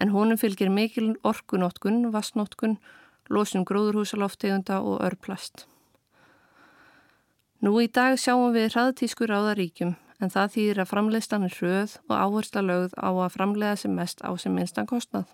en 0.00 0.12
honum 0.14 0.38
fylgir 0.40 0.70
mikil 0.72 1.14
orkunótkun, 1.26 2.08
vassnótkun, 2.14 2.78
losun 3.28 3.66
gróðurhúsaloftegunda 3.68 4.80
og 4.80 5.02
örplast. 5.04 5.66
Nú 7.60 7.76
í 7.82 7.88
dag 7.92 8.16
sjáum 8.18 8.54
við 8.56 8.72
hraðtískur 8.72 9.32
á 9.36 9.38
það 9.44 9.58
ríkjum, 9.60 9.92
en 10.20 10.32
það 10.32 10.52
þýðir 10.54 10.82
að 10.82 10.90
framleiðslan 10.90 11.46
er 11.46 11.56
hröð 11.56 11.94
og 12.08 12.16
áhersla 12.16 12.62
lögð 12.64 12.96
á 13.00 13.10
að 13.10 13.32
framleiða 13.36 13.78
sem 13.82 13.94
mest 13.96 14.20
á 14.20 14.30
sem 14.36 14.54
minnstan 14.54 14.88
kostnað. 14.90 15.30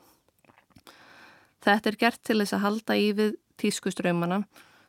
Þetta 1.67 1.91
er 1.91 1.99
gert 1.99 2.23
til 2.23 2.39
þess 2.41 2.55
að 2.55 2.65
halda 2.65 2.97
í 2.97 3.11
við 3.19 3.35
tískuströymana 3.59 4.45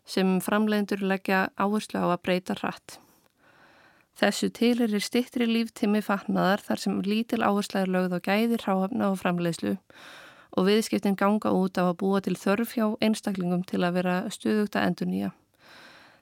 sem 0.07 0.37
framleiðendur 0.43 1.03
leggja 1.09 1.47
áherslu 1.57 1.99
á 1.99 2.07
að 2.13 2.23
breyta 2.27 2.57
hratt. 2.61 2.99
Þessu 4.17 4.49
til 4.53 4.77
er 4.81 4.93
stittri 5.01 5.45
líftími 5.45 6.01
fatnaðar 6.05 6.63
þar 6.65 6.81
sem 6.81 7.01
lítil 7.05 7.43
áhersla 7.45 7.83
er 7.83 7.91
lögð 7.93 8.17
á 8.17 8.19
gæðir, 8.25 8.63
hráhafna 8.65 9.11
og 9.11 9.19
framleiðslu 9.21 9.75
og 10.57 10.65
viðskiptin 10.65 11.17
ganga 11.17 11.51
út 11.53 11.77
á 11.77 11.85
að 11.85 11.99
búa 12.01 12.21
til 12.25 12.37
þörf 12.39 12.73
hjá 12.73 12.87
einstaklingum 13.03 13.61
til 13.67 13.83
að 13.85 13.99
vera 13.99 14.15
stuðugt 14.33 14.77
að 14.77 14.87
endur 14.89 15.11
nýja. 15.11 15.29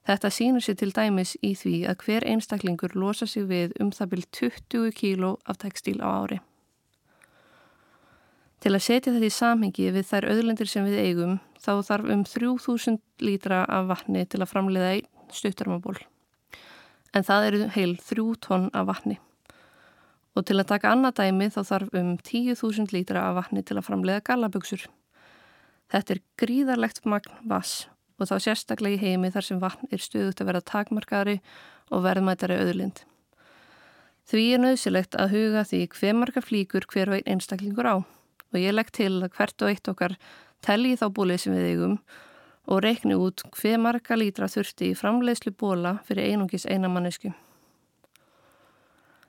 Þetta 0.06 0.30
sínur 0.30 0.62
sér 0.62 0.78
til 0.78 0.92
dæmis 0.94 1.34
í 1.42 1.56
því 1.58 1.78
að 1.90 2.04
hver 2.06 2.26
einstaklingur 2.30 2.94
losa 2.94 3.26
sig 3.26 3.48
við 3.50 3.72
um 3.82 3.90
það 3.90 4.12
byrj 4.12 4.26
20 4.38 4.92
kíló 5.00 5.32
af 5.50 5.58
tekstíl 5.64 5.98
á 5.98 6.10
ári. 6.22 6.38
Til 8.62 8.74
að 8.74 8.86
setja 8.86 9.14
þetta 9.14 9.30
í 9.30 9.34
samhengi 9.34 9.88
við 9.96 10.06
þær 10.10 10.28
auðlendir 10.30 10.70
sem 10.70 10.86
við 10.86 11.02
eigum 11.02 11.40
þá 11.62 11.72
þarf 11.90 12.12
um 12.14 12.22
3000 12.26 13.00
lítra 13.26 13.64
af 13.66 13.90
vatni 13.90 14.26
til 14.30 14.44
að 14.44 14.52
framleiða 14.54 14.92
einn 14.94 15.34
stuttarmaból. 15.34 15.98
En 17.18 17.26
það 17.26 17.48
eru 17.50 17.72
heil 17.74 17.96
þrjú 18.06 18.28
tonn 18.46 18.70
af 18.78 18.88
vatni. 18.92 19.18
Og 20.38 20.46
til 20.46 20.60
að 20.60 20.70
taka 20.70 20.94
annað 20.94 21.18
dæmi 21.24 21.50
þá 21.50 21.62
þarf 21.66 21.98
um 21.98 22.14
10.000 22.20 22.94
lítra 22.94 23.26
af 23.32 23.40
vatni 23.40 23.66
til 23.66 23.80
að 23.80 23.88
framlega 23.90 24.22
galaböksur. 24.30 24.86
Þetta 25.90 26.18
er 26.18 26.24
gríðarlegt 26.42 27.06
magn 27.10 27.38
vass 27.50 27.88
og 28.20 28.30
þá 28.30 28.36
sérstaklega 28.46 28.98
í 28.98 29.02
heimi 29.02 29.32
þar 29.34 29.48
sem 29.48 29.60
vatn 29.62 29.92
er 29.92 30.04
stöðut 30.04 30.42
að 30.42 30.50
vera 30.52 30.64
takmarkari 30.64 31.40
og 31.92 32.04
verðmættari 32.06 32.58
auðlind. 32.62 33.04
Því 34.26 34.46
er 34.56 34.62
nöðsilegt 34.64 35.18
að 35.22 35.36
huga 35.36 35.66
því 35.70 35.82
hver 35.94 36.16
marga 36.18 36.42
flíkur 36.42 36.88
hver 36.90 37.12
veginn 37.14 37.36
einstaklingur 37.36 37.90
á 37.90 37.96
og 38.02 38.58
ég 38.62 38.74
legg 38.74 38.90
til 38.96 39.20
að 39.20 39.32
hvert 39.36 39.62
og 39.62 39.72
eitt 39.72 39.92
okkar 39.92 40.16
telji 40.66 40.96
þá 40.98 41.08
bólið 41.14 41.44
sem 41.44 41.54
við 41.54 41.72
eigum 41.74 41.98
og 42.66 42.82
reikni 42.82 43.18
út 43.20 43.44
hver 43.54 43.78
marga 43.82 44.18
lítra 44.18 44.50
þurfti 44.50 44.92
í 44.92 44.98
framleiðslu 44.98 45.54
bóla 45.54 46.00
fyrir 46.08 46.32
einungis 46.32 46.66
einamannisku. 46.66 47.36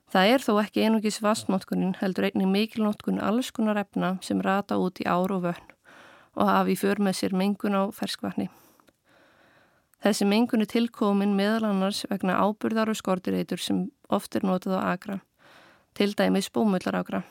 Það 0.06 0.32
er 0.32 0.44
þó 0.46 0.52
ekki 0.62 0.84
einungis 0.86 1.18
vastnótkunin 1.20 1.96
heldur 2.00 2.28
einnig 2.28 2.48
mikilnótkun 2.48 3.18
alls 3.20 3.50
konar 3.52 3.80
efna 3.82 4.14
sem 4.22 4.40
rata 4.40 4.78
út 4.80 5.02
í 5.02 5.08
ár 5.08 5.34
og 5.34 5.42
vögn 5.48 5.74
og 6.36 6.48
hafi 6.48 6.76
för 6.76 7.00
með 7.00 7.16
sér 7.16 7.32
mengun 7.32 7.76
á 7.76 7.82
ferskvatni. 7.92 8.48
Þessi 10.06 10.22
mengun 10.30 10.62
er 10.62 10.68
tilkomin 10.70 11.32
meðal 11.34 11.64
annars 11.66 12.04
vegna 12.06 12.36
ábyrðar 12.38 12.92
og 12.92 12.94
skortireitur 12.94 13.58
sem 13.58 13.88
oft 14.06 14.36
er 14.38 14.44
notið 14.46 14.76
á 14.78 14.94
agra, 14.94 15.16
til 15.98 16.12
dæmis 16.14 16.46
bómullar 16.54 16.94
agra. 16.94 17.24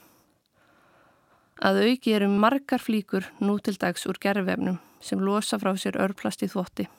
Að 1.64 1.80
auki 1.86 2.18
eru 2.18 2.28
margar 2.28 2.84
flíkur 2.84 3.30
nú 3.40 3.56
til 3.64 3.78
dags 3.80 4.04
úr 4.12 4.20
gerðvefnum 4.20 4.82
sem 5.00 5.24
losa 5.24 5.56
frá 5.56 5.72
sér 5.80 6.02
örplasti 6.04 6.52
þvotti. 6.52 6.90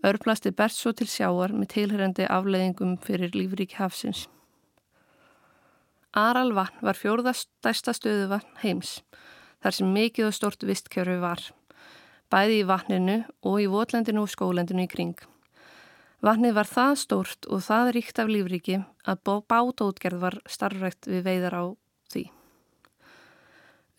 Örplasti 0.00 0.54
berst 0.56 0.80
svo 0.80 0.96
til 0.96 1.10
sjáar 1.12 1.52
með 1.52 1.74
tilhærendi 1.76 2.24
afleiðingum 2.24 2.96
fyrir 3.04 3.36
lífrík 3.36 3.76
hafsins. 3.76 4.30
Aralvatn 6.16 6.80
var 6.80 6.96
fjórðastæsta 6.96 7.92
stöðuvatn 8.00 8.62
heims, 8.64 9.02
þar 9.60 9.76
sem 9.76 9.92
mikið 9.92 10.32
og 10.32 10.38
stort 10.40 10.64
vistkjörfi 10.64 11.20
var, 11.20 11.50
bæði 12.30 12.60
í 12.62 12.66
vatninu 12.68 13.18
og 13.46 13.60
í 13.62 13.68
votlendinu 13.70 14.24
og 14.24 14.32
skólendinu 14.32 14.86
í 14.86 14.90
kring. 14.90 15.16
Vatnið 16.24 16.56
var 16.58 16.68
það 16.68 16.98
stórt 17.00 17.48
og 17.48 17.62
það 17.64 17.94
ríkt 17.96 18.20
af 18.20 18.28
lífríki 18.28 18.82
að 19.08 19.22
bátótgerð 19.48 20.20
var 20.20 20.36
starfrækt 20.44 21.08
við 21.08 21.24
veiðar 21.26 21.56
á 21.56 21.64
því. 22.12 22.26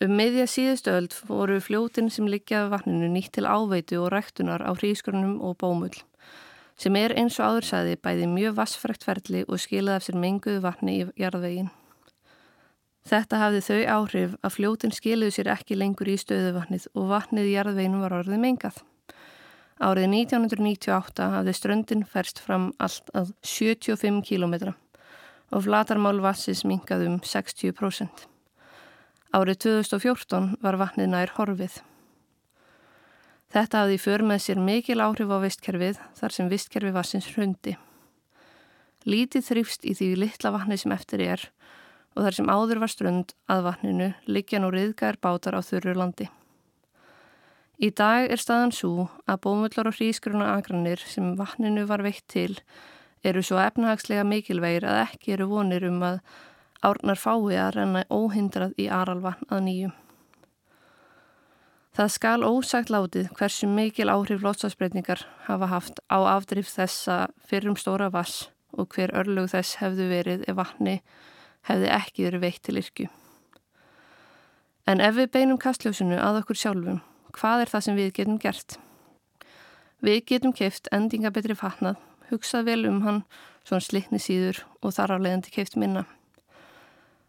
Um 0.02 0.14
meðja 0.18 0.46
síðustu 0.50 0.94
öld 0.94 1.18
voru 1.26 1.58
fljótin 1.62 2.08
sem 2.10 2.30
liggjaði 2.30 2.72
vatninu 2.72 3.10
nýtt 3.10 3.34
til 3.36 3.46
áveitu 3.46 4.00
og 4.02 4.12
ræktunar 4.14 4.62
á 4.62 4.70
hrískurnum 4.74 5.38
og 5.42 5.58
bómull 5.62 5.98
sem 6.82 6.96
er 6.98 7.14
eins 7.18 7.36
og 7.38 7.52
áðursæði 7.52 7.98
bæði 8.02 8.26
mjög 8.30 8.56
vassfrækt 8.58 9.04
ferli 9.06 9.44
og 9.46 9.60
skilaði 9.62 10.00
af 10.00 10.06
sér 10.06 10.18
menguðu 10.18 10.62
vatni 10.64 10.96
í 11.02 11.06
jarðvegin. 11.20 11.70
Þetta 13.02 13.38
hafði 13.40 13.60
þau 13.66 13.80
áhrif 13.96 14.34
að 14.46 14.54
fljótin 14.56 14.94
skiluði 14.94 15.34
sér 15.34 15.50
ekki 15.56 15.76
lengur 15.78 16.10
í 16.12 16.14
stöðuvatnið 16.20 16.86
og 16.94 17.08
vatnið 17.10 17.48
í 17.50 17.54
jarðveginu 17.56 18.02
var 18.04 18.14
orðið 18.20 18.42
mengað. 18.44 18.76
Árið 19.82 20.12
1998 20.14 21.30
hafði 21.32 21.54
ströndin 21.58 22.04
ferst 22.06 22.38
fram 22.38 22.70
allt 22.78 23.10
að 23.18 23.32
75 23.42 24.22
km 24.28 24.74
og 25.52 25.64
flatarmál 25.66 26.20
vassis 26.22 26.62
mingað 26.62 27.08
um 27.08 27.16
60%. 27.26 28.28
Árið 29.34 29.58
2014 29.66 30.52
var 30.62 30.78
vatnið 30.78 31.10
nær 31.10 31.34
horfið. 31.34 31.80
Þetta 33.52 33.82
hafði 33.82 33.98
för 34.00 34.22
með 34.24 34.44
sér 34.46 34.60
mikil 34.62 35.00
áhrif 35.02 35.28
á 35.28 35.38
vistkerfið 35.42 35.98
þar 36.16 36.36
sem 36.36 36.52
vistkerfi 36.52 36.92
vassins 36.94 37.26
hrundi. 37.34 37.74
Lítið 39.04 39.48
þrýfst 39.48 39.82
í 39.84 39.96
því 39.98 40.08
litla 40.22 40.54
vatni 40.54 40.78
sem 40.78 40.94
eftir 40.94 41.24
er 41.26 41.48
og 42.14 42.24
þar 42.26 42.36
sem 42.36 42.52
áður 42.52 42.82
var 42.82 42.92
strönd 42.92 43.34
að 43.50 43.66
vatninu 43.68 44.08
liggja 44.28 44.60
nú 44.62 44.70
riðgær 44.72 45.18
bátar 45.22 45.56
á 45.56 45.60
þurru 45.64 45.94
landi. 45.96 46.28
Í 47.82 47.90
dag 47.98 48.28
er 48.30 48.38
staðan 48.38 48.74
svo 48.74 49.08
að 49.26 49.40
bómullar 49.46 49.88
og 49.90 49.96
hrísgruna 49.96 50.52
agranir 50.54 51.00
sem 51.02 51.32
vatninu 51.38 51.86
var 51.88 52.04
veitt 52.04 52.22
til 52.30 52.60
eru 53.26 53.42
svo 53.42 53.58
efnahagslega 53.62 54.22
mikilvægir 54.28 54.86
að 54.86 55.00
ekki 55.06 55.34
eru 55.36 55.48
vonir 55.50 55.88
um 55.88 55.98
að 56.06 56.20
árnar 56.82 57.18
fái 57.18 57.58
að 57.58 57.74
renna 57.78 58.04
óhindrað 58.10 58.76
í 58.78 58.88
aralvann 58.90 59.48
að 59.48 59.66
nýjum. 59.66 59.98
Það 61.92 62.08
skal 62.14 62.38
ósagt 62.46 62.88
látið 62.88 63.26
hversu 63.36 63.66
mikil 63.68 64.08
áhrif 64.08 64.40
lótsarsbreytingar 64.40 65.26
hafa 65.48 65.68
haft 65.68 66.00
á 66.08 66.24
afdrif 66.38 66.70
þessa 66.72 67.26
fyrrum 67.44 67.76
stóra 67.76 68.08
vass 68.14 68.48
og 68.72 68.94
hver 68.94 69.12
örlug 69.12 69.50
þess 69.52 69.76
hefðu 69.82 70.08
verið 70.08 70.46
ef 70.48 70.56
vatni 70.56 71.00
hefði 71.68 71.90
ekki 71.94 72.26
verið 72.26 72.44
veitt 72.46 72.62
til 72.66 72.78
yrkju. 72.80 73.08
En 74.90 75.02
ef 75.02 75.14
við 75.14 75.30
beinum 75.34 75.60
kastljósinu 75.62 76.18
að 76.18 76.40
okkur 76.40 76.58
sjálfum, 76.58 77.02
hvað 77.36 77.64
er 77.64 77.70
það 77.70 77.84
sem 77.86 77.98
við 78.00 78.14
getum 78.16 78.40
gert? 78.42 78.78
Við 80.02 80.24
getum 80.26 80.54
keift 80.56 80.90
endingabetri 80.90 81.54
fatnað, 81.54 82.00
hugsað 82.32 82.66
vel 82.66 82.80
um 82.88 82.98
hann, 83.06 83.22
svona 83.62 83.84
slikni 83.84 84.18
síður 84.18 84.64
og 84.82 84.96
þar 84.96 85.14
á 85.14 85.22
leiðandi 85.22 85.54
keift 85.54 85.78
minna. 85.78 86.02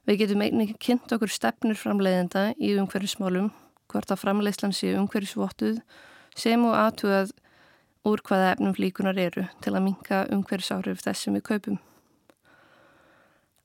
Við 0.10 0.24
getum 0.24 0.42
einnig 0.42 0.74
kynnt 0.82 1.14
okkur 1.14 1.30
stefnur 1.30 1.78
framleiðenda 1.78 2.50
í 2.58 2.74
umhverfismálum, 2.82 3.52
hvort 3.88 4.10
að 4.10 4.24
framleiðslan 4.24 4.74
sé 4.74 4.96
umhverfisvottuð 4.98 5.80
sem 6.34 6.66
og 6.66 6.74
aðtúað 6.74 7.36
úr 8.10 8.26
hvaða 8.26 8.52
efnum 8.56 8.74
flíkunar 8.76 9.22
eru 9.22 9.46
til 9.62 9.78
að 9.78 9.86
minka 9.86 10.26
umhverfisáhrif 10.34 11.06
þessum 11.06 11.38
við 11.38 11.50
kaupum. 11.54 11.84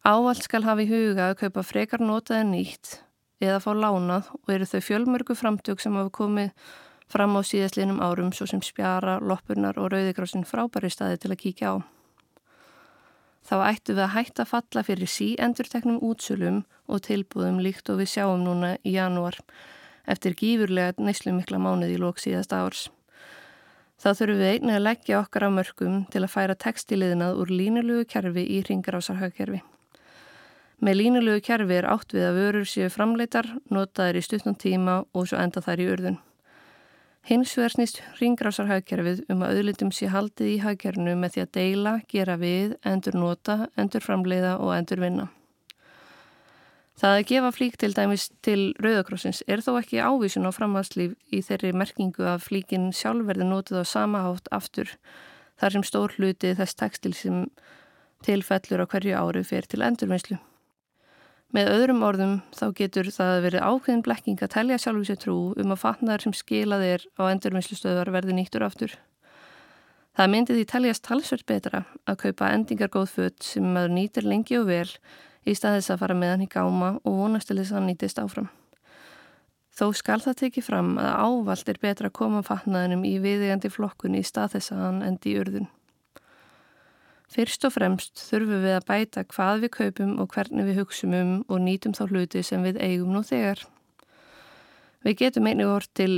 Ávald 0.09 0.41
skal 0.41 0.63
hafa 0.65 0.81
í 0.81 0.89
huga 0.89 1.27
að 1.29 1.41
kaupa 1.43 1.63
frekar 1.69 2.01
notað 2.01 2.39
en 2.41 2.53
nýtt 2.55 2.95
eða 3.45 3.59
fá 3.61 3.75
lánað 3.77 4.31
og 4.39 4.53
eru 4.55 4.69
þau 4.71 4.81
fjölmörgu 4.87 5.37
framtök 5.37 5.83
sem 5.85 5.99
hafa 6.01 6.09
komið 6.17 6.71
fram 7.13 7.37
á 7.37 7.45
síðastlinum 7.45 8.01
árum 8.01 8.31
svo 8.33 8.47
sem 8.49 8.63
spjara, 8.65 9.19
loppurnar 9.21 9.77
og 9.77 9.91
rauðigrássin 9.93 10.49
frábæri 10.49 10.89
staði 10.89 11.21
til 11.21 11.35
að 11.35 11.41
kíkja 11.45 11.75
á 11.77 11.77
þá 13.49 13.55
ættu 13.67 13.99
við 13.99 14.05
að 14.07 14.15
hætta 14.17 14.49
falla 14.49 14.87
fyrir 14.89 15.13
sí 15.13 15.29
endurteknum 15.45 16.01
útsölum 16.01 16.65
og 16.89 17.05
tilbúðum 17.05 17.61
líkt 17.65 17.93
og 17.93 18.01
við 18.01 18.13
sjáum 18.17 18.49
núna 18.49 18.75
í 18.89 18.97
janúar 18.97 19.37
eftir 20.09 20.37
gífurlega 20.41 20.97
neyslumikla 21.05 21.61
mánuði 21.61 21.99
í 21.99 22.01
lók 22.01 22.21
síðast 22.23 22.57
árs. 22.57 22.89
Þá 24.01 24.09
þurfum 24.15 24.41
við 24.41 24.53
einnig 24.55 24.79
að 24.79 24.87
leggja 24.87 25.21
okkar 25.21 25.49
á 25.49 25.51
mörgum 25.53 26.05
til 26.09 26.23
að 26.23 26.33
færa 26.33 26.57
textiliðnað 26.57 27.43
úr 27.43 27.53
línulegu 27.53 28.07
kerfi 28.09 28.45
í 28.57 28.63
ringarásarhagkerfi. 28.69 29.61
Með 30.79 31.01
línulegu 31.01 31.43
kerfi 31.43 31.75
er 31.75 31.89
átt 31.91 32.15
við 32.15 32.29
að 32.29 32.37
vörur 32.39 32.67
séu 32.71 32.89
framleitar, 32.95 33.49
notaður 33.75 34.21
í 34.21 34.23
stutnum 34.23 34.55
tíma 34.55 35.01
og 35.11 35.27
svo 35.27 35.41
enda 35.43 35.63
þær 35.65 35.83
í 35.83 35.89
urðun. 35.95 36.19
Hins 37.29 37.51
vegar 37.59 37.75
snýst 37.75 37.99
ringrásarhagkerfið 38.21 39.25
um 39.33 39.43
að 39.45 39.59
auðlitum 39.59 39.91
sé 39.93 40.07
haldið 40.09 40.53
í 40.53 40.61
hagkerfinu 40.63 41.17
með 41.19 41.35
því 41.35 41.43
að 41.43 41.51
deila, 41.59 41.97
gera 42.09 42.39
við, 42.41 42.79
endur 42.87 43.19
nota, 43.19 43.59
endur 43.77 44.07
framleiða 44.07 44.55
og 44.63 44.73
endur 44.77 45.03
vinna. 45.03 45.27
Það 46.99 47.17
að 47.17 47.27
gefa 47.31 47.51
flík 47.55 47.77
til 47.79 47.93
dæmis 47.95 48.25
til 48.43 48.63
Rauðakrossins 48.83 49.45
er 49.47 49.61
þó 49.63 49.77
ekki 49.79 50.01
ávísun 50.03 50.49
á 50.49 50.55
framhanslíf 50.55 51.13
í 51.31 51.43
þeirri 51.47 51.75
merkingu 51.77 52.27
að 52.27 52.47
flíkin 52.49 52.89
sjálfverði 52.97 53.47
notið 53.47 53.83
á 53.83 53.85
sama 53.87 54.25
hátt 54.25 54.51
aftur 54.55 54.91
þar 55.61 55.77
sem 55.77 55.87
stór 55.87 56.17
hluti 56.17 56.57
þess 56.59 56.79
tekstil 56.81 57.15
sem 57.15 57.45
tilfellur 58.27 58.83
á 58.83 58.91
hverju 58.91 59.15
ári 59.15 59.45
fer 59.47 59.69
til 59.71 59.85
endurvinnslu. 59.87 60.41
Með 61.57 61.71
öðrum 61.73 62.03
orðum 62.05 62.33
þá 62.53 62.65
getur 62.77 63.07
það 63.09 63.39
verið 63.47 63.63
ákveðin 63.65 64.03
blekking 64.05 64.43
að 64.45 64.51
telja 64.53 64.77
sjálfu 64.83 65.07
sér 65.09 65.21
trú 65.23 65.37
um 65.57 65.71
að 65.73 65.81
fatnaðar 65.81 66.27
sem 66.27 66.35
skilað 66.37 66.85
er 66.85 67.07
á 67.17 67.23
endurvinnslustöðar 67.31 68.11
verði 68.13 68.37
nýttur 68.37 68.67
aftur. 68.67 68.99
Það 70.19 70.31
myndi 70.35 70.59
því 70.59 70.67
teljast 70.69 71.05
talsvert 71.07 71.47
betra 71.49 71.81
að 72.05 72.21
kaupa 72.27 72.51
endingargóð 72.53 73.15
född 73.15 73.41
sem 73.47 73.65
maður 73.65 73.97
nýtir 73.97 74.29
lengi 74.29 74.59
og 74.61 74.69
vel 74.69 74.91
í 75.49 75.57
stað 75.57 75.79
þess 75.79 75.95
að 75.95 76.01
fara 76.03 76.19
með 76.21 76.35
hann 76.35 76.45
í 76.45 76.51
gáma 76.53 76.91
og 76.99 77.19
vonast 77.23 77.49
til 77.49 77.57
þess 77.63 77.73
að 77.73 77.79
hann 77.79 77.89
nýtist 77.95 78.21
áfram. 78.21 78.53
Þó 79.79 79.87
skal 79.95 80.21
það 80.21 80.39
tekið 80.43 80.69
fram 80.69 80.95
að 81.01 81.13
ávalt 81.23 81.69
er 81.73 81.81
betra 81.81 82.11
að 82.11 82.19
koma 82.19 82.45
fatnaðinum 82.45 83.09
í 83.09 83.17
viðegandi 83.25 83.73
flokkun 83.73 84.19
í 84.19 84.25
stað 84.27 84.59
þess 84.59 84.75
að 84.75 84.85
hann 84.85 85.05
endi 85.07 85.33
í 85.33 85.41
urðun. 85.41 85.69
Fyrst 87.29 87.67
og 87.69 87.75
fremst 87.75 88.23
þurfum 88.25 88.63
við 88.65 88.75
að 88.79 88.87
bæta 88.89 89.25
hvað 89.29 89.65
við 89.65 89.73
kaupum 89.75 90.15
og 90.23 90.31
hvernig 90.33 90.69
við 90.71 90.79
hugsum 90.81 91.17
um 91.19 91.33
og 91.45 91.61
nýtum 91.61 91.93
þá 91.97 92.07
hluti 92.09 92.43
sem 92.47 92.65
við 92.65 92.81
eigum 92.81 93.13
nú 93.13 93.21
þegar. 93.27 93.67
Við 95.05 95.19
getum 95.21 95.49
einnig 95.51 95.69
orð 95.69 95.91
til 95.95 96.13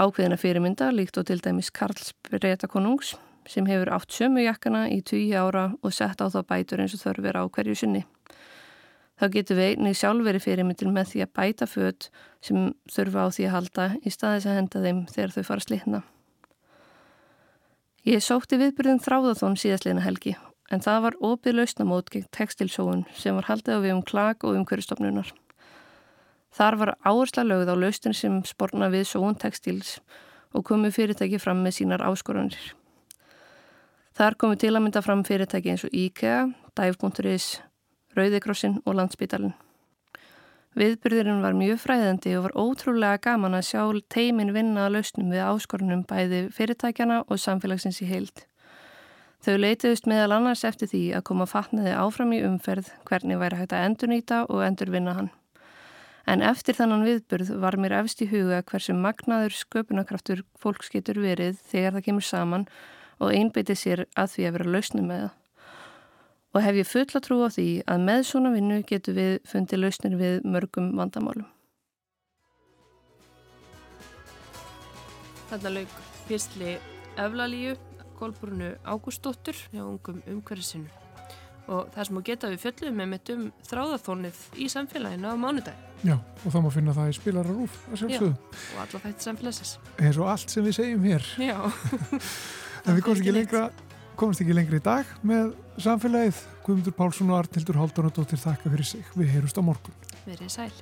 ákveðina 0.00 0.38
fyrirmynda 0.40 0.90
líkt 0.94 1.20
og 1.20 1.28
til 1.28 1.38
dæmis 1.44 1.70
Karls 1.70 2.12
Breta 2.26 2.66
Konungs 2.66 3.14
sem 3.48 3.66
hefur 3.66 3.92
átt 3.94 4.12
sömu 4.14 4.42
jakkana 4.42 4.88
í 4.90 5.00
20 5.06 5.38
ára 5.38 5.64
og 5.80 5.94
sett 5.94 6.18
á 6.18 6.26
þá 6.26 6.42
bætur 6.46 6.82
eins 6.82 6.94
og 6.98 7.04
þörfur 7.04 7.38
á 7.38 7.42
hverju 7.46 7.78
sinni. 7.78 8.04
Þá 9.20 9.26
getum 9.34 9.58
við 9.58 9.74
einnig 9.74 9.98
sjálfveri 10.00 10.40
fyrirmyndin 10.40 10.94
með 10.96 11.12
því 11.12 11.26
að 11.26 11.34
bæta 11.36 11.66
född 11.68 12.06
sem 12.42 12.70
þurfa 12.90 13.26
á 13.26 13.28
því 13.36 13.46
að 13.46 13.54
halda 13.56 13.90
í 14.00 14.12
staðis 14.14 14.48
að 14.48 14.58
henda 14.58 14.82
þeim 14.86 15.02
þegar 15.12 15.34
þau 15.36 15.44
fara 15.44 15.66
slitna. 15.66 16.02
Ég 18.08 18.22
sótti 18.24 18.56
viðbyrðin 18.56 19.02
þráðathón 19.04 19.58
síðastleina 19.60 20.00
helgi 20.00 20.32
en 20.72 20.80
það 20.80 21.02
var 21.04 21.16
opið 21.20 21.58
lausnamót 21.58 22.08
gegn 22.08 22.30
textilsóun 22.32 23.02
sem 23.12 23.36
var 23.36 23.50
haldið 23.50 23.76
á 23.76 23.84
við 23.84 23.92
um 23.92 24.00
klag 24.08 24.46
og 24.48 24.56
umhverjastofnunar. 24.56 25.28
Þar 26.56 26.78
var 26.80 26.94
áhersla 27.04 27.44
lögð 27.44 27.74
á 27.74 27.76
laustin 27.76 28.16
sem 28.16 28.40
sporna 28.48 28.88
við 28.88 29.04
sóun 29.10 29.36
textils 29.36 29.98
og 30.56 30.64
komu 30.64 30.88
fyrirtæki 30.88 31.36
fram 31.42 31.60
með 31.60 31.76
sínar 31.82 32.06
áskoranir. 32.08 32.72
Þar 34.16 34.38
komu 34.40 34.56
til 34.56 34.72
að 34.72 34.86
mynda 34.86 35.04
fram 35.04 35.20
fyrirtæki 35.28 35.74
eins 35.74 35.84
og 35.84 35.92
IKEA, 35.92 36.46
Dive.is, 36.72 37.58
Rauðikrossin 38.16 38.80
og 38.86 38.96
Landsbítalinn. 38.96 39.52
Viðbyrðurinn 40.78 41.40
var 41.42 41.56
mjög 41.58 41.80
fræðandi 41.82 42.36
og 42.38 42.44
var 42.44 42.52
ótrúlega 42.62 43.18
gaman 43.24 43.56
að 43.58 43.64
sjá 43.72 43.80
teimin 44.14 44.52
vinna 44.54 44.84
að 44.86 45.00
lausnum 45.00 45.32
við 45.34 45.42
áskorunum 45.42 46.04
bæði 46.06 46.44
fyrirtækjana 46.54 47.24
og 47.26 47.40
samfélagsins 47.42 47.98
í 48.04 48.06
heild. 48.06 48.44
Þau 49.42 49.56
leitiðust 49.56 50.06
meðal 50.06 50.36
annars 50.36 50.62
eftir 50.68 50.92
því 50.92 51.02
að 51.18 51.26
koma 51.26 51.48
fatnaði 51.50 51.96
áfram 51.96 52.36
í 52.36 52.42
umferð 52.46 52.92
hvernig 53.08 53.40
væri 53.40 53.58
hægt 53.58 53.74
að 53.74 53.86
endurnýta 53.88 54.44
og 54.46 54.62
endurvinna 54.68 55.16
hann. 55.16 55.32
En 56.30 56.44
eftir 56.46 56.78
þannan 56.78 57.02
viðbyrð 57.08 57.54
var 57.58 57.78
mér 57.80 57.96
efst 58.04 58.22
í 58.22 58.30
huga 58.30 58.62
hversu 58.62 58.94
magnaður 58.94 59.56
sköpunarkraftur 59.64 60.44
fólks 60.60 60.92
getur 60.94 61.18
verið 61.24 61.58
þegar 61.72 61.98
það 61.98 62.06
kemur 62.06 62.28
saman 62.30 62.68
og 63.18 63.34
einbeiti 63.34 63.74
sér 63.74 64.06
að 64.14 64.36
því 64.36 64.46
að 64.46 64.58
vera 64.58 64.74
lausnum 64.76 65.10
með 65.10 65.24
það 65.24 65.39
og 66.54 66.62
hef 66.64 66.78
ég 66.80 66.88
fulla 66.88 67.22
trú 67.22 67.40
á 67.46 67.48
því 67.52 67.68
að 67.86 68.06
með 68.08 68.22
svona 68.30 68.52
vinnu 68.54 68.80
getur 68.86 69.16
við 69.18 69.34
fundið 69.48 69.82
lausnir 69.84 70.16
við 70.18 70.46
mörgum 70.46 70.92
vandamálum. 70.98 71.46
Þetta 75.50 75.74
laug 75.74 76.00
písli 76.28 76.78
Eflalíu, 77.18 77.74
Kolbrunu 78.18 78.74
Ágústóttur 78.86 79.56
hjá 79.72 79.82
ungum 79.82 80.20
umhverfisinu 80.28 80.90
og 81.70 81.90
það 81.94 82.06
sem 82.06 82.18
að 82.18 82.26
geta 82.26 82.50
við 82.50 82.62
fjöldum 82.64 82.96
með 82.98 83.08
mitt 83.12 83.30
um 83.34 83.42
þráðathónið 83.68 84.38
í 84.58 84.66
samfélaginu 84.72 85.30
á 85.30 85.34
mánudag. 85.38 85.84
Já, 86.02 86.16
og 86.16 86.54
þá 86.54 86.58
má 86.64 86.70
finna 86.74 86.94
það 86.96 87.10
í 87.12 87.16
spilararúf 87.18 87.76
að 87.90 88.00
sjálfsögðu. 88.00 88.30
Já, 88.32 88.62
og 88.72 88.80
alla 88.84 89.02
þætti 89.04 89.26
samfélagsins. 89.26 89.74
Eins 90.00 90.18
og 90.18 90.30
allt 90.32 90.54
sem 90.54 90.66
við 90.66 90.76
segjum 90.80 91.06
hér. 91.06 91.28
Já. 91.38 91.58
en 92.86 92.96
við 92.96 93.04
komumst 93.04 93.22
ekki 93.22 93.36
lengra 93.36 93.62
komast 94.20 94.42
ekki 94.44 94.56
lengri 94.56 94.80
í 94.80 94.84
dag 94.84 95.08
með 95.24 95.54
samfélagið 95.80 96.44
Guðmundur 96.66 96.96
Pálsson 96.98 97.32
og 97.32 97.40
Artildur 97.40 97.80
Haldunadóttir 97.80 98.40
þakka 98.42 98.72
fyrir 98.74 98.92
sig. 98.92 99.12
Við 99.16 99.34
heyrumst 99.36 99.60
á 99.60 99.62
morgun. 99.64 100.00
Verið 100.26 100.52
sæl. 100.52 100.72